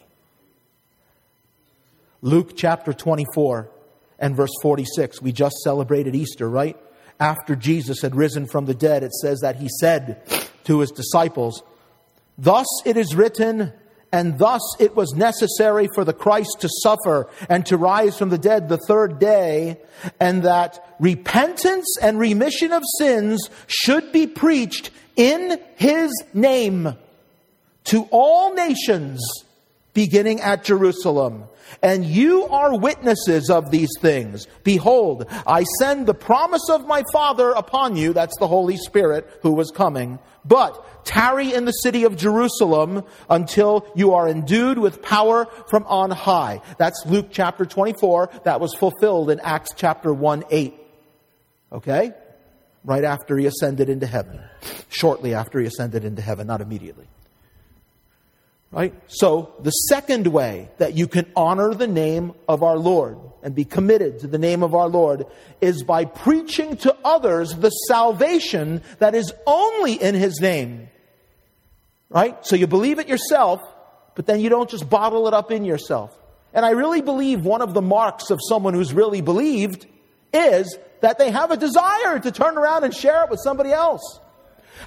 Luke 2.24 2.56
chapter 2.56 2.92
24 2.92 3.68
and 4.20 4.36
verse 4.36 4.52
46. 4.62 5.20
We 5.20 5.32
just 5.32 5.56
celebrated 5.64 6.14
Easter, 6.14 6.48
right? 6.48 6.76
After 7.18 7.56
Jesus 7.56 8.00
had 8.00 8.14
risen 8.14 8.46
from 8.46 8.66
the 8.66 8.74
dead, 8.74 9.02
it 9.02 9.12
says 9.12 9.40
that 9.40 9.56
he 9.56 9.68
said 9.80 10.22
to 10.64 10.78
his 10.78 10.92
disciples, 10.92 11.62
Thus 12.38 12.66
it 12.84 12.96
is 12.96 13.16
written, 13.16 13.72
and 14.12 14.38
thus 14.38 14.60
it 14.78 14.94
was 14.94 15.12
necessary 15.14 15.88
for 15.94 16.04
the 16.04 16.12
Christ 16.12 16.58
to 16.60 16.68
suffer 16.82 17.28
and 17.48 17.66
to 17.66 17.76
rise 17.76 18.16
from 18.16 18.28
the 18.28 18.38
dead 18.38 18.68
the 18.68 18.78
third 18.78 19.18
day, 19.18 19.80
and 20.20 20.44
that 20.44 20.94
repentance 21.00 21.96
and 22.00 22.20
remission 22.20 22.72
of 22.72 22.84
sins 22.98 23.50
should 23.66 24.12
be 24.12 24.28
preached 24.28 24.90
in 25.16 25.60
his 25.74 26.12
name 26.32 26.96
to 27.84 28.08
all 28.12 28.54
nations, 28.54 29.20
beginning 29.92 30.40
at 30.40 30.62
Jerusalem. 30.62 31.44
And 31.82 32.04
you 32.04 32.44
are 32.46 32.78
witnesses 32.78 33.50
of 33.50 33.70
these 33.70 33.90
things. 34.00 34.46
Behold, 34.64 35.26
I 35.46 35.64
send 35.78 36.06
the 36.06 36.14
promise 36.14 36.68
of 36.70 36.86
my 36.86 37.02
Father 37.12 37.50
upon 37.50 37.96
you. 37.96 38.12
That's 38.12 38.36
the 38.38 38.48
Holy 38.48 38.76
Spirit 38.76 39.28
who 39.42 39.52
was 39.52 39.70
coming. 39.70 40.18
But 40.44 41.04
tarry 41.04 41.54
in 41.54 41.64
the 41.64 41.72
city 41.72 42.04
of 42.04 42.16
Jerusalem 42.16 43.04
until 43.30 43.86
you 43.94 44.14
are 44.14 44.28
endued 44.28 44.78
with 44.78 45.02
power 45.02 45.46
from 45.68 45.84
on 45.86 46.10
high. 46.10 46.60
That's 46.78 47.04
Luke 47.06 47.28
chapter 47.30 47.64
24. 47.64 48.30
That 48.44 48.60
was 48.60 48.74
fulfilled 48.74 49.30
in 49.30 49.40
Acts 49.40 49.70
chapter 49.76 50.12
1 50.12 50.44
8. 50.50 50.74
Okay? 51.72 52.12
Right 52.84 53.04
after 53.04 53.36
he 53.38 53.46
ascended 53.46 53.88
into 53.88 54.06
heaven. 54.06 54.40
Shortly 54.88 55.34
after 55.34 55.60
he 55.60 55.66
ascended 55.66 56.04
into 56.04 56.22
heaven, 56.22 56.48
not 56.48 56.60
immediately. 56.60 57.06
Right? 58.72 58.94
So, 59.06 59.52
the 59.60 59.70
second 59.70 60.26
way 60.26 60.70
that 60.78 60.94
you 60.94 61.06
can 61.06 61.30
honor 61.36 61.74
the 61.74 61.86
name 61.86 62.32
of 62.48 62.62
our 62.62 62.78
Lord 62.78 63.18
and 63.42 63.54
be 63.54 63.66
committed 63.66 64.20
to 64.20 64.26
the 64.26 64.38
name 64.38 64.62
of 64.62 64.74
our 64.74 64.88
Lord 64.88 65.26
is 65.60 65.84
by 65.84 66.06
preaching 66.06 66.78
to 66.78 66.96
others 67.04 67.54
the 67.54 67.68
salvation 67.68 68.80
that 68.98 69.14
is 69.14 69.30
only 69.46 70.00
in 70.00 70.14
His 70.14 70.40
name. 70.40 70.88
Right? 72.08 72.44
So 72.46 72.56
you 72.56 72.66
believe 72.66 72.98
it 72.98 73.08
yourself, 73.08 73.60
but 74.14 74.24
then 74.24 74.40
you 74.40 74.48
don't 74.48 74.70
just 74.70 74.88
bottle 74.88 75.28
it 75.28 75.34
up 75.34 75.50
in 75.50 75.66
yourself. 75.66 76.18
And 76.54 76.64
I 76.64 76.70
really 76.70 77.02
believe 77.02 77.44
one 77.44 77.60
of 77.60 77.74
the 77.74 77.82
marks 77.82 78.30
of 78.30 78.40
someone 78.42 78.72
who's 78.72 78.94
really 78.94 79.20
believed 79.20 79.86
is 80.32 80.78
that 81.02 81.18
they 81.18 81.30
have 81.30 81.50
a 81.50 81.58
desire 81.58 82.18
to 82.20 82.32
turn 82.32 82.56
around 82.56 82.84
and 82.84 82.94
share 82.94 83.24
it 83.24 83.30
with 83.30 83.40
somebody 83.44 83.70
else. 83.70 84.18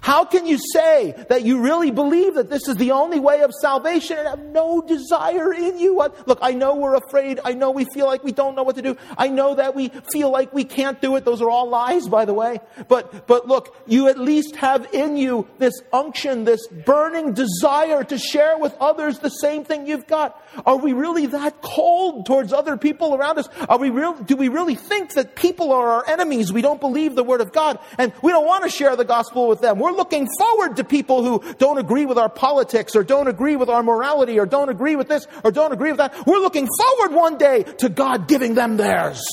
How 0.01 0.25
can 0.25 0.45
you 0.45 0.57
say 0.73 1.15
that 1.29 1.43
you 1.43 1.61
really 1.61 1.91
believe 1.91 2.35
that 2.35 2.49
this 2.49 2.67
is 2.67 2.75
the 2.77 2.91
only 2.91 3.19
way 3.19 3.41
of 3.41 3.51
salvation 3.53 4.17
and 4.17 4.27
have 4.27 4.43
no 4.45 4.81
desire 4.81 5.53
in 5.53 5.79
you? 5.79 5.95
Look, 6.25 6.39
I 6.41 6.51
know 6.51 6.75
we're 6.75 6.95
afraid. 6.95 7.39
I 7.43 7.53
know 7.53 7.71
we 7.71 7.85
feel 7.93 8.05
like 8.05 8.23
we 8.23 8.31
don't 8.31 8.55
know 8.55 8.63
what 8.63 8.75
to 8.75 8.81
do. 8.81 8.97
I 9.17 9.29
know 9.29 9.55
that 9.55 9.75
we 9.75 9.89
feel 10.11 10.29
like 10.29 10.53
we 10.53 10.63
can't 10.63 11.01
do 11.01 11.15
it. 11.15 11.25
Those 11.25 11.41
are 11.41 11.49
all 11.49 11.69
lies, 11.69 12.07
by 12.07 12.25
the 12.25 12.33
way. 12.33 12.59
But, 12.87 13.27
but 13.27 13.47
look, 13.47 13.75
you 13.87 14.07
at 14.07 14.19
least 14.19 14.55
have 14.57 14.93
in 14.93 15.17
you 15.17 15.47
this 15.57 15.73
unction, 15.93 16.45
this 16.45 16.67
burning 16.67 17.33
desire 17.33 18.03
to 18.03 18.17
share 18.17 18.57
with 18.57 18.75
others 18.79 19.19
the 19.19 19.29
same 19.29 19.63
thing 19.63 19.87
you've 19.87 20.07
got. 20.07 20.41
Are 20.65 20.77
we 20.77 20.93
really 20.93 21.27
that 21.27 21.61
cold 21.61 22.25
towards 22.25 22.53
other 22.53 22.77
people 22.77 23.15
around 23.15 23.39
us? 23.39 23.47
Are 23.69 23.77
we 23.77 23.89
real, 23.89 24.13
do 24.13 24.35
we 24.35 24.49
really 24.49 24.75
think 24.75 25.13
that 25.13 25.35
people 25.35 25.71
are 25.71 25.87
our 25.87 26.07
enemies? 26.07 26.51
We 26.51 26.61
don't 26.61 26.79
believe 26.79 27.15
the 27.15 27.23
word 27.23 27.41
of 27.41 27.51
God 27.51 27.79
and 27.97 28.13
we 28.21 28.31
don't 28.31 28.45
want 28.45 28.63
to 28.63 28.69
share 28.69 28.95
the 28.95 29.05
gospel 29.05 29.47
with 29.47 29.61
them. 29.61 29.79
We're 29.85 29.91
looking 29.91 30.27
forward 30.39 30.77
to 30.77 30.83
people 30.83 31.23
who 31.23 31.53
don't 31.59 31.77
agree 31.77 32.07
with 32.07 32.17
our 32.17 32.27
politics 32.27 32.95
or 32.95 33.03
don't 33.03 33.27
agree 33.27 33.55
with 33.55 33.69
our 33.69 33.83
morality 33.83 34.39
or 34.39 34.47
don't 34.47 34.69
agree 34.69 34.95
with 34.95 35.07
this 35.07 35.27
or 35.43 35.51
don't 35.51 35.71
agree 35.73 35.91
with 35.91 35.99
that. 35.99 36.25
We're 36.25 36.39
looking 36.39 36.67
forward 36.75 37.15
one 37.15 37.37
day 37.37 37.61
to 37.61 37.89
God 37.89 38.27
giving 38.27 38.55
them 38.55 38.77
theirs. 38.77 39.23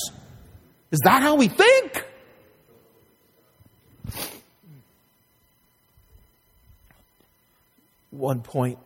Is 0.91 0.99
that 1.05 1.23
how 1.23 1.33
we 1.33 1.47
think? 1.47 2.05
One 8.11 8.41
point, 8.41 8.77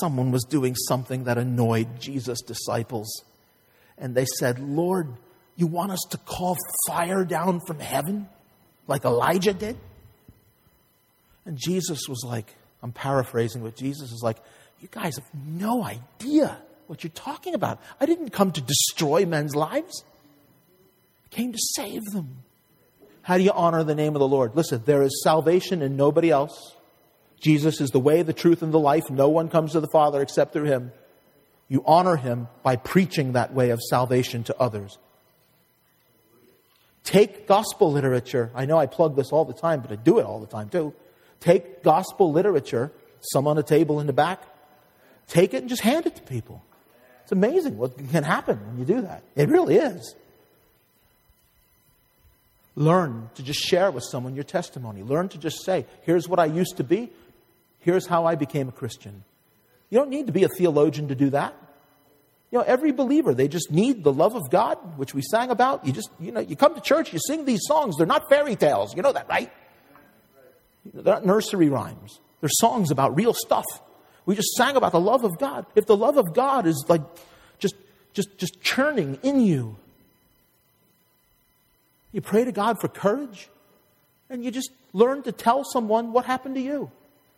someone 0.00 0.32
was 0.32 0.44
doing 0.44 0.74
something 0.74 1.24
that 1.24 1.36
annoyed 1.36 2.00
Jesus' 2.00 2.40
disciples. 2.40 3.22
And 3.98 4.14
they 4.14 4.24
said, 4.38 4.58
Lord, 4.58 5.08
you 5.56 5.66
want 5.66 5.92
us 5.92 6.06
to 6.08 6.16
call 6.16 6.56
fire 6.88 7.26
down 7.26 7.60
from 7.66 7.80
heaven? 7.80 8.26
Like 8.90 9.04
Elijah 9.04 9.54
did? 9.54 9.76
And 11.46 11.56
Jesus 11.56 12.08
was 12.08 12.22
like, 12.26 12.54
I'm 12.82 12.92
paraphrasing, 12.92 13.62
but 13.62 13.76
Jesus 13.76 14.12
is 14.12 14.20
like, 14.22 14.36
You 14.80 14.88
guys 14.90 15.16
have 15.16 15.28
no 15.34 15.82
idea 15.82 16.58
what 16.86 17.02
you're 17.02 17.10
talking 17.12 17.54
about. 17.54 17.80
I 18.00 18.06
didn't 18.06 18.30
come 18.30 18.52
to 18.52 18.60
destroy 18.60 19.24
men's 19.24 19.56
lives, 19.56 20.04
I 21.24 21.34
came 21.34 21.52
to 21.52 21.58
save 21.76 22.04
them. 22.12 22.42
How 23.22 23.38
do 23.38 23.44
you 23.44 23.52
honor 23.52 23.84
the 23.84 23.94
name 23.94 24.16
of 24.16 24.20
the 24.20 24.28
Lord? 24.28 24.56
Listen, 24.56 24.82
there 24.84 25.02
is 25.02 25.22
salvation 25.22 25.82
in 25.82 25.96
nobody 25.96 26.30
else. 26.30 26.74
Jesus 27.40 27.80
is 27.80 27.90
the 27.90 28.00
way, 28.00 28.22
the 28.22 28.32
truth, 28.32 28.62
and 28.62 28.72
the 28.72 28.78
life. 28.78 29.08
No 29.08 29.28
one 29.28 29.48
comes 29.48 29.72
to 29.72 29.80
the 29.80 29.88
Father 29.92 30.20
except 30.20 30.52
through 30.52 30.64
him. 30.64 30.92
You 31.68 31.84
honor 31.86 32.16
him 32.16 32.48
by 32.62 32.76
preaching 32.76 33.32
that 33.32 33.54
way 33.54 33.70
of 33.70 33.80
salvation 33.88 34.42
to 34.44 34.56
others. 34.58 34.98
Take 37.04 37.46
gospel 37.46 37.90
literature. 37.90 38.50
I 38.54 38.66
know 38.66 38.78
I 38.78 38.86
plug 38.86 39.16
this 39.16 39.32
all 39.32 39.44
the 39.44 39.54
time, 39.54 39.80
but 39.80 39.90
I 39.90 39.96
do 39.96 40.18
it 40.18 40.26
all 40.26 40.40
the 40.40 40.46
time 40.46 40.68
too. 40.68 40.94
Take 41.40 41.82
gospel 41.82 42.30
literature, 42.32 42.92
some 43.20 43.46
on 43.46 43.56
a 43.58 43.62
table 43.62 44.00
in 44.00 44.06
the 44.06 44.12
back, 44.12 44.42
take 45.26 45.54
it 45.54 45.58
and 45.58 45.68
just 45.68 45.82
hand 45.82 46.06
it 46.06 46.16
to 46.16 46.22
people. 46.22 46.62
It's 47.22 47.32
amazing 47.32 47.78
what 47.78 47.96
can 47.96 48.24
happen 48.24 48.58
when 48.66 48.78
you 48.78 48.84
do 48.84 49.02
that. 49.02 49.22
It 49.36 49.48
really 49.48 49.76
is. 49.76 50.14
Learn 52.76 53.30
to 53.34 53.42
just 53.42 53.60
share 53.60 53.90
with 53.90 54.04
someone 54.04 54.34
your 54.34 54.44
testimony. 54.44 55.02
Learn 55.02 55.28
to 55.30 55.38
just 55.38 55.64
say, 55.64 55.86
here's 56.02 56.28
what 56.28 56.38
I 56.38 56.46
used 56.46 56.76
to 56.76 56.84
be, 56.84 57.10
here's 57.80 58.06
how 58.06 58.26
I 58.26 58.34
became 58.34 58.68
a 58.68 58.72
Christian. 58.72 59.24
You 59.90 59.98
don't 59.98 60.10
need 60.10 60.26
to 60.26 60.32
be 60.32 60.44
a 60.44 60.48
theologian 60.48 61.08
to 61.08 61.14
do 61.14 61.30
that. 61.30 61.54
You 62.50 62.58
know, 62.58 62.64
every 62.64 62.90
believer, 62.90 63.32
they 63.32 63.46
just 63.46 63.70
need 63.70 64.02
the 64.02 64.12
love 64.12 64.34
of 64.34 64.50
God, 64.50 64.76
which 64.98 65.14
we 65.14 65.22
sang 65.22 65.50
about. 65.50 65.86
You 65.86 65.92
just, 65.92 66.10
you 66.18 66.32
know, 66.32 66.40
you 66.40 66.56
come 66.56 66.74
to 66.74 66.80
church, 66.80 67.12
you 67.12 67.20
sing 67.20 67.44
these 67.44 67.60
songs. 67.64 67.96
They're 67.96 68.06
not 68.06 68.28
fairy 68.28 68.56
tales. 68.56 68.94
You 68.96 69.02
know 69.02 69.12
that, 69.12 69.28
right? 69.28 69.52
They're 70.92 71.14
not 71.14 71.24
nursery 71.24 71.68
rhymes. 71.68 72.18
They're 72.40 72.50
songs 72.52 72.90
about 72.90 73.14
real 73.14 73.34
stuff. 73.34 73.66
We 74.26 74.34
just 74.34 74.56
sang 74.56 74.76
about 74.76 74.92
the 74.92 75.00
love 75.00 75.24
of 75.24 75.38
God. 75.38 75.66
If 75.76 75.86
the 75.86 75.96
love 75.96 76.16
of 76.16 76.34
God 76.34 76.66
is 76.66 76.84
like 76.88 77.02
just, 77.60 77.76
just, 78.14 78.36
just 78.36 78.60
churning 78.60 79.18
in 79.22 79.40
you, 79.40 79.76
you 82.12 82.20
pray 82.20 82.44
to 82.44 82.52
God 82.52 82.80
for 82.80 82.88
courage 82.88 83.48
and 84.28 84.44
you 84.44 84.50
just 84.50 84.70
learn 84.92 85.22
to 85.22 85.32
tell 85.32 85.62
someone 85.64 86.12
what 86.12 86.24
happened 86.24 86.56
to 86.56 86.60
you. 86.60 86.90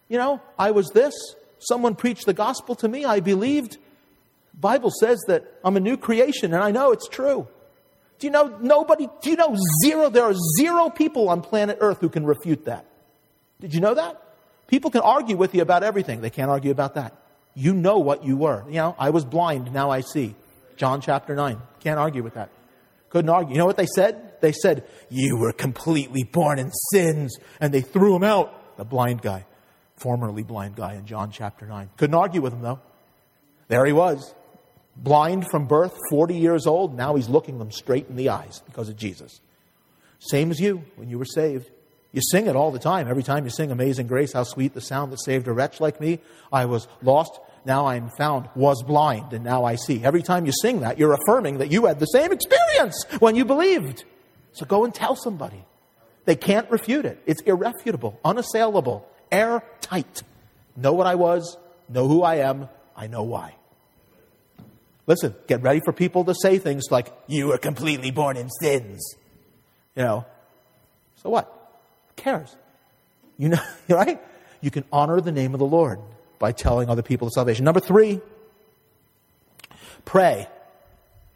You 0.09 0.19
know, 0.19 0.41
I 0.59 0.71
was 0.71 0.89
this. 0.89 1.15
Someone 1.59 1.95
preached 1.95 2.25
the 2.25 2.33
gospel 2.33 2.75
to 2.77 2.89
me. 2.89 3.05
I 3.05 3.21
believed. 3.21 3.77
Bible 4.55 4.91
says 4.91 5.19
that 5.29 5.45
I'm 5.65 5.77
a 5.77 5.81
new 5.81 5.97
creation, 5.97 6.53
and 6.55 6.63
I 6.63 6.71
know 6.71 6.93
it's 6.93 7.09
true. 7.09 7.49
Do 8.19 8.27
you 8.27 8.31
know 8.31 8.57
nobody, 8.61 9.09
do 9.21 9.31
you 9.31 9.37
know 9.37 9.57
zero, 9.85 10.09
there 10.09 10.25
are 10.25 10.35
zero 10.59 10.91
people 10.91 11.29
on 11.29 11.41
planet 11.41 11.79
Earth 11.81 12.01
who 12.01 12.09
can 12.09 12.25
refute 12.25 12.67
that? 12.67 12.87
Did 13.61 13.75
you 13.75 13.81
know 13.81 13.95
that? 13.95 14.23
People 14.69 14.91
can 14.91 15.01
argue 15.01 15.37
with 15.37 15.55
you 15.55 15.63
about 15.63 15.83
everything. 15.83 16.21
They 16.21 16.31
can't 16.31 16.51
argue 16.51 16.71
about 16.71 16.95
that. 16.95 17.17
You 17.55 17.75
know 17.75 17.99
what 17.99 18.25
you 18.25 18.37
were. 18.37 18.65
You 18.69 18.77
know, 18.77 18.97
I 18.99 19.11
was 19.11 19.25
blind, 19.25 19.73
now 19.73 19.91
I 19.91 20.01
see. 20.01 20.35
John 20.77 21.01
chapter 21.01 21.35
9. 21.35 21.61
Can't 21.81 21.99
argue 21.99 22.23
with 22.23 22.35
that. 22.35 22.51
Couldn't 23.11 23.29
argue. 23.29 23.53
You 23.53 23.59
know 23.59 23.67
what 23.67 23.77
they 23.77 23.87
said? 23.95 24.41
They 24.41 24.53
said, 24.53 24.85
You 25.11 25.37
were 25.37 25.53
completely 25.53 26.25
born 26.25 26.59
in 26.59 26.71
sins. 26.93 27.37
And 27.61 27.73
they 27.75 27.83
threw 27.83 28.17
him 28.17 28.25
out. 28.25 28.77
The 28.79 28.85
blind 28.85 29.21
guy, 29.21 29.45
formerly 29.97 30.43
blind 30.43 30.77
guy 30.77 30.95
in 30.95 31.05
John 31.05 31.31
chapter 31.31 31.67
9. 31.67 31.91
Couldn't 31.99 32.15
argue 32.15 32.41
with 32.41 32.55
him, 32.55 32.63
though. 32.63 32.81
There 33.69 33.85
he 33.85 33.93
was 33.93 34.35
blind 34.97 35.47
from 35.51 35.67
birth, 35.67 35.95
40 36.11 36.37
years 36.37 36.67
old. 36.67 36.97
Now 36.97 37.15
he's 37.15 37.29
looking 37.29 37.59
them 37.59 37.71
straight 37.71 38.09
in 38.09 38.17
the 38.17 38.29
eyes 38.29 38.63
because 38.67 38.89
of 38.89 38.97
Jesus. 38.97 39.41
Same 40.19 40.51
as 40.51 40.61
you 40.61 40.85
when 40.97 41.09
you 41.09 41.19
were 41.19 41.25
saved. 41.25 41.71
You 42.13 42.21
sing 42.31 42.47
it 42.47 42.55
all 42.55 42.71
the 42.71 42.79
time. 42.79 43.09
Every 43.09 43.23
time 43.23 43.45
you 43.45 43.51
sing 43.51 43.71
Amazing 43.71 44.07
Grace, 44.07 44.35
how 44.35 44.45
sweet 44.45 44.75
the 44.75 44.81
sound 44.81 45.13
that 45.13 45.23
saved 45.23 45.49
a 45.49 45.53
wretch 45.53 45.81
like 45.81 46.01
me. 46.01 46.21
I 46.53 46.67
was 46.67 46.87
lost, 47.03 47.41
now 47.65 47.87
I 47.87 47.97
am 47.97 48.11
found, 48.19 48.49
was 48.55 48.83
blind, 48.83 49.33
and 49.33 49.43
now 49.43 49.65
I 49.65 49.77
see. 49.77 50.05
Every 50.05 50.23
time 50.23 50.45
you 50.45 50.53
sing 50.61 50.81
that, 50.81 50.99
you're 50.99 51.15
affirming 51.15 51.59
that 51.59 51.73
you 51.73 51.87
had 51.87 51.99
the 51.99 52.07
same 52.07 52.31
experience 52.31 53.05
when 53.19 53.35
you 53.35 53.47
believed. 53.47 54.05
So 54.53 54.67
go 54.67 54.85
and 54.85 54.95
tell 54.95 55.17
somebody. 55.17 55.65
They 56.27 56.37
can't 56.37 56.71
refute 56.71 57.07
it. 57.07 57.21
It's 57.25 57.41
irrefutable, 57.43 58.21
unassailable, 58.25 59.09
airtight. 59.31 60.23
Know 60.77 60.93
what 60.93 61.07
I 61.07 61.15
was, 61.15 61.57
know 61.89 62.07
who 62.07 62.23
I 62.23 62.37
am, 62.37 62.69
I 62.95 63.07
know 63.07 63.23
why. 63.23 63.57
Listen, 65.07 65.35
get 65.47 65.63
ready 65.63 65.81
for 65.85 65.93
people 65.93 66.25
to 66.25 66.35
say 66.35 66.59
things 66.59 66.85
like, 66.91 67.13
you 67.27 67.49
were 67.49 67.59
completely 67.59 68.11
born 68.11 68.37
in 68.37 68.49
sins. 68.49 69.17
You 69.97 70.03
know. 70.03 70.27
So 71.17 71.31
what? 71.31 71.47
Who 72.09 72.23
cares? 72.23 72.55
You 73.37 73.51
know, 73.51 73.63
right? 73.89 74.21
You 74.61 74.71
can 74.71 74.85
honor 74.93 75.21
the 75.21 75.33
name 75.33 75.55
of 75.55 75.59
the 75.59 75.67
Lord 75.67 75.99
by 76.39 76.53
telling 76.53 76.89
other 76.89 77.03
people 77.03 77.29
of 77.29 77.33
salvation. 77.33 77.65
Number 77.65 77.81
three, 77.81 78.21
pray. 80.05 80.49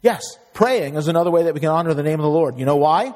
Yes, 0.01 0.21
praying 0.53 0.95
is 0.95 1.07
another 1.07 1.31
way 1.31 1.43
that 1.43 1.53
we 1.53 1.59
can 1.59 1.69
honor 1.69 1.93
the 1.93 2.03
name 2.03 2.19
of 2.19 2.23
the 2.23 2.29
Lord. 2.29 2.57
You 2.57 2.65
know 2.65 2.77
why? 2.77 3.13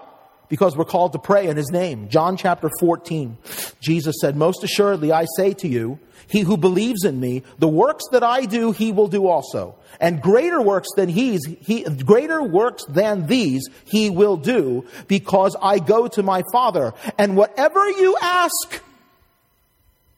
Because 0.52 0.76
we're 0.76 0.84
called 0.84 1.14
to 1.14 1.20
pray 1.20 1.48
in 1.48 1.56
His 1.56 1.72
name. 1.72 2.10
John 2.10 2.36
chapter 2.36 2.70
14, 2.82 3.38
Jesus 3.80 4.18
said, 4.20 4.36
Most 4.36 4.66
assuredly 4.66 5.14
I 5.14 5.26
say 5.38 5.54
to 5.54 5.68
you, 5.68 5.98
he 6.28 6.42
who 6.42 6.58
believes 6.58 7.06
in 7.06 7.22
me, 7.22 7.44
the 7.58 7.70
works 7.70 8.04
that 8.12 8.22
I 8.22 8.46
do, 8.46 8.74
he 8.74 8.92
will 8.92 9.08
do 9.08 9.28
also. 9.28 9.76
And 10.02 10.22
greater 10.22 10.62
works 10.62 10.90
than 10.98 11.08
he's, 11.08 11.40
he, 11.62 11.84
greater 11.84 12.44
works 12.44 12.84
than 12.90 13.28
these 13.28 13.64
he 13.86 14.10
will 14.10 14.36
do 14.36 14.86
because 15.08 15.56
I 15.62 15.80
go 15.80 16.10
to 16.10 16.22
my 16.22 16.44
Father. 16.52 16.94
And 17.18 17.38
whatever 17.38 17.90
you 17.90 18.18
ask 18.22 18.82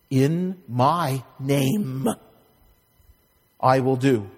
in 0.10 0.62
my 0.68 1.24
name, 1.40 2.10
I 3.60 3.82
will 3.82 3.98
do 3.98 4.32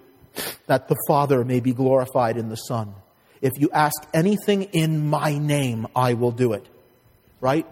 that 0.68 0.90
the 0.90 0.98
Father 1.08 1.46
may 1.46 1.62
be 1.62 1.72
glorified 1.72 2.36
in 2.36 2.50
the 2.50 2.58
Son. 2.58 2.94
If 3.42 3.54
you 3.58 3.70
ask 3.72 3.96
anything 4.14 4.64
in 4.64 5.08
my 5.08 5.38
name, 5.38 5.88
I 5.96 6.14
will 6.14 6.32
do 6.32 6.54
it. 6.54 6.66
Right? 7.42 7.68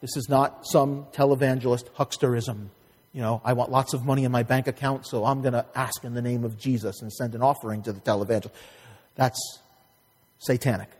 This 0.00 0.16
is 0.16 0.28
not 0.28 0.66
some 0.66 1.06
televangelist 1.12 1.90
hucksterism. 1.96 2.68
You 3.12 3.22
know, 3.22 3.40
I 3.44 3.54
want 3.54 3.70
lots 3.70 3.94
of 3.94 4.04
money 4.04 4.24
in 4.24 4.32
my 4.32 4.42
bank 4.42 4.68
account, 4.68 5.06
so 5.06 5.24
I'm 5.24 5.42
going 5.42 5.54
to 5.54 5.66
ask 5.74 6.04
in 6.04 6.14
the 6.14 6.22
name 6.22 6.44
of 6.44 6.58
Jesus 6.58 7.02
and 7.02 7.12
send 7.12 7.34
an 7.34 7.42
offering 7.42 7.82
to 7.82 7.92
the 7.92 8.00
televangelist. 8.00 8.52
That's 9.16 9.40
satanic, 10.38 10.90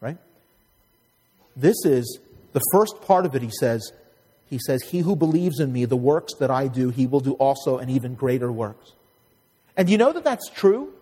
right? 0.00 0.18
This 1.54 1.76
is 1.84 2.18
the 2.52 2.60
first 2.72 3.00
part 3.02 3.26
of 3.26 3.34
it, 3.34 3.42
he 3.42 3.50
says. 3.60 3.92
He 4.48 4.58
says, 4.58 4.82
He 4.82 5.00
who 5.00 5.14
believes 5.14 5.60
in 5.60 5.72
me, 5.72 5.84
the 5.84 5.96
works 5.96 6.34
that 6.40 6.50
I 6.50 6.68
do, 6.68 6.90
he 6.90 7.06
will 7.06 7.20
do 7.20 7.32
also, 7.34 7.78
and 7.78 7.90
even 7.90 8.14
greater 8.14 8.50
works. 8.50 8.92
And 9.76 9.90
you 9.90 9.98
know 9.98 10.12
that 10.12 10.24
that's 10.24 10.48
true? 10.50 10.92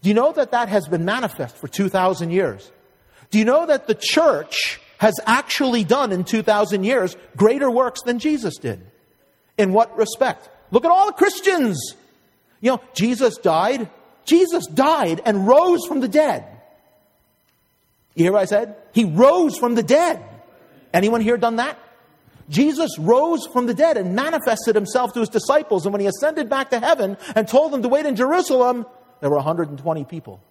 Do 0.00 0.08
you 0.08 0.14
know 0.14 0.32
that 0.32 0.52
that 0.52 0.68
has 0.68 0.88
been 0.88 1.04
manifest 1.04 1.56
for 1.56 1.68
2,000 1.68 2.30
years? 2.30 2.70
Do 3.30 3.38
you 3.38 3.44
know 3.44 3.66
that 3.66 3.86
the 3.86 3.94
church 3.98 4.80
has 4.98 5.14
actually 5.26 5.84
done 5.84 6.12
in 6.12 6.24
2,000 6.24 6.84
years 6.84 7.16
greater 7.36 7.70
works 7.70 8.02
than 8.02 8.18
Jesus 8.18 8.56
did? 8.58 8.84
In 9.58 9.72
what 9.72 9.96
respect? 9.96 10.48
Look 10.70 10.84
at 10.84 10.90
all 10.90 11.06
the 11.06 11.12
Christians. 11.12 11.94
You 12.60 12.72
know, 12.72 12.80
Jesus 12.94 13.36
died. 13.38 13.90
Jesus 14.24 14.66
died 14.66 15.20
and 15.24 15.46
rose 15.46 15.86
from 15.86 16.00
the 16.00 16.08
dead. 16.08 16.44
You 18.14 18.24
hear 18.24 18.32
what 18.32 18.42
I 18.42 18.46
said? 18.46 18.76
He 18.92 19.04
rose 19.04 19.56
from 19.56 19.74
the 19.74 19.82
dead. 19.82 20.22
Anyone 20.92 21.20
here 21.20 21.36
done 21.36 21.56
that? 21.56 21.78
Jesus 22.48 22.98
rose 22.98 23.46
from 23.46 23.66
the 23.66 23.74
dead 23.74 23.96
and 23.96 24.14
manifested 24.14 24.74
himself 24.74 25.14
to 25.14 25.20
his 25.20 25.28
disciples. 25.28 25.86
And 25.86 25.92
when 25.92 26.00
he 26.00 26.06
ascended 26.06 26.48
back 26.48 26.70
to 26.70 26.80
heaven 26.80 27.16
and 27.34 27.48
told 27.48 27.72
them 27.72 27.82
to 27.82 27.88
wait 27.88 28.04
in 28.04 28.14
Jerusalem, 28.14 28.86
there 29.22 29.30
were 29.30 29.36
120 29.36 30.04
people. 30.04 30.42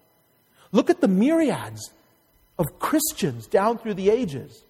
Look 0.72 0.90
at 0.90 1.02
the 1.02 1.10
myriads 1.10 1.92
of 2.58 2.80
Christians 2.80 3.46
down 3.46 3.78
through 3.78 3.96
the 3.96 4.10
ages, 4.10 4.64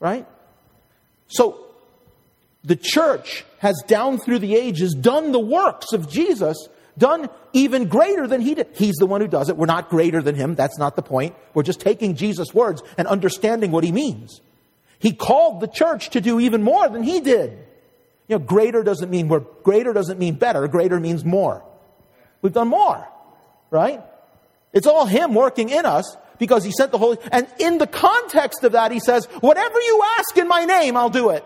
right? 0.00 0.26
So, 1.28 1.66
the 2.64 2.74
church 2.74 3.44
has 3.58 3.82
down 3.86 4.16
through 4.16 4.38
the 4.38 4.56
ages 4.56 4.94
done 4.94 5.32
the 5.32 5.38
works 5.38 5.92
of 5.92 6.08
Jesus, 6.08 6.56
done 6.96 7.28
even 7.52 7.88
greater 7.88 8.26
than 8.26 8.40
he 8.40 8.54
did. 8.54 8.68
He's 8.74 8.96
the 8.96 9.06
one 9.06 9.20
who 9.20 9.28
does 9.28 9.50
it. 9.50 9.58
We're 9.58 9.66
not 9.66 9.90
greater 9.90 10.22
than 10.22 10.34
him. 10.34 10.54
That's 10.54 10.78
not 10.78 10.96
the 10.96 11.02
point. 11.02 11.36
We're 11.52 11.64
just 11.64 11.80
taking 11.80 12.16
Jesus' 12.16 12.54
words 12.54 12.82
and 12.96 13.06
understanding 13.06 13.72
what 13.72 13.84
he 13.84 13.92
means. 13.92 14.40
He 15.00 15.12
called 15.12 15.60
the 15.60 15.68
church 15.68 16.10
to 16.10 16.22
do 16.22 16.40
even 16.40 16.62
more 16.62 16.88
than 16.88 17.02
he 17.02 17.20
did. 17.20 17.50
You 18.26 18.38
know, 18.38 18.38
greater 18.38 18.82
doesn't 18.82 19.10
mean 19.10 19.28
we're 19.28 19.40
greater 19.40 19.92
doesn't 19.92 20.18
mean 20.18 20.36
better. 20.36 20.66
Greater 20.66 20.98
means 20.98 21.26
more. 21.26 21.62
We've 22.40 22.52
done 22.52 22.68
more, 22.68 23.08
right? 23.70 24.02
It's 24.72 24.86
all 24.86 25.06
him 25.06 25.34
working 25.34 25.70
in 25.70 25.86
us 25.86 26.16
because 26.38 26.64
he 26.64 26.70
sent 26.70 26.92
the 26.92 26.98
Holy. 26.98 27.18
And 27.32 27.46
in 27.58 27.78
the 27.78 27.86
context 27.86 28.64
of 28.64 28.72
that, 28.72 28.92
he 28.92 29.00
says, 29.00 29.26
"Whatever 29.40 29.80
you 29.80 30.02
ask 30.18 30.36
in 30.36 30.48
my 30.48 30.64
name, 30.64 30.96
I'll 30.96 31.10
do 31.10 31.30
it." 31.30 31.44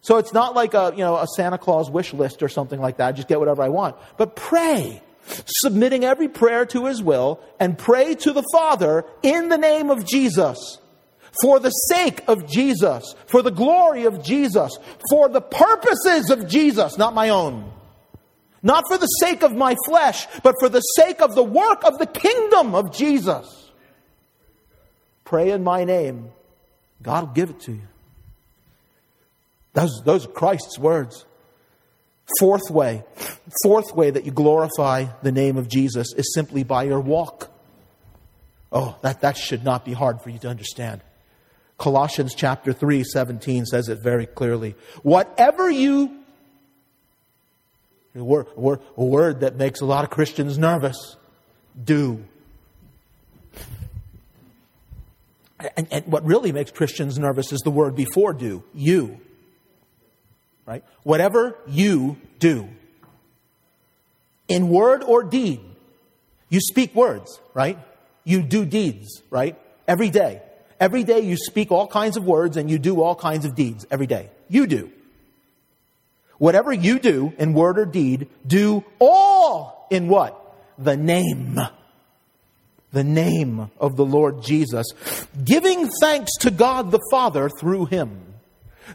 So 0.00 0.16
it's 0.16 0.32
not 0.32 0.54
like 0.54 0.74
a 0.74 0.92
you 0.96 1.04
know 1.04 1.16
a 1.16 1.26
Santa 1.26 1.58
Claus 1.58 1.90
wish 1.90 2.12
list 2.12 2.42
or 2.42 2.48
something 2.48 2.80
like 2.80 2.96
that. 2.96 3.12
just 3.12 3.28
get 3.28 3.38
whatever 3.38 3.62
I 3.62 3.68
want. 3.68 3.96
But 4.16 4.36
pray, 4.36 5.02
submitting 5.46 6.04
every 6.04 6.28
prayer 6.28 6.66
to 6.66 6.86
His 6.86 7.02
will, 7.02 7.40
and 7.60 7.76
pray 7.76 8.14
to 8.16 8.32
the 8.32 8.44
Father 8.52 9.04
in 9.22 9.48
the 9.48 9.58
name 9.58 9.90
of 9.90 10.06
Jesus 10.06 10.78
for 11.42 11.60
the 11.60 11.70
sake 11.70 12.22
of 12.26 12.46
Jesus, 12.48 13.14
for 13.26 13.42
the 13.42 13.50
glory 13.50 14.04
of 14.04 14.22
Jesus, 14.22 14.76
for 15.10 15.28
the 15.28 15.40
purposes 15.40 16.30
of 16.30 16.48
Jesus, 16.48 16.98
not 16.98 17.14
my 17.14 17.28
own. 17.28 17.70
Not 18.62 18.84
for 18.88 18.98
the 18.98 19.06
sake 19.06 19.42
of 19.42 19.52
my 19.52 19.76
flesh, 19.86 20.26
but 20.42 20.54
for 20.58 20.68
the 20.68 20.80
sake 20.80 21.20
of 21.20 21.34
the 21.34 21.44
work 21.44 21.84
of 21.84 21.98
the 21.98 22.06
kingdom 22.06 22.74
of 22.74 22.92
Jesus. 22.92 23.70
Pray 25.24 25.50
in 25.50 25.62
my 25.62 25.84
name. 25.84 26.30
God 27.02 27.26
will 27.26 27.34
give 27.34 27.50
it 27.50 27.60
to 27.60 27.72
you. 27.72 27.82
Those, 29.74 30.02
those 30.04 30.26
are 30.26 30.30
Christ's 30.30 30.78
words. 30.78 31.24
Fourth 32.38 32.70
way, 32.70 33.04
fourth 33.62 33.94
way 33.94 34.10
that 34.10 34.24
you 34.26 34.32
glorify 34.32 35.06
the 35.22 35.32
name 35.32 35.56
of 35.56 35.68
Jesus 35.68 36.12
is 36.14 36.34
simply 36.34 36.62
by 36.62 36.82
your 36.82 37.00
walk. 37.00 37.50
Oh, 38.70 38.98
that, 39.02 39.22
that 39.22 39.36
should 39.36 39.64
not 39.64 39.84
be 39.84 39.94
hard 39.94 40.20
for 40.20 40.28
you 40.28 40.38
to 40.40 40.48
understand. 40.48 41.00
Colossians 41.78 42.34
chapter 42.34 42.72
3, 42.72 43.04
17 43.04 43.64
says 43.64 43.88
it 43.88 44.02
very 44.02 44.26
clearly. 44.26 44.74
Whatever 45.02 45.70
you, 45.70 46.18
a 48.14 48.24
word, 48.24 48.46
a 48.56 48.60
word, 48.60 48.80
a 48.96 49.04
word 49.04 49.40
that 49.40 49.56
makes 49.56 49.80
a 49.80 49.84
lot 49.84 50.04
of 50.04 50.10
Christians 50.10 50.58
nervous, 50.58 51.16
do. 51.82 52.24
And, 55.76 55.88
and 55.90 56.06
what 56.06 56.24
really 56.24 56.52
makes 56.52 56.70
Christians 56.70 57.18
nervous 57.18 57.52
is 57.52 57.60
the 57.60 57.70
word 57.70 57.94
before 57.94 58.32
do, 58.32 58.62
you. 58.74 59.20
Right? 60.66 60.84
Whatever 61.02 61.56
you 61.66 62.18
do, 62.38 62.68
in 64.48 64.68
word 64.68 65.02
or 65.02 65.22
deed, 65.22 65.60
you 66.48 66.60
speak 66.60 66.94
words, 66.94 67.40
right? 67.54 67.78
You 68.24 68.42
do 68.42 68.64
deeds, 68.64 69.22
right? 69.30 69.58
Every 69.86 70.10
day. 70.10 70.42
Every 70.80 71.04
day 71.04 71.20
you 71.20 71.36
speak 71.36 71.70
all 71.70 71.86
kinds 71.86 72.16
of 72.16 72.24
words 72.24 72.56
and 72.56 72.70
you 72.70 72.78
do 72.78 73.02
all 73.02 73.14
kinds 73.14 73.44
of 73.44 73.54
deeds 73.54 73.86
every 73.90 74.06
day. 74.06 74.30
You 74.48 74.66
do. 74.66 74.92
Whatever 76.38 76.72
you 76.72 76.98
do 76.98 77.32
in 77.38 77.52
word 77.52 77.78
or 77.78 77.84
deed, 77.84 78.28
do 78.46 78.84
all 78.98 79.86
in 79.90 80.08
what? 80.08 80.34
The 80.78 80.96
name. 80.96 81.58
The 82.92 83.04
name 83.04 83.70
of 83.78 83.96
the 83.96 84.04
Lord 84.04 84.42
Jesus, 84.42 84.86
giving 85.44 85.90
thanks 86.00 86.30
to 86.40 86.50
God 86.50 86.90
the 86.90 87.06
Father 87.10 87.50
through 87.50 87.86
him. 87.86 88.22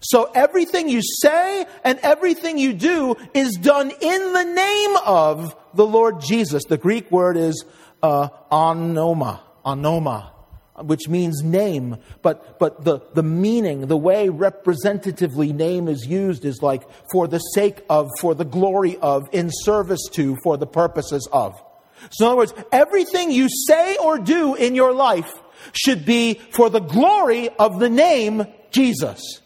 So 0.01 0.31
everything 0.33 0.89
you 0.89 1.01
say 1.21 1.67
and 1.83 1.99
everything 1.99 2.57
you 2.57 2.73
do 2.73 3.15
is 3.35 3.51
done 3.61 3.91
in 3.91 4.33
the 4.33 4.43
name 4.43 4.95
of 5.05 5.55
the 5.75 5.85
Lord 5.85 6.21
Jesus. 6.21 6.63
The 6.63 6.77
Greek 6.77 7.11
word 7.11 7.37
is 7.37 7.65
uh, 8.01 8.29
onoma, 8.51 9.41
onoma 9.63 10.32
which 10.78 11.07
means 11.07 11.43
name, 11.43 11.97
but, 12.21 12.57
but 12.59 12.84
the, 12.84 12.99
the 13.13 13.24
meaning, 13.24 13.88
the 13.88 13.97
way 13.97 14.30
representatively 14.30 15.53
name 15.53 15.88
is 15.88 16.05
used 16.07 16.45
is 16.45 16.61
like 16.61 16.84
for 17.11 17.28
the 17.28 17.39
sake 17.39 17.84
of, 17.89 18.09
for 18.19 18.34
the 18.34 18.45
glory 18.45 18.97
of, 18.97 19.28
in 19.32 19.49
service 19.51 20.01
to, 20.13 20.36
for 20.43 20.57
the 20.57 20.65
purposes 20.65 21.28
of. 21.32 21.61
So 22.11 22.26
in 22.26 22.28
other 22.30 22.38
words, 22.38 22.53
everything 22.71 23.32
you 23.32 23.47
say 23.67 23.97
or 23.97 24.17
do 24.17 24.55
in 24.55 24.76
your 24.76 24.93
life 24.93 25.32
should 25.71 26.05
be 26.05 26.36
for 26.51 26.69
the 26.69 26.80
glory 26.80 27.49
of 27.49 27.80
the 27.80 27.89
name 27.89 28.47
Jesus. 28.71 29.42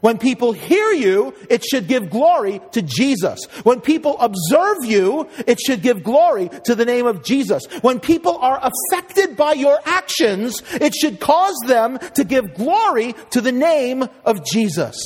When 0.00 0.16
people 0.16 0.52
hear 0.52 0.92
you, 0.92 1.34
it 1.50 1.62
should 1.64 1.86
give 1.86 2.08
glory 2.08 2.60
to 2.72 2.80
Jesus. 2.80 3.44
When 3.64 3.80
people 3.80 4.18
observe 4.18 4.78
you, 4.84 5.28
it 5.46 5.60
should 5.60 5.82
give 5.82 6.02
glory 6.02 6.48
to 6.64 6.74
the 6.74 6.86
name 6.86 7.06
of 7.06 7.22
Jesus. 7.22 7.66
When 7.82 8.00
people 8.00 8.38
are 8.38 8.60
affected 8.62 9.36
by 9.36 9.52
your 9.52 9.78
actions, 9.84 10.62
it 10.72 10.94
should 10.94 11.20
cause 11.20 11.58
them 11.66 11.98
to 12.14 12.24
give 12.24 12.54
glory 12.54 13.14
to 13.30 13.40
the 13.40 13.52
name 13.52 14.08
of 14.24 14.44
Jesus. 14.44 14.96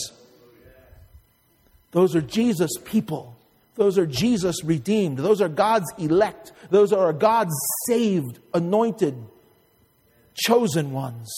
Those 1.90 2.14
are 2.14 2.20
Jesus 2.20 2.70
people. 2.84 3.36
Those 3.76 3.99
are 3.99 4.07
Jesus 4.07 4.62
redeemed. 4.62 5.18
Those 5.18 5.40
are 5.40 5.49
God's 5.49 5.92
elect. 5.99 6.53
Those 6.70 6.92
are 6.92 7.12
God's 7.12 7.55
saved, 7.86 8.38
anointed, 8.53 9.16
chosen 10.34 10.92
ones. 10.92 11.32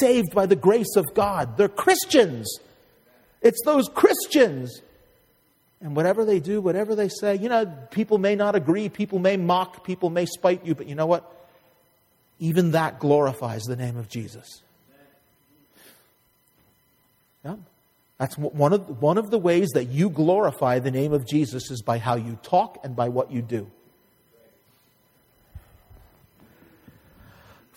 Saved 0.00 0.34
by 0.34 0.46
the 0.46 0.56
grace 0.56 0.96
of 0.96 1.06
God. 1.14 1.56
They're 1.56 1.68
Christians. 1.68 2.48
It's 3.42 3.60
those 3.64 3.88
Christians. 3.88 4.80
And 5.80 5.96
whatever 5.96 6.24
they 6.24 6.38
do, 6.38 6.60
whatever 6.60 6.94
they 6.94 7.08
say, 7.08 7.36
you 7.36 7.48
know, 7.48 7.66
people 7.90 8.18
may 8.18 8.36
not 8.36 8.54
agree, 8.54 8.88
people 8.88 9.18
may 9.18 9.36
mock, 9.36 9.84
people 9.84 10.10
may 10.10 10.26
spite 10.26 10.64
you, 10.64 10.74
but 10.74 10.86
you 10.86 10.94
know 10.94 11.06
what? 11.06 11.28
Even 12.38 12.70
that 12.70 13.00
glorifies 13.00 13.62
the 13.62 13.76
name 13.76 13.96
of 13.96 14.08
Jesus. 14.08 14.62
Yeah. 17.44 17.56
That's 18.18 18.38
one 18.38 18.72
of, 18.72 19.02
one 19.02 19.18
of 19.18 19.30
the 19.30 19.38
ways 19.38 19.70
that 19.70 19.86
you 19.86 20.08
glorify 20.08 20.78
the 20.78 20.92
name 20.92 21.12
of 21.12 21.26
Jesus 21.26 21.72
is 21.72 21.82
by 21.82 21.98
how 21.98 22.14
you 22.14 22.38
talk 22.44 22.78
and 22.84 22.94
by 22.94 23.08
what 23.08 23.32
you 23.32 23.42
do. 23.42 23.68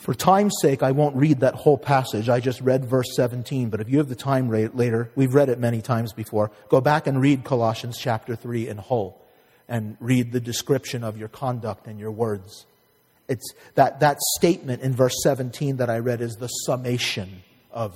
For 0.05 0.13
time's 0.13 0.53
sake, 0.61 0.83
I 0.83 0.91
won't 0.91 1.15
read 1.15 1.39
that 1.39 1.55
whole 1.55 1.79
passage. 1.79 2.29
I 2.29 2.39
just 2.39 2.61
read 2.61 2.85
verse 2.85 3.07
17, 3.15 3.71
but 3.71 3.81
if 3.81 3.89
you 3.89 3.97
have 3.97 4.07
the 4.07 4.13
time 4.13 4.51
later, 4.51 5.09
we've 5.15 5.33
read 5.33 5.49
it 5.49 5.57
many 5.57 5.81
times 5.81 6.13
before, 6.13 6.51
go 6.69 6.79
back 6.79 7.07
and 7.07 7.19
read 7.19 7.43
Colossians 7.43 7.97
chapter 7.97 8.35
3 8.35 8.67
in 8.67 8.77
whole 8.77 9.19
and 9.67 9.97
read 9.99 10.31
the 10.31 10.39
description 10.39 11.03
of 11.03 11.17
your 11.17 11.27
conduct 11.27 11.87
and 11.87 11.99
your 11.99 12.11
words. 12.11 12.67
It's 13.27 13.51
that, 13.73 14.01
that 14.01 14.19
statement 14.37 14.83
in 14.83 14.93
verse 14.93 15.15
17 15.23 15.77
that 15.77 15.89
I 15.89 15.97
read 15.97 16.21
is 16.21 16.35
the 16.35 16.49
summation 16.49 17.41
of, 17.71 17.95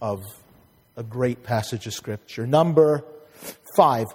of 0.00 0.22
a 0.96 1.02
great 1.02 1.42
passage 1.42 1.86
of 1.86 1.92
Scripture. 1.92 2.46
Number 2.46 3.04
five, 3.76 4.06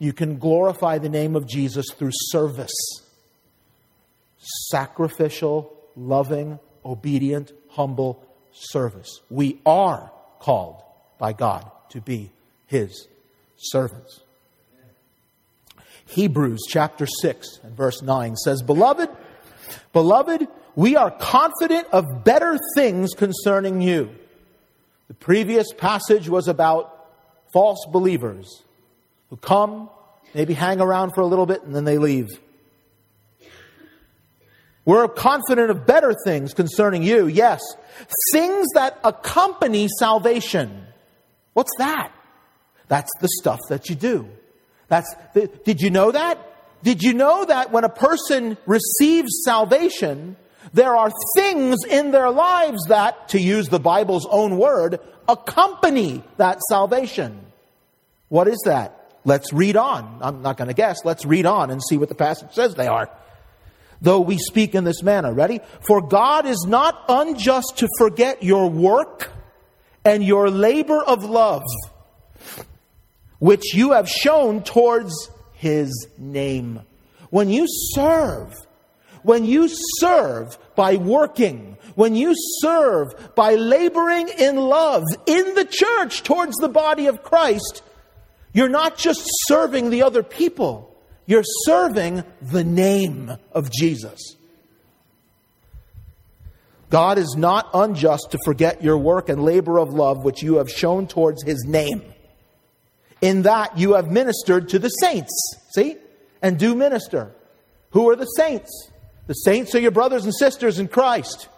you 0.00 0.12
can 0.12 0.38
glorify 0.40 0.98
the 0.98 1.08
name 1.08 1.36
of 1.36 1.46
Jesus 1.46 1.86
through 1.96 2.10
service. 2.12 2.74
Sacrificial, 4.72 5.70
loving, 5.96 6.58
obedient, 6.84 7.52
humble 7.70 8.24
service. 8.52 9.20
We 9.30 9.60
are 9.66 10.12
called 10.38 10.82
by 11.18 11.32
God 11.32 11.70
to 11.90 12.00
be 12.00 12.30
His 12.66 13.08
servants. 13.56 14.20
Hebrews 16.06 16.62
chapter 16.68 17.06
6 17.06 17.60
and 17.62 17.76
verse 17.76 18.02
9 18.02 18.36
says, 18.36 18.62
Beloved, 18.62 19.08
beloved, 19.92 20.46
we 20.76 20.96
are 20.96 21.10
confident 21.10 21.88
of 21.92 22.24
better 22.24 22.58
things 22.74 23.10
concerning 23.16 23.80
you. 23.80 24.10
The 25.08 25.14
previous 25.14 25.72
passage 25.72 26.28
was 26.28 26.48
about 26.48 26.90
false 27.52 27.86
believers 27.90 28.62
who 29.30 29.36
come, 29.36 29.88
maybe 30.34 30.54
hang 30.54 30.80
around 30.80 31.12
for 31.14 31.20
a 31.20 31.26
little 31.26 31.46
bit, 31.46 31.62
and 31.62 31.74
then 31.74 31.84
they 31.84 31.98
leave. 31.98 32.28
We're 34.84 35.08
confident 35.08 35.70
of 35.70 35.86
better 35.86 36.14
things 36.24 36.52
concerning 36.52 37.02
you, 37.02 37.26
yes. 37.26 37.60
Things 38.32 38.66
that 38.74 38.98
accompany 39.02 39.88
salvation. 39.98 40.86
What's 41.54 41.72
that? 41.78 42.12
That's 42.88 43.10
the 43.20 43.28
stuff 43.40 43.60
that 43.70 43.88
you 43.88 43.94
do. 43.94 44.28
That's 44.88 45.12
the, 45.32 45.46
did 45.64 45.80
you 45.80 45.90
know 45.90 46.10
that? 46.10 46.38
Did 46.82 47.02
you 47.02 47.14
know 47.14 47.46
that 47.46 47.72
when 47.72 47.84
a 47.84 47.88
person 47.88 48.58
receives 48.66 49.42
salvation, 49.44 50.36
there 50.74 50.94
are 50.94 51.10
things 51.36 51.78
in 51.88 52.10
their 52.10 52.30
lives 52.30 52.84
that, 52.88 53.28
to 53.28 53.40
use 53.40 53.68
the 53.68 53.80
Bible's 53.80 54.26
own 54.26 54.58
word, 54.58 55.00
accompany 55.26 56.22
that 56.36 56.60
salvation? 56.68 57.40
What 58.28 58.48
is 58.48 58.60
that? 58.66 59.00
Let's 59.24 59.50
read 59.54 59.76
on. 59.76 60.18
I'm 60.20 60.42
not 60.42 60.58
going 60.58 60.68
to 60.68 60.74
guess. 60.74 60.98
Let's 61.06 61.24
read 61.24 61.46
on 61.46 61.70
and 61.70 61.80
see 61.82 61.96
what 61.96 62.10
the 62.10 62.14
passage 62.14 62.52
says 62.52 62.74
they 62.74 62.86
are 62.86 63.08
though 64.04 64.20
we 64.20 64.38
speak 64.38 64.74
in 64.74 64.84
this 64.84 65.02
manner. 65.02 65.32
Ready? 65.32 65.60
For 65.80 66.00
God 66.00 66.46
is 66.46 66.64
not 66.68 67.04
unjust 67.08 67.78
to 67.78 67.88
forget 67.98 68.42
your 68.42 68.70
work 68.70 69.30
and 70.04 70.22
your 70.22 70.50
labor 70.50 71.02
of 71.02 71.24
love, 71.24 71.64
which 73.38 73.74
you 73.74 73.92
have 73.92 74.08
shown 74.08 74.62
towards 74.62 75.30
his 75.54 76.06
name. 76.18 76.82
When 77.30 77.48
you 77.48 77.64
serve, 77.66 78.54
when 79.22 79.46
you 79.46 79.68
serve 79.98 80.58
by 80.76 80.96
working, 80.96 81.78
when 81.94 82.14
you 82.14 82.34
serve 82.60 83.34
by 83.34 83.54
laboring 83.54 84.28
in 84.28 84.56
love 84.56 85.04
in 85.26 85.54
the 85.54 85.64
church 85.64 86.22
towards 86.22 86.56
the 86.56 86.68
body 86.68 87.06
of 87.06 87.22
Christ, 87.22 87.82
you're 88.52 88.68
not 88.68 88.98
just 88.98 89.22
serving 89.48 89.88
the 89.88 90.02
other 90.02 90.22
people 90.22 90.93
you're 91.26 91.44
serving 91.64 92.24
the 92.42 92.64
name 92.64 93.32
of 93.52 93.70
Jesus. 93.70 94.36
God 96.90 97.18
is 97.18 97.34
not 97.36 97.70
unjust 97.74 98.28
to 98.30 98.38
forget 98.44 98.82
your 98.82 98.98
work 98.98 99.28
and 99.28 99.42
labor 99.42 99.78
of 99.78 99.92
love 99.92 100.22
which 100.24 100.42
you 100.42 100.56
have 100.56 100.70
shown 100.70 101.06
towards 101.06 101.42
his 101.42 101.64
name. 101.66 102.02
In 103.20 103.42
that 103.42 103.78
you 103.78 103.94
have 103.94 104.12
ministered 104.12 104.68
to 104.68 104.78
the 104.78 104.90
saints. 104.90 105.32
See? 105.74 105.96
And 106.42 106.58
do 106.58 106.74
minister. 106.74 107.34
Who 107.90 108.10
are 108.10 108.16
the 108.16 108.26
saints? 108.26 108.90
The 109.26 109.34
saints 109.34 109.74
are 109.74 109.80
your 109.80 109.90
brothers 109.90 110.24
and 110.24 110.34
sisters 110.34 110.78
in 110.78 110.88
Christ. 110.88 111.48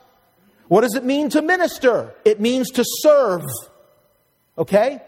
What 0.69 0.83
does 0.83 0.95
it 0.95 1.05
mean 1.05 1.29
to 1.31 1.43
minister? 1.43 2.15
It 2.25 2.41
means 2.41 2.71
to 2.71 2.85
serve. 2.87 3.43
Okay? 4.57 5.03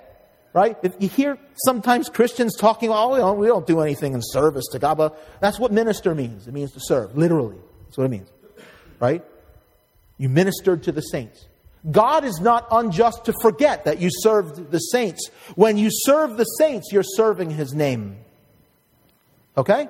Right? 0.59 0.76
If 0.82 0.96
you 0.98 1.09
hear 1.09 1.38
sometimes 1.64 2.09
Christians 2.09 2.56
talking, 2.56 2.90
oh, 2.90 3.12
we 3.12 3.18
don't, 3.18 3.38
we 3.38 3.46
don't 3.46 3.64
do 3.64 3.80
anything 3.80 4.12
in 4.12 4.20
service 4.20 4.66
to 4.72 4.80
God, 4.80 4.98
but 4.98 5.40
that's 5.40 5.56
what 5.56 5.70
minister 5.70 6.16
means. 6.16 6.48
It 6.48 6.52
means 6.52 6.72
to 6.72 6.80
serve, 6.80 7.16
literally. 7.16 7.59
That's 7.84 7.96
what 7.96 8.04
it 8.04 8.11
means, 8.11 8.28
right? 8.98 9.24
You 10.16 10.28
ministered 10.28 10.82
to 10.82 10.92
the 10.92 11.00
saints. 11.00 11.46
God 11.88 12.24
is 12.24 12.40
not 12.40 12.66
unjust 12.72 13.26
to 13.26 13.34
forget 13.40 13.84
that 13.84 14.00
you 14.00 14.11
served 14.11 14.72
the 14.72 14.80
saints. 14.80 15.30
When 15.54 15.78
you 15.78 15.90
serve 15.92 16.36
the 16.36 16.44
saints, 16.44 16.88
you're 16.90 17.04
serving 17.04 17.50
his 17.50 17.72
name. 17.72 18.16
Okay? 19.56 19.88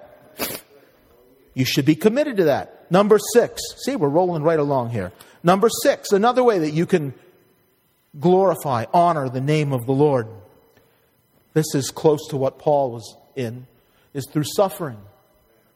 You 1.54 1.64
should 1.64 1.86
be 1.86 1.94
committed 1.94 2.36
to 2.36 2.44
that. 2.44 2.90
Number 2.90 3.18
six. 3.32 3.62
See, 3.86 3.96
we're 3.96 4.10
rolling 4.10 4.42
right 4.42 4.58
along 4.58 4.90
here. 4.90 5.12
Number 5.42 5.70
six, 5.82 6.12
another 6.12 6.44
way 6.44 6.58
that 6.58 6.72
you 6.72 6.84
can 6.84 7.14
glorify, 8.20 8.84
honor 8.92 9.30
the 9.30 9.40
name 9.40 9.72
of 9.72 9.86
the 9.86 9.92
Lord 9.92 10.28
this 11.58 11.74
is 11.74 11.90
close 11.90 12.28
to 12.28 12.36
what 12.36 12.60
Paul 12.60 12.92
was 12.92 13.16
in, 13.34 13.66
is 14.14 14.24
through 14.30 14.44
suffering, 14.44 14.98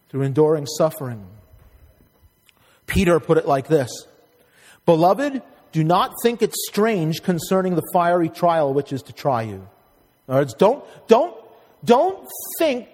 through 0.08 0.22
enduring 0.22 0.66
suffering. 0.66 1.26
Peter 2.86 3.18
put 3.18 3.36
it 3.36 3.46
like 3.46 3.66
this 3.66 3.90
Beloved, 4.86 5.42
do 5.72 5.82
not 5.82 6.12
think 6.22 6.40
it 6.40 6.54
strange 6.68 7.22
concerning 7.22 7.74
the 7.74 7.82
fiery 7.92 8.28
trial 8.28 8.72
which 8.72 8.92
is 8.92 9.02
to 9.02 9.12
try 9.12 9.42
you. 9.42 9.66
In 10.28 10.34
other 10.34 10.40
words, 10.42 10.54
don't, 10.54 10.84
don't, 11.08 11.36
don't 11.84 12.28
think 12.58 12.88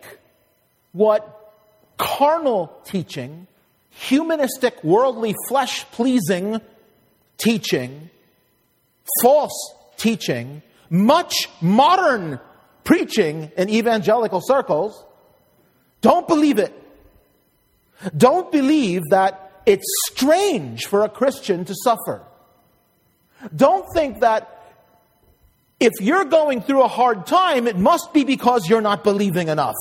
what 0.92 1.54
carnal 1.98 2.72
teaching, 2.86 3.46
humanistic, 3.90 4.82
worldly, 4.82 5.34
flesh 5.48 5.84
pleasing 5.90 6.60
teaching, 7.36 8.08
false 9.20 9.74
teaching, 9.98 10.62
much 10.88 11.48
modern 11.60 12.40
preaching 12.88 13.52
in 13.54 13.68
evangelical 13.68 14.40
circles, 14.42 15.04
don't 16.00 16.26
believe 16.26 16.58
it. 16.58 16.72
Don't 18.16 18.50
believe 18.50 19.02
that 19.10 19.62
it's 19.66 19.84
strange 20.10 20.86
for 20.86 21.04
a 21.04 21.08
Christian 21.10 21.66
to 21.66 21.74
suffer. 21.84 22.24
Don't 23.54 23.84
think 23.92 24.20
that 24.20 24.54
if 25.78 25.92
you're 26.00 26.24
going 26.24 26.62
through 26.62 26.82
a 26.82 26.88
hard 26.88 27.26
time, 27.26 27.66
it 27.66 27.76
must 27.76 28.14
be 28.14 28.24
because 28.24 28.70
you're 28.70 28.80
not 28.80 29.04
believing 29.04 29.48
enough. 29.48 29.76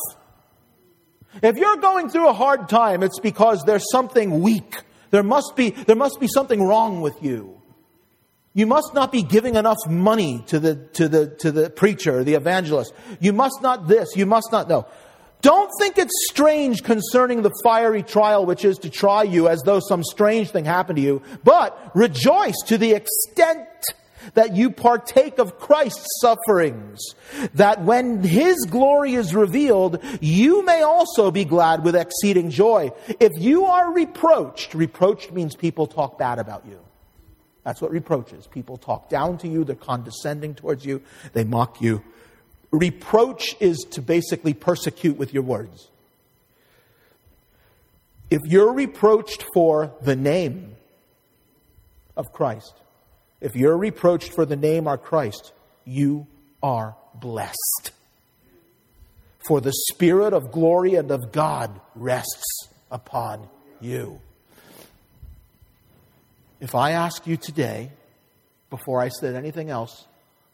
If 1.41 1.55
you're 1.55 1.77
going 1.77 2.09
through 2.09 2.27
a 2.27 2.33
hard 2.33 2.67
time, 2.67 3.03
it's 3.03 3.21
because 3.21 3.63
there's 3.63 3.89
something 3.89 4.41
weak. 4.41 4.83
There 5.11 5.23
must 5.23 5.55
be, 5.55 5.69
there 5.69 5.95
must 5.95 6.19
be 6.19 6.27
something 6.27 6.61
wrong 6.61 6.99
with 6.99 7.23
you. 7.23 7.61
You 8.57 8.65
must 8.65 8.95
not 8.95 9.11
be 9.11 9.21
giving 9.21 9.53
enough 9.53 9.77
money 9.87 10.43
to 10.47 10.59
the, 10.59 10.77
to 10.93 11.07
the, 11.07 11.27
to 11.27 11.51
the 11.51 11.69
preacher, 11.69 12.23
the 12.23 12.33
evangelist. 12.33 12.91
You 13.19 13.31
must 13.31 13.61
not 13.61 13.87
this, 13.87 14.15
you 14.15 14.25
must 14.25 14.51
not 14.51 14.67
know. 14.67 14.87
Don't 15.43 15.69
think 15.79 15.99
it's 15.99 16.27
strange 16.31 16.81
concerning 16.81 17.43
the 17.43 17.51
fiery 17.63 18.01
trial 18.01 18.47
which 18.47 18.65
is 18.65 18.79
to 18.79 18.89
try 18.89 19.21
you 19.21 19.47
as 19.47 19.61
though 19.61 19.79
some 19.79 20.03
strange 20.03 20.49
thing 20.49 20.65
happened 20.65 20.95
to 20.95 21.03
you, 21.03 21.21
but 21.43 21.91
rejoice 21.93 22.55
to 22.65 22.79
the 22.79 22.93
extent 22.93 23.67
that 24.33 24.55
you 24.55 24.71
partake 24.71 25.37
of 25.37 25.59
Christ's 25.59 26.07
sufferings, 26.19 26.99
that 27.53 27.83
when 27.83 28.23
his 28.23 28.55
glory 28.67 29.13
is 29.13 29.35
revealed, 29.35 30.03
you 30.19 30.65
may 30.65 30.81
also 30.81 31.29
be 31.29 31.45
glad 31.45 31.83
with 31.83 31.95
exceeding 31.95 32.49
joy. 32.49 32.89
If 33.19 33.33
you 33.35 33.65
are 33.65 33.93
reproached, 33.93 34.73
reproached 34.73 35.31
means 35.31 35.55
people 35.55 35.85
talk 35.85 36.17
bad 36.17 36.39
about 36.39 36.65
you. 36.65 36.79
That's 37.67 37.81
what 37.81 37.91
reproach 37.91 38.31
is. 38.31 38.47
People 38.47 38.77
talk 38.77 39.09
down 39.09 39.39
to 39.39 39.47
you, 39.49 39.65
they're 39.65 39.75
condescending 39.75 40.55
towards 40.55 40.85
you, 40.85 41.01
they 41.33 41.43
mock 41.43 41.81
you. 41.81 42.01
Reproach 42.71 43.57
is 43.59 43.79
to 43.91 44.01
basically 44.01 44.53
persecute 44.53 45.17
with 45.17 45.33
your 45.33 45.43
words. 45.43 45.89
If 48.29 48.39
you're 48.45 48.71
reproached 48.71 49.43
for 49.53 49.91
the 50.01 50.15
name 50.15 50.77
of 52.15 52.31
Christ, 52.31 52.73
if 53.41 53.53
you're 53.53 53.77
reproached 53.77 54.31
for 54.31 54.45
the 54.45 54.55
name 54.55 54.87
of 54.87 55.03
Christ, 55.03 55.51
you 55.83 56.25
are 56.63 56.95
blessed. 57.15 57.91
for 59.47 59.61
the 59.61 59.73
Spirit 59.91 60.33
of 60.33 60.51
glory 60.51 60.95
and 60.95 61.09
of 61.09 61.31
God 61.31 61.79
rests 61.95 62.67
upon 62.91 63.47
you. 63.79 64.19
If 66.59 66.73
I 66.73 66.91
ask 66.91 67.27
you 67.27 67.37
today, 67.37 67.91
before 68.69 68.99
I 68.99 69.09
said 69.09 69.35
anything 69.35 69.69
else, 69.69 70.05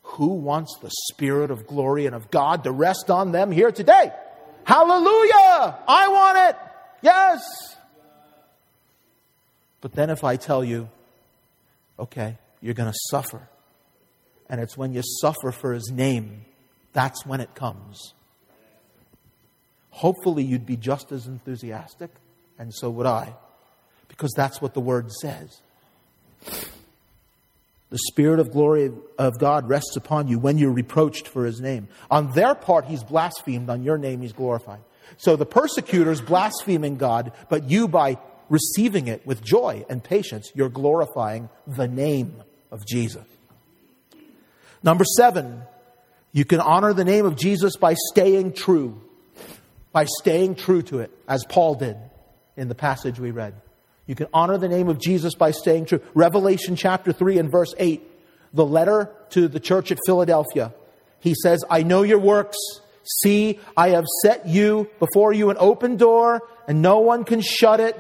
who 0.04 0.28
wants 0.28 0.78
the 0.82 0.92
Spirit 1.12 1.50
of 1.50 1.66
glory 1.66 2.06
and 2.06 2.16
of 2.16 2.30
God 2.30 2.66
to 2.66 2.72
rest 2.72 3.10
on 3.10 3.32
them 3.32 3.52
here 3.52 3.72
today? 3.72 4.12
Hallelujah! 4.66 5.78
I 5.88 6.08
want 6.10 6.38
it! 6.50 6.58
Yes! 7.02 7.42
But 9.82 9.94
then 9.94 10.10
if 10.10 10.24
I 10.24 10.36
tell 10.36 10.64
you, 10.64 10.90
okay, 11.98 12.38
you're 12.62 12.74
going 12.74 12.92
to 12.92 13.00
suffer, 13.10 13.48
and 14.50 14.62
it's 14.62 14.78
when 14.78 14.94
you 14.94 15.02
suffer 15.22 15.52
for 15.52 15.74
His 15.74 15.90
name, 15.92 16.46
that's 16.92 17.26
when 17.26 17.42
it 17.42 17.56
comes. 17.56 18.14
Hopefully, 19.90 20.44
you'd 20.44 20.66
be 20.66 20.78
just 20.78 21.12
as 21.12 21.28
enthusiastic, 21.28 22.10
and 22.58 22.74
so 22.74 22.90
would 22.90 23.06
I, 23.06 23.34
because 24.08 24.32
that's 24.36 24.62
what 24.62 24.74
the 24.74 24.80
Word 24.80 25.12
says. 25.12 25.62
The 27.90 28.00
Spirit 28.08 28.40
of 28.40 28.52
glory 28.52 28.92
of 29.20 29.38
God 29.38 29.70
rests 29.70 29.96
upon 29.96 30.28
you 30.28 30.40
when 30.40 30.58
you're 30.58 30.72
reproached 30.72 31.28
for 31.28 31.46
His 31.46 31.62
name. 31.62 31.88
On 32.10 32.32
their 32.32 32.56
part, 32.56 32.86
He's 32.86 33.04
blasphemed. 33.04 33.70
On 33.70 33.84
your 33.84 34.00
name, 34.00 34.22
He's 34.22 34.34
glorified. 34.34 34.80
So 35.18 35.36
the 35.36 35.46
persecutor's 35.46 36.20
blaspheming 36.20 36.96
God, 36.96 37.34
but 37.50 37.70
you, 37.70 37.88
by 37.88 38.18
receiving 38.50 39.08
it 39.08 39.26
with 39.28 39.44
joy 39.44 39.86
and 39.90 40.04
patience, 40.04 40.52
you're 40.56 40.70
glorifying 40.70 41.50
the 41.68 41.88
name 41.88 42.42
of 42.72 42.86
Jesus. 42.86 43.26
Number 44.82 45.06
seven, 45.06 45.62
you 46.32 46.46
can 46.46 46.60
honor 46.60 46.94
the 46.94 47.06
name 47.06 47.26
of 47.26 47.36
Jesus 47.36 47.78
by 47.78 47.94
staying 48.12 48.54
true, 48.54 49.00
by 49.92 50.06
staying 50.06 50.56
true 50.56 50.82
to 50.84 51.00
it, 51.00 51.12
as 51.28 51.46
Paul 51.46 51.76
did 51.76 51.96
in 52.58 52.68
the 52.68 52.76
passage 52.76 53.20
we 53.20 53.32
read. 53.32 53.54
You 54.06 54.16
can 54.16 54.28
honor 54.34 54.58
the 54.58 54.68
name 54.68 54.90
of 54.90 55.00
Jesus 55.00 55.36
by 55.36 55.52
staying 55.52 55.86
true. 55.86 56.02
Revelation 56.14 56.76
chapter 56.76 57.14
3 57.14 57.40
and 57.40 57.52
verse 57.52 57.74
8, 57.78 58.02
the 58.54 58.66
letter 58.66 59.12
to 59.30 59.48
the 59.48 59.60
church 59.60 59.92
at 59.92 60.00
Philadelphia. 60.06 60.74
He 61.20 61.36
says, 61.42 61.64
I 61.70 61.84
know 61.84 62.04
your 62.04 62.20
works. 62.20 62.58
See, 63.22 63.60
I 63.78 63.90
have 63.90 64.06
set 64.22 64.48
you 64.48 64.90
before 65.00 65.34
you 65.34 65.50
an 65.50 65.58
open 65.60 65.96
door, 65.98 66.42
and 66.68 66.82
no 66.82 67.00
one 67.00 67.24
can 67.24 67.42
shut 67.42 67.80
it. 67.80 67.98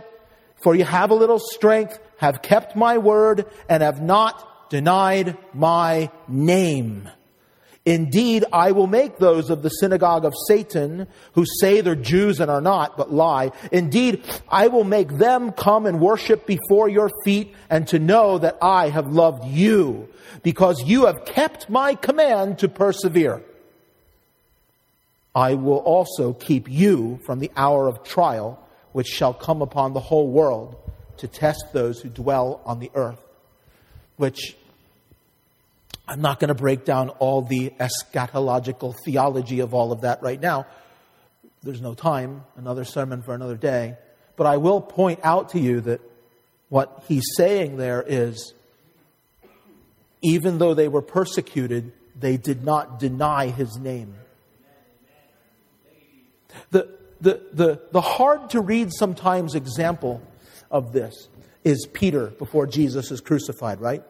For 0.61 0.75
you 0.75 0.85
have 0.85 1.11
a 1.11 1.15
little 1.15 1.39
strength, 1.39 1.99
have 2.17 2.41
kept 2.41 2.75
my 2.75 2.97
word, 2.97 3.45
and 3.69 3.83
have 3.83 4.01
not 4.01 4.69
denied 4.69 5.37
my 5.53 6.09
name. 6.27 7.09
Indeed, 7.85 8.45
I 8.53 8.71
will 8.71 8.87
make 8.87 9.17
those 9.17 9.49
of 9.49 9.61
the 9.61 9.69
synagogue 9.69 10.23
of 10.23 10.33
Satan 10.47 11.05
who 11.33 11.45
say 11.59 11.81
they're 11.81 11.95
Jews 11.95 12.39
and 12.39 12.49
are 12.49 12.61
not, 12.61 12.95
but 12.95 13.11
lie. 13.11 13.51
Indeed, 13.73 14.23
I 14.47 14.67
will 14.67 14.85
make 14.85 15.17
them 15.17 15.51
come 15.51 15.85
and 15.85 15.99
worship 15.99 16.45
before 16.45 16.87
your 16.87 17.11
feet 17.25 17.53
and 17.69 17.85
to 17.89 17.99
know 17.99 18.37
that 18.37 18.57
I 18.61 18.87
have 18.87 19.11
loved 19.11 19.45
you 19.45 20.07
because 20.43 20.81
you 20.85 21.07
have 21.07 21.25
kept 21.25 21.69
my 21.69 21.95
command 21.95 22.59
to 22.59 22.69
persevere. 22.69 23.43
I 25.35 25.55
will 25.55 25.79
also 25.79 26.31
keep 26.31 26.69
you 26.69 27.19
from 27.25 27.39
the 27.39 27.51
hour 27.57 27.89
of 27.89 28.03
trial 28.03 28.65
which 28.93 29.07
shall 29.07 29.33
come 29.33 29.61
upon 29.61 29.91
the 29.91 29.99
whole 29.99 30.29
world 30.29 30.77
to 31.17 31.27
test 31.27 31.65
those 31.73 31.99
who 31.99 32.09
dwell 32.09 32.61
on 32.65 32.79
the 32.79 32.91
earth, 32.95 33.21
which 34.15 34.55
I'm 36.07 36.21
not 36.21 36.39
going 36.39 36.49
to 36.49 36.55
break 36.55 36.83
down 36.85 37.09
all 37.09 37.41
the 37.41 37.73
eschatological 37.79 38.95
theology 39.05 39.61
of 39.61 39.73
all 39.73 39.91
of 39.91 40.01
that 40.01 40.21
right 40.21 40.39
now. 40.39 40.67
There's 41.61 41.81
no 41.81 41.93
time, 41.93 42.43
another 42.57 42.83
sermon 42.83 43.21
for 43.21 43.33
another 43.33 43.55
day. 43.55 43.95
But 44.35 44.47
I 44.47 44.57
will 44.57 44.81
point 44.81 45.21
out 45.23 45.49
to 45.49 45.59
you 45.59 45.79
that 45.81 46.01
what 46.69 47.05
he's 47.07 47.23
saying 47.37 47.77
there 47.77 48.03
is 48.05 48.53
even 50.23 50.57
though 50.57 50.73
they 50.73 50.87
were 50.87 51.01
persecuted, 51.01 51.91
they 52.19 52.37
did 52.37 52.63
not 52.63 52.99
deny 52.99 53.47
his 53.47 53.77
name. 53.77 54.15
The, 56.71 56.89
the, 57.21 57.41
the, 57.51 57.81
the 57.91 58.01
hard 58.01 58.49
to 58.51 58.61
read 58.61 58.91
sometimes 58.93 59.53
example 59.53 60.21
of 60.71 60.93
this 60.93 61.27
is 61.63 61.87
Peter 61.91 62.27
before 62.27 62.65
Jesus 62.67 63.11
is 63.11 63.21
crucified, 63.21 63.79
right? 63.79 64.03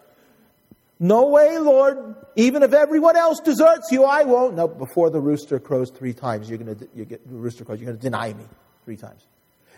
No 1.04 1.28
way, 1.28 1.60
Lord. 1.60 2.16
Even 2.38 2.64
if 2.64 2.72
everyone 2.72 3.18
else 3.18 3.42
deserts 3.42 3.92
you, 3.92 4.06
I 4.06 4.24
won't. 4.24 4.56
No, 4.56 4.70
before 4.70 5.10
the 5.10 5.20
rooster 5.20 5.60
crows 5.60 5.92
three 5.92 6.14
times, 6.14 6.50
you're 6.50 6.58
going 6.58 6.78
to 6.78 6.88
you 6.96 7.04
get 7.04 7.20
rooster 7.26 7.66
crows. 7.66 7.82
You're 7.82 7.88
going 7.88 7.98
to 7.98 8.02
deny 8.02 8.32
me 8.32 8.46
three 8.86 8.96
times. 8.96 9.22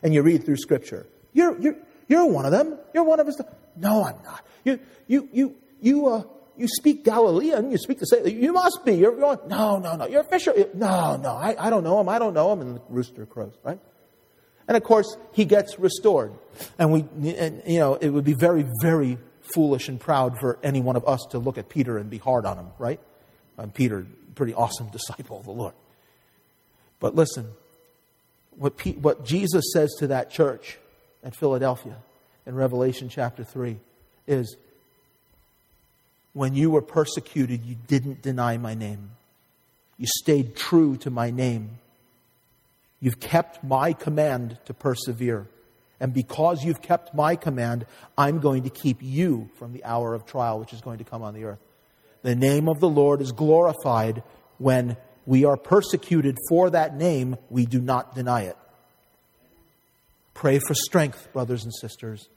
And 0.03 0.13
you 0.13 0.21
read 0.21 0.45
through 0.45 0.57
Scripture. 0.57 1.07
You're 1.33 1.59
you're 1.59 1.77
you're 2.07 2.27
one 2.27 2.45
of 2.45 2.51
them. 2.51 2.77
You're 2.93 3.05
one 3.05 3.19
of 3.19 3.27
us. 3.27 3.41
No, 3.75 4.03
I'm 4.03 4.21
not. 4.23 4.45
You 4.63 4.79
you 5.07 5.27
you 5.33 5.55
you 5.81 6.07
uh 6.09 6.23
you 6.57 6.67
speak 6.67 7.03
Galilean. 7.03 7.71
You 7.71 7.79
speak 7.79 7.97
the 7.97 8.05
same. 8.05 8.27
You 8.27 8.53
must 8.53 8.85
be. 8.85 8.93
You're 8.93 9.15
going. 9.15 9.39
No, 9.47 9.79
no, 9.79 9.95
no. 9.95 10.05
You're 10.05 10.21
a 10.21 10.25
fisher. 10.25 10.53
No, 10.75 11.15
no. 11.15 11.31
I, 11.31 11.55
I 11.57 11.71
don't 11.71 11.83
know 11.83 11.99
him. 11.99 12.07
I 12.07 12.19
don't 12.19 12.35
know 12.35 12.53
him. 12.53 12.61
And 12.61 12.75
the 12.75 12.81
rooster 12.87 13.25
crows. 13.25 13.57
Right. 13.63 13.79
And 14.67 14.77
of 14.77 14.83
course, 14.83 15.17
he 15.33 15.45
gets 15.45 15.79
restored. 15.79 16.33
And 16.77 16.91
we, 16.91 17.33
and, 17.33 17.63
you 17.65 17.79
know, 17.79 17.95
it 17.95 18.09
would 18.09 18.25
be 18.25 18.33
very, 18.33 18.65
very 18.81 19.17
foolish 19.53 19.87
and 19.87 19.99
proud 19.99 20.39
for 20.39 20.57
any 20.63 20.81
one 20.81 20.95
of 20.95 21.07
us 21.07 21.25
to 21.31 21.39
look 21.39 21.57
at 21.57 21.69
Peter 21.69 21.97
and 21.97 22.09
be 22.09 22.17
hard 22.17 22.45
on 22.45 22.57
him, 22.57 22.67
right? 22.77 22.99
And 23.57 23.73
Peter, 23.73 24.05
pretty 24.35 24.53
awesome 24.53 24.87
disciple 24.91 25.39
of 25.39 25.45
the 25.45 25.51
Lord. 25.51 25.73
But 26.99 27.15
listen, 27.15 27.47
what, 28.57 28.73
what 29.01 29.25
Jesus 29.25 29.65
says 29.73 29.93
to 29.99 30.07
that 30.07 30.31
church 30.31 30.77
at 31.23 31.35
Philadelphia 31.35 31.97
in 32.45 32.55
Revelation 32.55 33.09
chapter 33.09 33.43
3 33.43 33.77
is 34.27 34.55
when 36.33 36.53
you 36.53 36.69
were 36.69 36.81
persecuted, 36.81 37.63
you 37.65 37.75
didn't 37.87 38.21
deny 38.21 38.57
my 38.57 38.73
name. 38.73 39.11
You 39.97 40.07
stayed 40.07 40.55
true 40.55 40.97
to 40.97 41.09
my 41.09 41.31
name. 41.31 41.79
You've 42.99 43.19
kept 43.19 43.63
my 43.63 43.93
command 43.93 44.57
to 44.65 44.73
persevere. 44.73 45.47
And 45.99 46.13
because 46.13 46.63
you've 46.63 46.81
kept 46.81 47.13
my 47.13 47.35
command, 47.35 47.85
I'm 48.17 48.39
going 48.39 48.63
to 48.63 48.69
keep 48.69 49.01
you 49.01 49.49
from 49.57 49.73
the 49.73 49.83
hour 49.83 50.13
of 50.13 50.25
trial 50.25 50.59
which 50.59 50.73
is 50.73 50.81
going 50.81 50.97
to 50.97 51.03
come 51.03 51.21
on 51.21 51.33
the 51.33 51.45
earth. 51.45 51.59
The 52.21 52.35
name 52.35 52.67
of 52.67 52.79
the 52.79 52.89
Lord 52.89 53.21
is 53.21 53.31
glorified 53.31 54.23
when 54.57 54.97
we 55.25 55.45
are 55.45 55.57
persecuted 55.57 56.37
for 56.49 56.69
that 56.69 56.95
name, 56.95 57.37
we 57.49 57.65
do 57.65 57.81
not 57.81 58.15
deny 58.15 58.43
it. 58.43 58.57
Pray 60.33 60.59
for 60.59 60.73
strength, 60.73 61.31
brothers 61.33 61.63
and 61.63 61.73
sisters. 61.73 62.29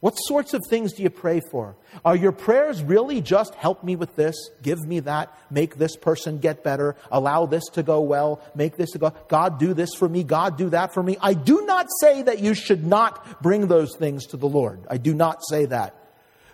What 0.00 0.12
sorts 0.12 0.54
of 0.54 0.64
things 0.64 0.92
do 0.92 1.02
you 1.02 1.10
pray 1.10 1.40
for? 1.40 1.76
Are 2.04 2.14
your 2.14 2.30
prayers 2.30 2.84
really 2.84 3.20
just 3.20 3.54
help 3.56 3.82
me 3.82 3.96
with 3.96 4.14
this, 4.14 4.36
give 4.62 4.78
me 4.86 5.00
that, 5.00 5.36
make 5.50 5.74
this 5.74 5.96
person 5.96 6.38
get 6.38 6.62
better, 6.62 6.94
allow 7.10 7.46
this 7.46 7.64
to 7.72 7.82
go 7.82 8.00
well, 8.00 8.40
make 8.54 8.76
this 8.76 8.90
to 8.92 8.98
go, 8.98 9.12
God 9.28 9.58
do 9.58 9.74
this 9.74 9.90
for 9.94 10.08
me, 10.08 10.22
God 10.22 10.56
do 10.56 10.70
that 10.70 10.94
for 10.94 11.02
me? 11.02 11.16
I 11.20 11.34
do 11.34 11.66
not 11.66 11.88
say 12.00 12.22
that 12.22 12.38
you 12.38 12.54
should 12.54 12.86
not 12.86 13.42
bring 13.42 13.66
those 13.66 13.96
things 13.96 14.26
to 14.26 14.36
the 14.36 14.48
Lord. 14.48 14.86
I 14.88 14.98
do 14.98 15.14
not 15.14 15.40
say 15.48 15.64
that. 15.66 15.96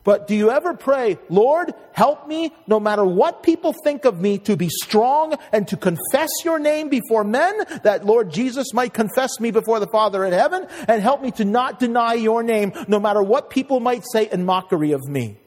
But 0.05 0.29
do 0.29 0.35
you 0.35 0.51
ever 0.51 0.75
pray, 0.75 1.19
Lord, 1.31 1.73
help 1.93 2.29
me, 2.29 2.53
no 2.67 2.79
matter 2.79 3.05
what 3.07 3.43
people 3.43 3.75
think 3.85 4.05
of 4.05 4.21
me, 4.21 4.37
to 4.41 4.55
be 4.55 4.69
strong 4.69 5.35
and 5.51 5.67
to 5.69 5.79
confess 5.79 6.29
your 6.45 6.59
name 6.59 6.91
before 6.91 7.25
men, 7.25 7.55
that 7.83 8.05
Lord 8.05 8.31
Jesus 8.31 8.75
might 8.75 8.93
confess 8.93 9.41
me 9.41 9.51
before 9.51 9.81
the 9.81 9.87
Father 9.87 10.23
in 10.27 10.35
heaven, 10.35 10.67
and 10.87 11.01
help 11.01 11.23
me 11.23 11.31
to 11.33 11.47
not 11.47 11.81
deny 11.81 12.13
your 12.13 12.43
name, 12.43 12.73
no 12.87 13.01
matter 13.01 13.23
what 13.23 13.49
people 13.49 13.81
might 13.81 14.05
say 14.13 14.29
in 14.31 14.45
mockery 14.45 14.93
of 14.93 15.01
me? 15.09 15.39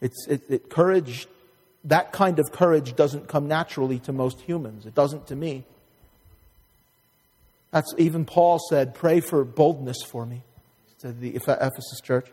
It's 0.00 0.26
it, 0.26 0.42
it, 0.48 0.70
courage. 0.70 1.26
That 1.84 2.12
kind 2.12 2.38
of 2.38 2.50
courage 2.52 2.96
doesn't 2.96 3.28
come 3.28 3.48
naturally 3.48 3.98
to 4.00 4.12
most 4.12 4.40
humans. 4.40 4.86
It 4.86 4.94
doesn't 4.94 5.26
to 5.26 5.36
me. 5.36 5.64
That's 7.70 7.92
even 7.98 8.24
Paul 8.24 8.58
said, 8.70 8.94
"Pray 8.94 9.20
for 9.20 9.44
boldness 9.44 10.02
for 10.02 10.24
me." 10.24 10.42
To 11.04 11.12
the 11.12 11.36
Ephesus 11.36 12.00
church. 12.02 12.26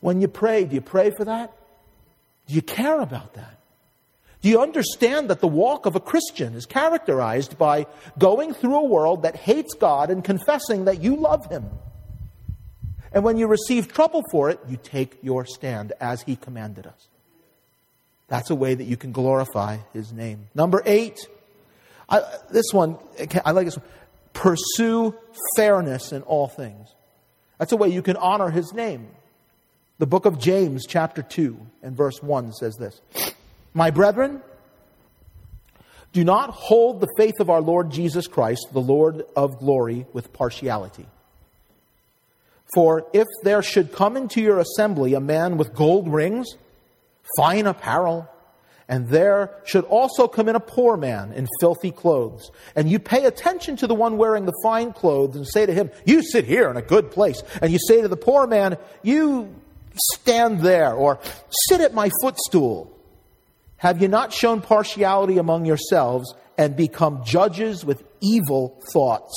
When 0.00 0.20
you 0.20 0.26
pray, 0.26 0.64
do 0.64 0.74
you 0.74 0.80
pray 0.80 1.10
for 1.10 1.24
that? 1.24 1.52
Do 2.48 2.54
you 2.54 2.62
care 2.62 3.00
about 3.00 3.34
that? 3.34 3.60
Do 4.42 4.48
you 4.48 4.60
understand 4.60 5.30
that 5.30 5.40
the 5.40 5.48
walk 5.48 5.86
of 5.86 5.94
a 5.94 6.00
Christian 6.00 6.54
is 6.54 6.66
characterized 6.66 7.56
by 7.56 7.86
going 8.18 8.52
through 8.52 8.76
a 8.76 8.84
world 8.84 9.22
that 9.22 9.36
hates 9.36 9.74
God 9.74 10.10
and 10.10 10.24
confessing 10.24 10.86
that 10.86 11.00
you 11.00 11.14
love 11.14 11.46
Him? 11.46 11.66
And 13.12 13.22
when 13.22 13.36
you 13.36 13.46
receive 13.46 13.92
trouble 13.92 14.22
for 14.30 14.50
it, 14.50 14.58
you 14.68 14.76
take 14.76 15.18
your 15.22 15.46
stand 15.46 15.92
as 16.00 16.22
He 16.22 16.34
commanded 16.34 16.86
us. 16.86 17.08
That's 18.26 18.50
a 18.50 18.54
way 18.56 18.74
that 18.74 18.84
you 18.84 18.96
can 18.96 19.12
glorify 19.12 19.78
His 19.92 20.12
name. 20.12 20.48
Number 20.54 20.82
eight, 20.84 21.18
I, 22.08 22.22
this 22.50 22.72
one, 22.72 22.96
I 23.44 23.52
like 23.52 23.66
this 23.66 23.76
one 23.76 23.86
pursue 24.38 25.14
fairness 25.56 26.12
in 26.12 26.22
all 26.22 26.46
things. 26.46 26.94
That's 27.58 27.72
a 27.72 27.76
way 27.76 27.88
you 27.88 28.02
can 28.02 28.16
honor 28.16 28.50
his 28.50 28.72
name. 28.72 29.08
The 29.98 30.06
book 30.06 30.26
of 30.26 30.38
James, 30.38 30.86
chapter 30.86 31.22
2, 31.22 31.58
and 31.82 31.96
verse 31.96 32.22
1 32.22 32.52
says 32.52 32.76
this 32.76 33.00
My 33.74 33.90
brethren, 33.90 34.40
do 36.12 36.22
not 36.22 36.50
hold 36.50 37.00
the 37.00 37.08
faith 37.16 37.40
of 37.40 37.50
our 37.50 37.60
Lord 37.60 37.90
Jesus 37.90 38.28
Christ, 38.28 38.68
the 38.72 38.80
Lord 38.80 39.24
of 39.36 39.58
glory, 39.58 40.06
with 40.12 40.32
partiality. 40.32 41.06
For 42.74 43.06
if 43.12 43.26
there 43.42 43.62
should 43.62 43.92
come 43.92 44.16
into 44.16 44.40
your 44.40 44.60
assembly 44.60 45.14
a 45.14 45.20
man 45.20 45.56
with 45.56 45.74
gold 45.74 46.08
rings, 46.08 46.46
fine 47.36 47.66
apparel, 47.66 48.28
and 48.88 49.06
there 49.08 49.50
should 49.64 49.84
also 49.84 50.26
come 50.26 50.48
in 50.48 50.56
a 50.56 50.60
poor 50.60 50.96
man 50.96 51.32
in 51.32 51.46
filthy 51.60 51.90
clothes. 51.90 52.50
And 52.74 52.90
you 52.90 52.98
pay 52.98 53.26
attention 53.26 53.76
to 53.76 53.86
the 53.86 53.94
one 53.94 54.16
wearing 54.16 54.46
the 54.46 54.58
fine 54.62 54.94
clothes 54.94 55.36
and 55.36 55.46
say 55.46 55.66
to 55.66 55.74
him, 55.74 55.90
You 56.06 56.22
sit 56.22 56.46
here 56.46 56.70
in 56.70 56.78
a 56.78 56.82
good 56.82 57.10
place. 57.10 57.42
And 57.60 57.70
you 57.70 57.78
say 57.78 58.00
to 58.00 58.08
the 58.08 58.16
poor 58.16 58.46
man, 58.46 58.78
You 59.02 59.54
stand 60.14 60.60
there, 60.60 60.94
or 60.94 61.20
sit 61.68 61.82
at 61.82 61.92
my 61.92 62.10
footstool. 62.22 62.94
Have 63.76 64.00
you 64.00 64.08
not 64.08 64.32
shown 64.32 64.62
partiality 64.62 65.36
among 65.36 65.66
yourselves 65.66 66.34
and 66.56 66.74
become 66.74 67.24
judges 67.24 67.84
with 67.84 68.02
evil 68.20 68.80
thoughts? 68.92 69.34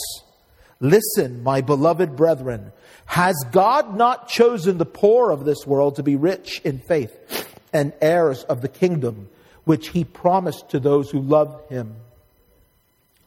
Listen, 0.79 1.43
my 1.43 1.59
beloved 1.61 2.15
brethren, 2.15 2.71
has 3.05 3.35
God 3.51 3.95
not 3.97 4.29
chosen 4.29 4.77
the 4.77 4.85
poor 4.85 5.29
of 5.29 5.43
this 5.43 5.67
world 5.67 5.97
to 5.97 6.03
be 6.03 6.15
rich 6.15 6.61
in 6.63 6.79
faith 6.79 7.47
and 7.73 7.91
heirs 8.01 8.43
of 8.43 8.61
the 8.61 8.69
kingdom? 8.69 9.29
Which 9.72 9.88
he 9.88 10.03
promised 10.03 10.67
to 10.72 10.82
those 10.82 11.09
who 11.09 11.22
love 11.22 11.63
him. 11.69 11.95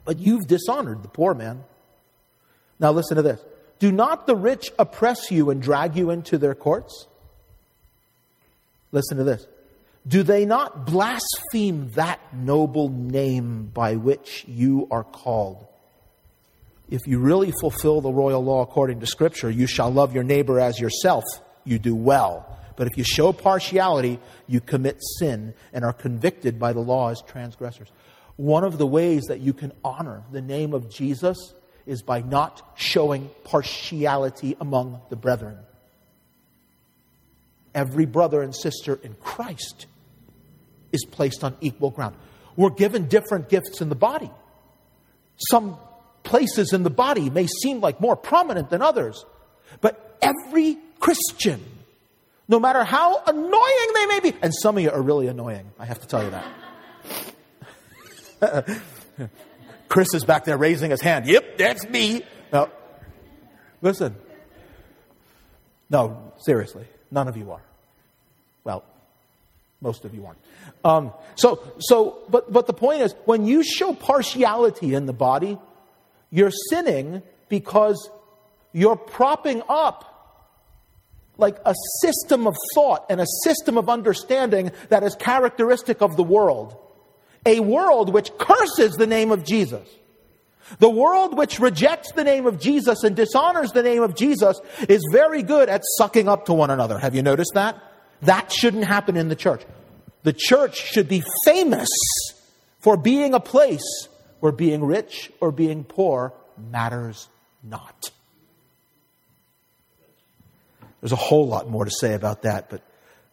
But 0.05 0.19
you've 0.19 0.47
dishonored 0.47 1.03
the 1.03 1.09
poor 1.09 1.33
man. 1.33 1.65
Now 2.79 2.93
listen 2.93 3.17
to 3.17 3.23
this. 3.23 3.41
Do 3.79 3.91
not 3.91 4.27
the 4.27 4.37
rich 4.37 4.71
oppress 4.79 5.31
you 5.31 5.49
and 5.49 5.63
drag 5.63 5.97
you 5.97 6.11
into 6.11 6.37
their 6.37 6.55
courts? 6.55 7.07
Listen 8.93 9.17
to 9.17 9.25
this. 9.25 9.47
Do 10.07 10.23
they 10.23 10.45
not 10.45 10.85
blaspheme 10.85 11.93
that 11.95 12.21
noble 12.35 12.91
name 12.91 13.71
by 13.73 13.97
which 13.97 14.45
you 14.47 14.87
are 14.91 15.05
called? 15.05 15.67
If 16.91 17.07
you 17.07 17.21
really 17.21 17.55
fulfill 17.59 18.03
the 18.03 18.13
royal 18.13 18.45
law 18.45 18.61
according 18.61 19.01
to 19.01 19.07
Scripture, 19.07 19.49
you 19.49 19.67
shall 19.67 19.91
love 19.91 20.15
your 20.15 20.25
neighbor 20.25 20.61
as 20.61 20.79
yourself, 20.79 21.25
you 21.65 21.79
do 21.79 21.95
well. 21.95 22.59
But 22.77 22.89
if 22.89 22.97
you 22.97 23.05
show 23.05 23.33
partiality, 23.33 24.19
you 24.47 24.61
commit 24.61 24.99
sin 25.19 25.55
and 25.73 25.85
are 25.85 25.93
convicted 25.93 26.59
by 26.59 26.73
the 26.73 26.81
law 26.81 27.11
as 27.11 27.23
transgressors. 27.23 27.89
One 28.37 28.65
of 28.65 28.79
the 28.79 28.87
ways 28.87 29.25
that 29.29 29.41
you 29.41 29.53
can 29.53 29.73
honor 29.85 30.23
the 30.33 30.41
name 30.41 30.75
of 30.75 30.91
Jesus 30.91 31.55
is 31.87 32.03
by 32.03 32.23
not 32.23 32.63
showing 32.77 33.31
partiality 33.45 34.57
among 34.61 35.01
the 35.11 35.17
brethren. 35.17 35.59
Every 37.75 38.07
brother 38.07 38.43
and 38.43 38.55
sister 38.55 38.99
in 39.03 39.15
Christ 39.15 39.87
is 40.93 41.05
placed 41.05 41.45
on 41.45 41.57
equal 41.61 41.91
ground. 41.91 42.17
We're 42.57 42.71
given 42.71 43.09
different 43.09 43.49
gifts 43.49 43.81
in 43.81 43.89
the 43.89 43.97
body. 43.97 44.31
Some 45.51 45.77
places 46.23 46.73
in 46.73 46.85
the 46.85 46.91
body 46.91 47.31
may 47.31 47.47
seem 47.47 47.81
like 47.81 48.01
more 48.01 48.17
prominent 48.17 48.71
than 48.71 48.81
others, 48.81 49.25
but 49.81 50.17
every 50.23 50.79
Christian 51.01 51.63
no 52.49 52.61
matter 52.61 52.85
how 52.85 53.23
annoying 53.27 53.93
they 53.95 54.07
may 54.07 54.21
be. 54.21 54.37
And 54.43 54.53
some 54.55 54.77
of 54.77 54.83
you 54.83 54.91
are 54.91 55.03
really 55.03 55.29
annoying, 55.29 55.71
I 55.79 55.87
have 55.87 56.01
to 56.01 56.07
tell 56.07 56.23
you 56.23 56.31
that. 58.41 58.81
Chris 59.89 60.13
is 60.15 60.25
back 60.25 60.45
there 60.45 60.59
raising 60.59 60.91
his 60.91 61.01
hand. 61.01 61.27
Yep, 61.27 61.59
that's 61.59 61.89
me. 61.89 62.23
No, 62.53 62.71
listen. 63.81 64.17
No, 65.89 66.33
seriously, 66.39 66.85
none 67.11 67.29
of 67.29 67.37
you 67.37 67.53
are. 67.53 67.63
Well, 68.65 68.85
most 69.81 70.05
of 70.05 70.15
you 70.15 70.27
aren't. 70.27 70.39
Um, 70.85 71.13
so, 71.37 71.63
so, 71.79 72.23
but, 72.29 72.53
but 72.53 72.67
the 72.67 72.73
point 72.73 73.03
is, 73.03 73.15
when 73.27 73.47
you 73.47 73.63
show 73.63 73.93
partiality 73.93 74.95
in 74.95 75.07
the 75.07 75.13
body, 75.13 75.59
you're 76.31 76.53
sinning 76.71 77.23
because 77.49 78.11
you're 78.73 78.97
propping 78.97 79.63
up 79.69 80.14
like 81.37 81.59
a 81.65 81.75
system 82.01 82.47
of 82.47 82.57
thought 82.75 83.07
and 83.11 83.21
a 83.21 83.27
system 83.43 83.77
of 83.77 83.89
understanding 83.89 84.73
that 84.89 85.03
is 85.03 85.15
characteristic 85.17 86.01
of 86.01 86.17
the 86.17 86.23
world. 86.23 86.77
A 87.47 87.61
world 87.61 88.13
which 88.13 88.31
curses 88.39 88.95
the 88.95 89.07
name 89.07 89.31
of 89.31 89.45
Jesus. 89.45 89.87
The 90.79 90.89
world 90.89 91.37
which 91.37 91.61
rejects 91.61 92.13
the 92.13 92.25
name 92.25 92.47
of 92.47 92.59
Jesus 92.59 93.05
and 93.05 93.15
dishonors 93.15 93.73
the 93.73 93.83
name 93.83 94.03
of 94.03 94.15
Jesus 94.15 94.61
is 94.89 95.07
very 95.13 95.43
good 95.43 95.69
at 95.69 95.83
sucking 95.99 96.29
up 96.29 96.47
to 96.47 96.55
one 96.55 96.71
another. 96.71 96.99
Have 96.99 97.15
you 97.15 97.23
noticed 97.23 97.53
that? 97.55 97.77
That 98.23 98.51
shouldn't 98.51 98.85
happen 98.85 99.17
in 99.17 99.29
the 99.29 99.37
church. 99.37 99.63
The 100.23 100.33
church 100.33 100.77
should 100.77 101.09
be 101.09 101.23
famous 101.45 101.89
for 102.79 102.97
being 102.97 103.35
a 103.35 103.41
place 103.41 104.09
where 104.41 104.53
being 104.53 104.85
rich 104.85 105.31
or 105.41 105.53
being 105.53 105.85
poor 105.85 106.33
matters 106.57 107.29
not. 107.63 108.11
There's 111.05 111.13
a 111.13 111.17
whole 111.17 111.47
lot 111.47 111.69
more 111.69 111.85
to 111.85 111.91
say 111.91 112.15
about 112.15 112.43
that, 112.43 112.71
but 112.71 112.81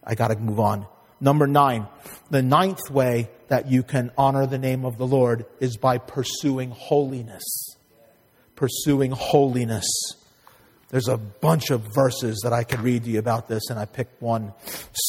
I 0.04 0.14
got 0.14 0.28
to 0.28 0.36
move 0.36 0.60
on. 0.60 0.86
Number 1.22 1.48
nine, 1.48 1.88
the 2.30 2.42
ninth 2.42 2.92
way 2.92 3.30
that 3.48 3.72
you 3.72 3.82
can 3.82 4.12
honor 4.18 4.46
the 4.46 4.58
name 4.58 4.84
of 4.84 4.98
the 4.98 5.08
Lord 5.08 5.46
is 5.62 5.78
by 5.78 5.98
pursuing 5.98 6.72
holiness. 6.72 7.78
Pursuing 8.58 9.12
holiness. 9.12 9.86
There's 10.90 11.08
a 11.08 11.16
bunch 11.16 11.70
of 11.70 11.96
verses 11.96 12.42
that 12.44 12.52
I 12.52 12.66
could 12.66 12.82
read 12.82 13.06
to 13.06 13.10
you 13.10 13.20
about 13.20 13.48
this, 13.48 13.70
and 13.70 13.80
I 13.80 13.86
picked 13.86 14.22
one. 14.22 14.52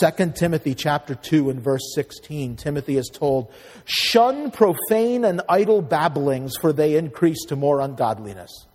2 0.00 0.32
Timothy 0.36 0.76
chapter 0.76 1.16
2 1.16 1.50
and 1.50 1.60
verse 1.60 1.92
16, 1.96 2.54
Timothy 2.54 2.96
is 2.96 3.10
told, 3.12 3.52
Shun 3.86 4.52
profane 4.52 5.24
and 5.24 5.42
idle 5.48 5.82
babblings, 5.82 6.52
for 6.60 6.72
they 6.72 6.94
increase 6.94 7.44
to 7.46 7.56
more 7.56 7.80
ungodliness. 7.80 8.68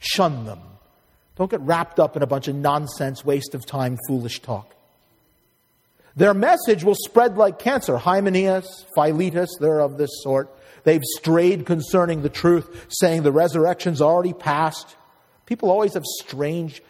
Shun 0.00 0.44
them. 0.44 0.60
Don't 1.40 1.50
get 1.50 1.62
wrapped 1.62 1.98
up 1.98 2.16
in 2.16 2.22
a 2.22 2.26
bunch 2.26 2.48
of 2.48 2.54
nonsense, 2.54 3.24
waste 3.24 3.54
of 3.54 3.64
time, 3.64 3.96
foolish 4.06 4.42
talk. 4.42 4.76
Their 6.14 6.34
message 6.34 6.84
will 6.84 6.94
spread 6.94 7.38
like 7.38 7.58
cancer. 7.58 7.96
Hymenaeus, 7.96 8.84
Philetus, 8.94 9.48
they're 9.58 9.80
of 9.80 9.96
this 9.96 10.10
sort. 10.22 10.54
They've 10.84 11.00
strayed 11.16 11.64
concerning 11.64 12.20
the 12.20 12.28
truth, 12.28 12.88
saying 12.90 13.22
the 13.22 13.32
resurrection's 13.32 14.02
already 14.02 14.34
passed. 14.34 14.94
People 15.46 15.70
always 15.70 15.94
have 15.94 16.04
strange 16.04 16.82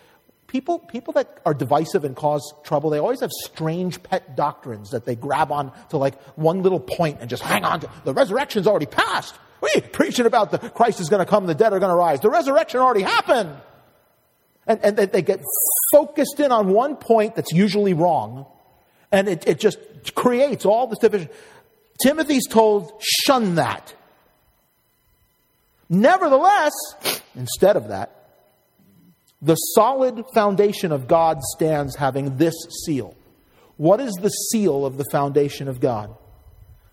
people 0.48 0.80
people 0.80 1.12
that 1.12 1.38
are 1.46 1.54
divisive 1.54 2.04
and 2.04 2.16
cause 2.16 2.52
trouble 2.64 2.90
they 2.90 2.98
always 2.98 3.20
have 3.20 3.30
strange 3.44 4.02
pet 4.02 4.34
doctrines 4.34 4.90
that 4.90 5.04
they 5.04 5.14
grab 5.14 5.52
on 5.52 5.70
to 5.90 5.96
like 5.96 6.20
one 6.36 6.64
little 6.64 6.80
point 6.80 7.18
and 7.20 7.30
just 7.30 7.40
hang 7.40 7.64
on 7.64 7.78
to 7.78 7.88
the 8.02 8.12
resurrection's 8.12 8.66
already 8.66 8.84
passed 8.84 9.36
we 9.62 9.80
preaching 9.92 10.26
about 10.26 10.50
the 10.50 10.58
christ 10.58 10.98
is 10.98 11.08
going 11.08 11.24
to 11.24 11.30
come 11.30 11.46
the 11.46 11.54
dead 11.54 11.72
are 11.72 11.78
going 11.78 11.92
to 11.92 11.94
rise 11.94 12.18
the 12.18 12.28
resurrection 12.28 12.80
already 12.80 13.02
happened 13.02 13.56
and, 14.70 14.98
and 14.98 15.12
they 15.12 15.22
get 15.22 15.42
focused 15.92 16.38
in 16.38 16.52
on 16.52 16.68
one 16.68 16.96
point 16.96 17.34
that's 17.34 17.52
usually 17.52 17.94
wrong, 17.94 18.46
and 19.10 19.28
it, 19.28 19.46
it 19.46 19.58
just 19.58 19.78
creates 20.14 20.64
all 20.64 20.86
this 20.86 20.98
division. 20.98 21.28
Timothy's 22.02 22.46
told, 22.46 22.92
shun 23.00 23.56
that. 23.56 23.94
Nevertheless, 25.88 26.72
instead 27.34 27.76
of 27.76 27.88
that, 27.88 28.16
the 29.42 29.56
solid 29.56 30.24
foundation 30.34 30.92
of 30.92 31.08
God 31.08 31.40
stands 31.56 31.96
having 31.96 32.36
this 32.36 32.54
seal. 32.84 33.16
What 33.76 34.00
is 34.00 34.12
the 34.20 34.28
seal 34.28 34.86
of 34.86 34.98
the 34.98 35.06
foundation 35.10 35.66
of 35.66 35.80
God? 35.80 36.14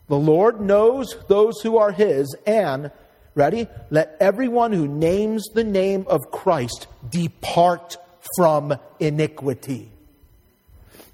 The 0.08 0.18
Lord 0.18 0.62
knows 0.62 1.16
those 1.28 1.62
who 1.62 1.78
are 1.78 1.92
His, 1.92 2.36
and 2.46 2.92
Ready? 3.38 3.68
Let 3.92 4.18
everyone 4.20 4.74
who 4.74 4.88
names 4.88 5.46
the 5.54 5.64
name 5.64 6.06
of 6.08 6.32
Christ 6.32 6.88
depart 7.08 7.98
from 8.36 8.76
iniquity. 9.00 9.92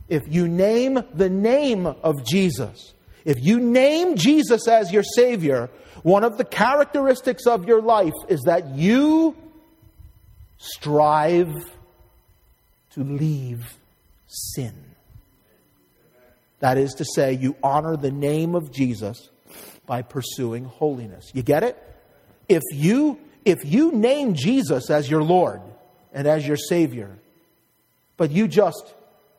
If 0.07 0.23
you 0.29 0.47
name 0.47 1.03
the 1.13 1.29
name 1.29 1.85
of 1.85 2.25
Jesus, 2.25 2.93
if 3.25 3.43
you 3.43 3.59
name 3.59 4.15
Jesus 4.15 4.69
as 4.69 4.93
your 4.93 5.03
Savior, 5.03 5.69
one 6.03 6.23
of 6.23 6.37
the 6.37 6.45
characteristics 6.45 7.45
of 7.45 7.67
your 7.67 7.81
life 7.81 8.13
is 8.29 8.43
that 8.45 8.69
you 8.69 9.35
strive 10.57 11.53
to 12.91 13.03
leave 13.03 13.77
sin. 14.27 14.73
That 16.59 16.77
is 16.77 16.93
to 16.93 17.05
say, 17.05 17.33
you 17.33 17.57
honor 17.61 17.97
the 17.97 18.11
name 18.11 18.55
of 18.55 18.71
Jesus 18.71 19.29
by 19.85 20.03
pursuing 20.03 20.63
holiness. 20.63 21.29
You 21.33 21.43
get 21.43 21.63
it? 21.63 21.89
If 22.47 22.63
you, 22.73 23.19
if 23.45 23.65
you 23.65 23.91
name 23.91 24.33
Jesus 24.33 24.89
as 24.89 25.09
your 25.09 25.23
Lord 25.23 25.61
and 26.13 26.27
as 26.27 26.47
your 26.47 26.57
Savior, 26.57 27.17
but 28.17 28.31
you 28.31 28.47
just, 28.47 28.93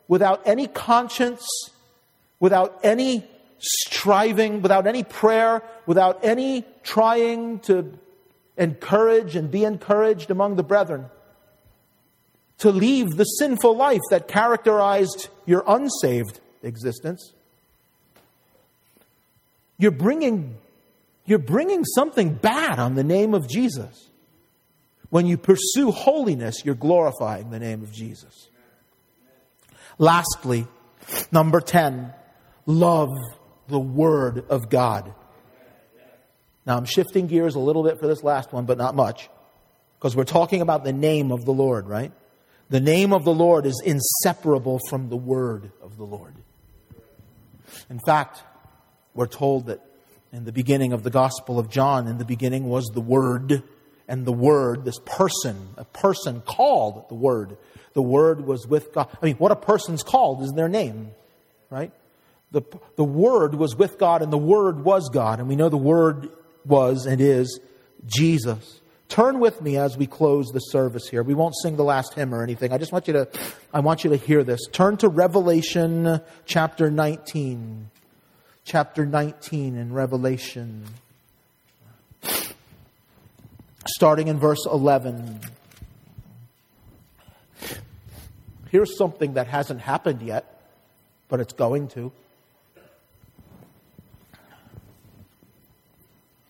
without 0.07 0.41
any 0.45 0.67
conscience, 0.67 1.47
without 2.39 2.79
any 2.83 3.25
striving, 3.59 4.61
without 4.61 4.87
any 4.87 5.03
prayer, 5.03 5.63
without 5.85 6.19
any 6.23 6.65
trying 6.83 7.59
to 7.59 7.97
encourage 8.57 9.35
and 9.35 9.49
be 9.49 9.63
encouraged 9.63 10.31
among 10.31 10.55
the 10.55 10.63
brethren, 10.63 11.05
to 12.59 12.71
leave 12.71 13.09
the 13.11 13.23
sinful 13.23 13.75
life 13.75 14.01
that 14.09 14.27
characterized 14.27 15.27
your 15.45 15.63
unsaved 15.67 16.39
existence, 16.63 17.33
you're 19.77 19.91
bringing, 19.91 20.57
you're 21.25 21.39
bringing 21.39 21.83
something 21.83 22.33
bad 22.33 22.79
on 22.79 22.95
the 22.95 23.03
name 23.03 23.33
of 23.33 23.49
Jesus. 23.49 24.09
When 25.09 25.25
you 25.25 25.37
pursue 25.37 25.91
holiness, 25.91 26.63
you're 26.65 26.75
glorifying 26.75 27.49
the 27.49 27.59
name 27.59 27.81
of 27.83 27.91
Jesus. 27.91 28.49
Lastly, 29.97 30.67
number 31.31 31.61
10, 31.61 32.13
love 32.65 33.09
the 33.67 33.79
Word 33.79 34.45
of 34.49 34.69
God. 34.69 35.13
Now, 36.65 36.77
I'm 36.77 36.85
shifting 36.85 37.27
gears 37.27 37.55
a 37.55 37.59
little 37.59 37.83
bit 37.83 37.99
for 37.99 38.07
this 38.07 38.23
last 38.23 38.51
one, 38.51 38.65
but 38.65 38.77
not 38.77 38.95
much, 38.95 39.29
because 39.97 40.15
we're 40.15 40.23
talking 40.23 40.61
about 40.61 40.83
the 40.83 40.93
name 40.93 41.31
of 41.31 41.45
the 41.45 41.53
Lord, 41.53 41.87
right? 41.87 42.11
The 42.69 42.79
name 42.79 43.13
of 43.13 43.23
the 43.23 43.33
Lord 43.33 43.65
is 43.65 43.81
inseparable 43.85 44.79
from 44.89 45.09
the 45.09 45.15
Word 45.15 45.71
of 45.81 45.97
the 45.97 46.03
Lord. 46.03 46.33
In 47.89 47.99
fact, 48.05 48.41
we're 49.13 49.27
told 49.27 49.67
that 49.67 49.79
in 50.35 50.43
the 50.43 50.51
beginning 50.51 50.91
of 50.91 51.01
the 51.03 51.09
Gospel 51.09 51.57
of 51.57 51.69
John, 51.69 52.07
in 52.07 52.17
the 52.17 52.25
beginning 52.25 52.67
was 52.67 52.91
the 52.93 52.99
Word, 52.99 53.63
and 54.05 54.25
the 54.25 54.33
Word, 54.33 54.83
this 54.83 54.99
person, 55.05 55.69
a 55.77 55.85
person 55.85 56.41
called 56.41 57.07
the 57.07 57.15
Word. 57.15 57.57
The 57.93 58.01
Word 58.01 58.45
was 58.45 58.67
with 58.67 58.91
God. 58.91 59.07
I 59.21 59.25
mean, 59.25 59.37
what 59.37 59.53
a 59.53 59.55
person's 59.55 60.03
called 60.03 60.43
is 60.43 60.51
their 60.51 60.67
name, 60.67 61.11
right? 61.69 61.93
The, 62.51 62.63
the 62.97 63.05
Word 63.05 63.55
was 63.55 63.77
with 63.77 63.97
God, 63.97 64.21
and 64.21 64.31
the 64.31 64.37
Word 64.37 64.83
was 64.83 65.09
God. 65.09 65.39
And 65.39 65.47
we 65.47 65.55
know 65.55 65.69
the 65.69 65.77
Word 65.77 66.29
was 66.65 67.05
and 67.05 67.21
is 67.21 67.61
Jesus. 68.05 68.81
Turn 69.07 69.39
with 69.39 69.61
me 69.61 69.77
as 69.77 69.95
we 69.95 70.05
close 70.05 70.47
the 70.47 70.59
service 70.59 71.07
here. 71.07 71.23
We 71.23 71.33
won't 71.33 71.55
sing 71.63 71.77
the 71.77 71.85
last 71.85 72.13
hymn 72.13 72.35
or 72.35 72.43
anything. 72.43 72.73
I 72.73 72.77
just 72.77 72.91
want 72.91 73.07
you 73.07 73.13
to, 73.13 73.29
I 73.73 73.79
want 73.79 74.03
you 74.03 74.09
to 74.09 74.17
hear 74.17 74.43
this. 74.43 74.67
Turn 74.73 74.97
to 74.97 75.07
Revelation 75.07 76.19
chapter 76.45 76.91
19. 76.91 77.89
Chapter 78.65 79.05
19 79.05 79.75
in 79.75 79.93
Revelation. 79.93 80.85
Starting 83.85 84.27
in 84.27 84.39
verse 84.39 84.65
11. 84.65 85.39
Here's 88.71 88.97
something 88.97 89.35
that 89.35 89.45
hasn't 89.45 89.81
happened 89.81 90.23
yet, 90.23 90.63
but 91.29 91.39
it's 91.39 91.53
going 91.53 91.89
to. 91.89 92.11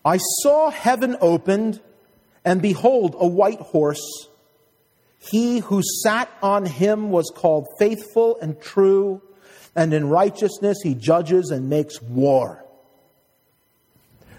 I 0.02 0.16
saw 0.40 0.70
heaven 0.70 1.18
opened, 1.20 1.82
and 2.46 2.62
behold, 2.62 3.14
a 3.18 3.26
white 3.26 3.60
horse. 3.60 4.26
He 5.18 5.58
who 5.58 5.82
sat 6.02 6.30
on 6.42 6.64
him 6.64 7.10
was 7.10 7.30
called 7.34 7.66
faithful 7.78 8.38
and 8.40 8.58
true, 8.58 9.20
and 9.76 9.92
in 9.94 10.08
righteousness 10.08 10.78
he 10.82 10.94
judges 10.94 11.50
and 11.50 11.68
makes 11.68 12.02
war. 12.02 12.64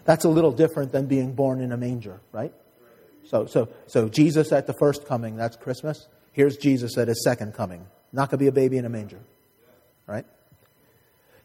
That's 0.03 0.25
a 0.25 0.29
little 0.29 0.51
different 0.51 0.91
than 0.91 1.05
being 1.05 1.33
born 1.33 1.61
in 1.61 1.71
a 1.71 1.77
manger, 1.77 2.19
right? 2.31 2.53
So, 3.25 3.45
so, 3.45 3.69
so 3.87 4.09
Jesus 4.09 4.51
at 4.51 4.67
the 4.67 4.73
first 4.79 5.05
coming, 5.05 5.35
that's 5.35 5.55
Christmas. 5.55 6.07
Here's 6.31 6.57
Jesus 6.57 6.97
at 6.97 7.07
his 7.07 7.23
second 7.23 7.53
coming. 7.53 7.85
Not 8.13 8.29
going 8.29 8.39
to 8.39 8.43
be 8.43 8.47
a 8.47 8.53
baby 8.53 8.77
in 8.77 8.85
a 8.85 8.89
manger, 8.89 9.19
right? 10.07 10.25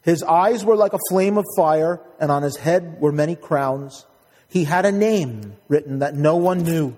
His 0.03 0.23
eyes 0.23 0.65
were 0.65 0.77
like 0.77 0.93
a 0.93 0.99
flame 1.11 1.39
of 1.39 1.45
fire, 1.57 2.01
and 2.21 2.31
on 2.31 2.43
his 2.43 2.57
head 2.57 3.01
were 3.01 3.13
many 3.13 3.37
crowns. 3.37 4.07
He 4.49 4.65
had 4.65 4.85
a 4.87 4.93
name 4.93 5.55
written 5.69 6.01
that 6.01 6.15
no 6.15 6.37
one 6.37 6.63
knew 6.63 6.95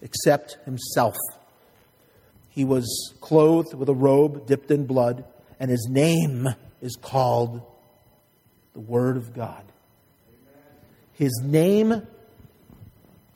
except 0.00 0.58
himself. 0.64 1.16
He 2.50 2.64
was 2.64 3.14
clothed 3.20 3.74
with 3.74 3.88
a 3.88 3.94
robe 3.94 4.46
dipped 4.46 4.70
in 4.70 4.86
blood, 4.86 5.24
and 5.62 5.70
his 5.70 5.86
name 5.88 6.52
is 6.80 6.96
called 7.00 7.62
the 8.74 8.80
Word 8.80 9.16
of 9.16 9.32
God. 9.32 9.62
His 11.12 11.40
name, 11.40 12.04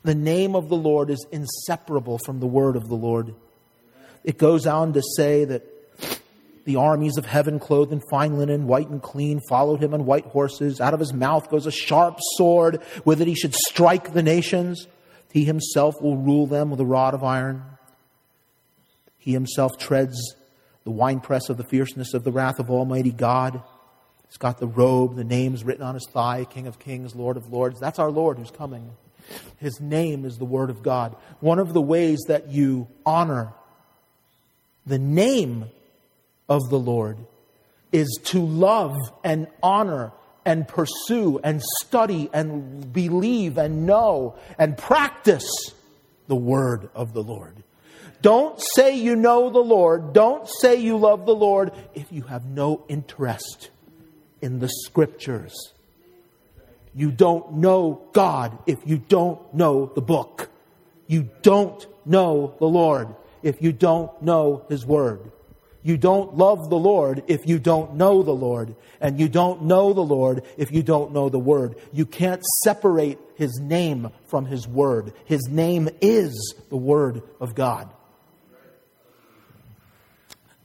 the 0.03 0.13
name 0.13 0.53
of 0.53 0.67
the 0.67 0.75
Lord, 0.75 1.09
is 1.09 1.25
inseparable 1.31 2.19
from 2.25 2.41
the 2.41 2.45
Word 2.45 2.75
of 2.75 2.89
the 2.89 2.95
Lord. 2.95 3.33
It 4.25 4.37
goes 4.37 4.67
on 4.67 4.91
to 4.91 5.01
say 5.15 5.45
that 5.45 5.63
the 6.65 6.75
armies 6.75 7.15
of 7.15 7.25
heaven, 7.25 7.59
clothed 7.59 7.93
in 7.93 8.01
fine 8.11 8.37
linen, 8.37 8.67
white 8.67 8.89
and 8.89 9.01
clean, 9.01 9.39
followed 9.47 9.81
him 9.81 9.93
on 9.93 10.05
white 10.05 10.25
horses. 10.25 10.81
Out 10.81 10.93
of 10.93 10.99
his 10.99 11.13
mouth 11.13 11.49
goes 11.49 11.65
a 11.65 11.71
sharp 11.71 12.17
sword. 12.35 12.81
With 13.05 13.21
it 13.21 13.29
he 13.29 13.35
should 13.35 13.55
strike 13.55 14.11
the 14.11 14.21
nations. 14.21 14.85
He 15.31 15.45
himself 15.45 16.01
will 16.01 16.17
rule 16.17 16.45
them 16.45 16.71
with 16.71 16.81
a 16.81 16.85
rod 16.85 17.13
of 17.13 17.23
iron. 17.23 17.63
He 19.17 19.31
himself 19.31 19.77
treads 19.77 20.35
the 20.87 20.91
winepress 20.91 21.49
of 21.49 21.57
the 21.57 21.65
fierceness 21.65 22.13
of 22.13 22.23
the 22.23 22.31
wrath 22.31 22.59
of 22.59 22.71
Almighty 22.71 23.11
God. 23.11 23.61
He's 24.25 24.37
got 24.37 24.57
the 24.57 24.67
robe, 24.67 25.17
the 25.17 25.25
name's 25.25 25.65
written 25.65 25.83
on 25.83 25.95
his 25.95 26.07
thigh, 26.13 26.45
King 26.45 26.65
of 26.65 26.79
Kings, 26.79 27.13
Lord 27.13 27.35
of 27.35 27.51
Lords. 27.51 27.77
That's 27.77 27.99
our 27.99 28.09
Lord 28.09 28.37
who's 28.37 28.51
coming. 28.51 28.91
His 29.57 29.81
name 29.81 30.23
is 30.23 30.37
the 30.37 30.45
Word 30.45 30.69
of 30.69 30.81
God. 30.81 31.17
One 31.41 31.59
of 31.59 31.73
the 31.73 31.81
ways 31.81 32.19
that 32.29 32.51
you 32.51 32.87
honor 33.05 33.51
the 34.85 34.97
name 34.97 35.65
of 36.47 36.69
the 36.69 36.79
Lord 36.79 37.17
is 37.91 38.07
to 38.27 38.39
love 38.39 38.95
and 39.25 39.47
honor 39.61 40.13
and 40.45 40.65
pursue 40.65 41.41
and 41.43 41.61
study 41.83 42.29
and 42.31 42.93
believe 42.93 43.57
and 43.57 43.85
know 43.85 44.37
and 44.57 44.77
practice 44.77 45.51
the 46.29 46.37
word 46.37 46.89
of 46.95 47.11
the 47.11 47.23
Lord. 47.23 47.61
Don't 48.21 48.59
say 48.75 48.97
you 48.97 49.15
know 49.15 49.49
the 49.49 49.59
Lord. 49.59 50.13
Don't 50.13 50.47
say 50.61 50.75
you 50.75 50.97
love 50.97 51.25
the 51.25 51.35
Lord 51.35 51.71
if 51.93 52.11
you 52.11 52.23
have 52.23 52.45
no 52.45 52.83
interest 52.87 53.69
in 54.41 54.59
the 54.59 54.69
scriptures. 54.69 55.53
You 56.95 57.11
don't 57.11 57.53
know 57.53 58.01
God 58.13 58.57
if 58.65 58.79
you 58.85 58.97
don't 58.97 59.53
know 59.53 59.91
the 59.93 60.01
book. 60.01 60.49
You 61.05 61.29
don't 61.43 61.85
know 62.05 62.55
the 62.57 62.65
Lord 62.65 63.15
if 63.43 63.61
you 63.61 63.71
don't 63.71 64.19
know 64.21 64.65
His 64.67 64.85
Word. 64.85 65.31
You 65.83 65.95
don't 65.95 66.35
love 66.35 66.69
the 66.69 66.77
Lord 66.77 67.23
if 67.27 67.47
you 67.47 67.59
don't 67.59 67.95
know 67.95 68.23
the 68.23 68.33
Lord. 68.33 68.75
And 68.99 69.19
you 69.19 69.29
don't 69.29 69.63
know 69.63 69.93
the 69.93 70.01
Lord 70.01 70.43
if 70.57 70.71
you 70.71 70.81
don't 70.81 71.13
know 71.13 71.29
the 71.29 71.39
Word. 71.39 71.75
You 71.93 72.05
can't 72.05 72.43
separate 72.63 73.19
His 73.35 73.59
name 73.61 74.09
from 74.25 74.45
His 74.45 74.67
Word. 74.67 75.13
His 75.25 75.47
name 75.47 75.87
is 76.01 76.55
the 76.69 76.77
Word 76.77 77.21
of 77.39 77.53
God. 77.53 77.93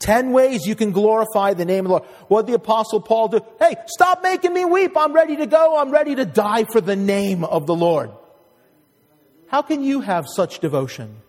Ten 0.03 0.33
ways 0.33 0.67
you 0.67 0.75
can 0.75 0.91
glorify 0.91 1.53
the 1.53 1.63
name 1.63 1.85
of 1.85 1.89
the 1.89 1.89
Lord. 1.91 2.03
What 2.27 2.45
did 2.45 2.51
the 2.51 2.57
Apostle 2.57 2.99
Paul 2.99 3.29
do? 3.29 3.39
Hey, 3.57 3.75
stop 3.87 4.21
making 4.21 4.53
me 4.53 4.65
weep. 4.65 4.97
I'm 4.97 5.13
ready 5.13 5.37
to 5.37 5.45
go. 5.45 5.77
I'm 5.77 5.91
ready 5.91 6.13
to 6.15 6.25
die 6.25 6.65
for 6.65 6.81
the 6.81 6.97
name 6.97 7.45
of 7.45 7.67
the 7.67 7.73
Lord. 7.73 8.11
How 9.47 9.61
can 9.61 9.81
you 9.81 10.01
have 10.01 10.25
such 10.35 10.59
devotion? 10.59 11.21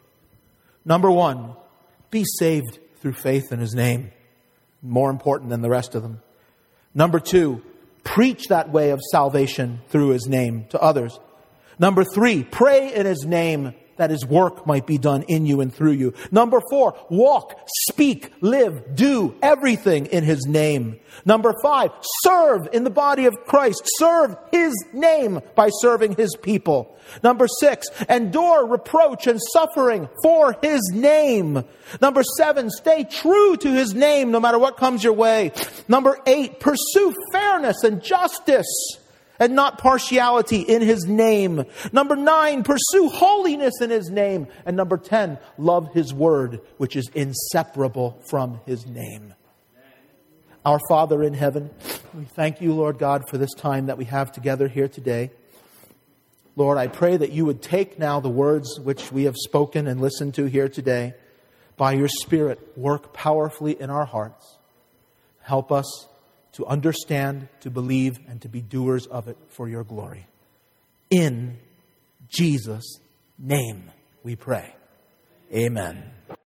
Number 0.84 1.08
one, 1.08 1.54
be 2.10 2.24
saved 2.38 2.80
through 2.96 3.12
faith 3.12 3.52
in 3.52 3.60
his 3.60 3.74
name. 3.74 4.10
More 4.82 5.08
important 5.08 5.50
than 5.50 5.62
the 5.62 5.70
rest 5.70 5.94
of 5.94 6.02
them. 6.02 6.20
Number 6.94 7.20
two, 7.20 7.62
preach 8.02 8.48
that 8.48 8.70
way 8.70 8.90
of 8.90 9.00
salvation 9.12 9.82
through 9.88 10.08
his 10.08 10.26
name 10.26 10.66
to 10.70 10.80
others. 10.80 11.16
Number 11.78 12.02
three, 12.02 12.42
pray 12.42 12.92
in 12.92 13.06
his 13.06 13.24
name 13.24 13.72
that 13.96 14.10
his 14.10 14.26
work 14.26 14.66
might 14.66 14.86
be 14.86 14.98
done 14.98 15.22
in 15.22 15.46
you 15.46 15.60
and 15.60 15.74
through 15.74 15.92
you. 15.92 16.14
Number 16.30 16.60
four, 16.70 16.96
walk, 17.08 17.58
speak, 17.88 18.32
live, 18.40 18.94
do 18.94 19.34
everything 19.42 20.06
in 20.06 20.24
his 20.24 20.46
name. 20.46 20.98
Number 21.24 21.54
five, 21.62 21.90
serve 22.22 22.68
in 22.72 22.84
the 22.84 22.90
body 22.90 23.26
of 23.26 23.34
Christ. 23.46 23.82
Serve 23.98 24.36
his 24.52 24.74
name 24.92 25.40
by 25.54 25.70
serving 25.70 26.16
his 26.16 26.36
people. 26.42 26.96
Number 27.22 27.46
six, 27.60 27.86
endure 28.08 28.66
reproach 28.66 29.26
and 29.26 29.40
suffering 29.52 30.08
for 30.22 30.56
his 30.62 30.80
name. 30.92 31.64
Number 32.00 32.22
seven, 32.36 32.70
stay 32.70 33.04
true 33.04 33.56
to 33.56 33.70
his 33.70 33.94
name 33.94 34.30
no 34.30 34.40
matter 34.40 34.58
what 34.58 34.76
comes 34.76 35.04
your 35.04 35.12
way. 35.12 35.52
Number 35.88 36.18
eight, 36.26 36.60
pursue 36.60 37.14
fairness 37.32 37.84
and 37.84 38.02
justice 38.02 38.98
and 39.38 39.54
not 39.54 39.78
partiality 39.78 40.60
in 40.60 40.82
his 40.82 41.04
name. 41.06 41.64
Number 41.92 42.16
nine, 42.16 42.62
pursue 42.62 43.08
holiness 43.08 43.80
in 43.80 43.90
his 43.90 44.10
name. 44.10 44.46
And 44.64 44.76
number 44.76 44.96
10, 44.96 45.38
love 45.58 45.92
his 45.92 46.12
word, 46.12 46.60
which 46.76 46.96
is 46.96 47.10
inseparable 47.14 48.22
from 48.28 48.60
his 48.66 48.86
name. 48.86 49.34
Our 50.64 50.80
Father 50.88 51.22
in 51.22 51.34
heaven, 51.34 51.70
we 52.14 52.24
thank 52.24 52.60
you, 52.60 52.72
Lord 52.72 52.98
God, 52.98 53.28
for 53.28 53.36
this 53.36 53.52
time 53.52 53.86
that 53.86 53.98
we 53.98 54.06
have 54.06 54.32
together 54.32 54.66
here 54.66 54.88
today. 54.88 55.30
Lord, 56.56 56.78
I 56.78 56.86
pray 56.86 57.16
that 57.16 57.32
you 57.32 57.44
would 57.44 57.60
take 57.60 57.98
now 57.98 58.20
the 58.20 58.30
words 58.30 58.78
which 58.80 59.10
we 59.10 59.24
have 59.24 59.34
spoken 59.36 59.86
and 59.86 60.00
listened 60.00 60.34
to 60.34 60.46
here 60.46 60.68
today. 60.68 61.14
By 61.76 61.92
your 61.92 62.08
Spirit, 62.08 62.60
work 62.76 63.12
powerfully 63.12 63.78
in 63.78 63.90
our 63.90 64.04
hearts. 64.04 64.56
Help 65.40 65.72
us 65.72 66.06
to 66.54 66.66
understand, 66.66 67.48
to 67.60 67.70
believe, 67.70 68.18
and 68.28 68.40
to 68.42 68.48
be 68.48 68.60
doers 68.60 69.06
of 69.06 69.28
it 69.28 69.36
for 69.48 69.68
your 69.68 69.84
glory. 69.84 70.26
In 71.10 71.58
Jesus' 72.28 72.98
name 73.38 73.90
we 74.22 74.36
pray. 74.36 74.74
Amen. 75.52 76.13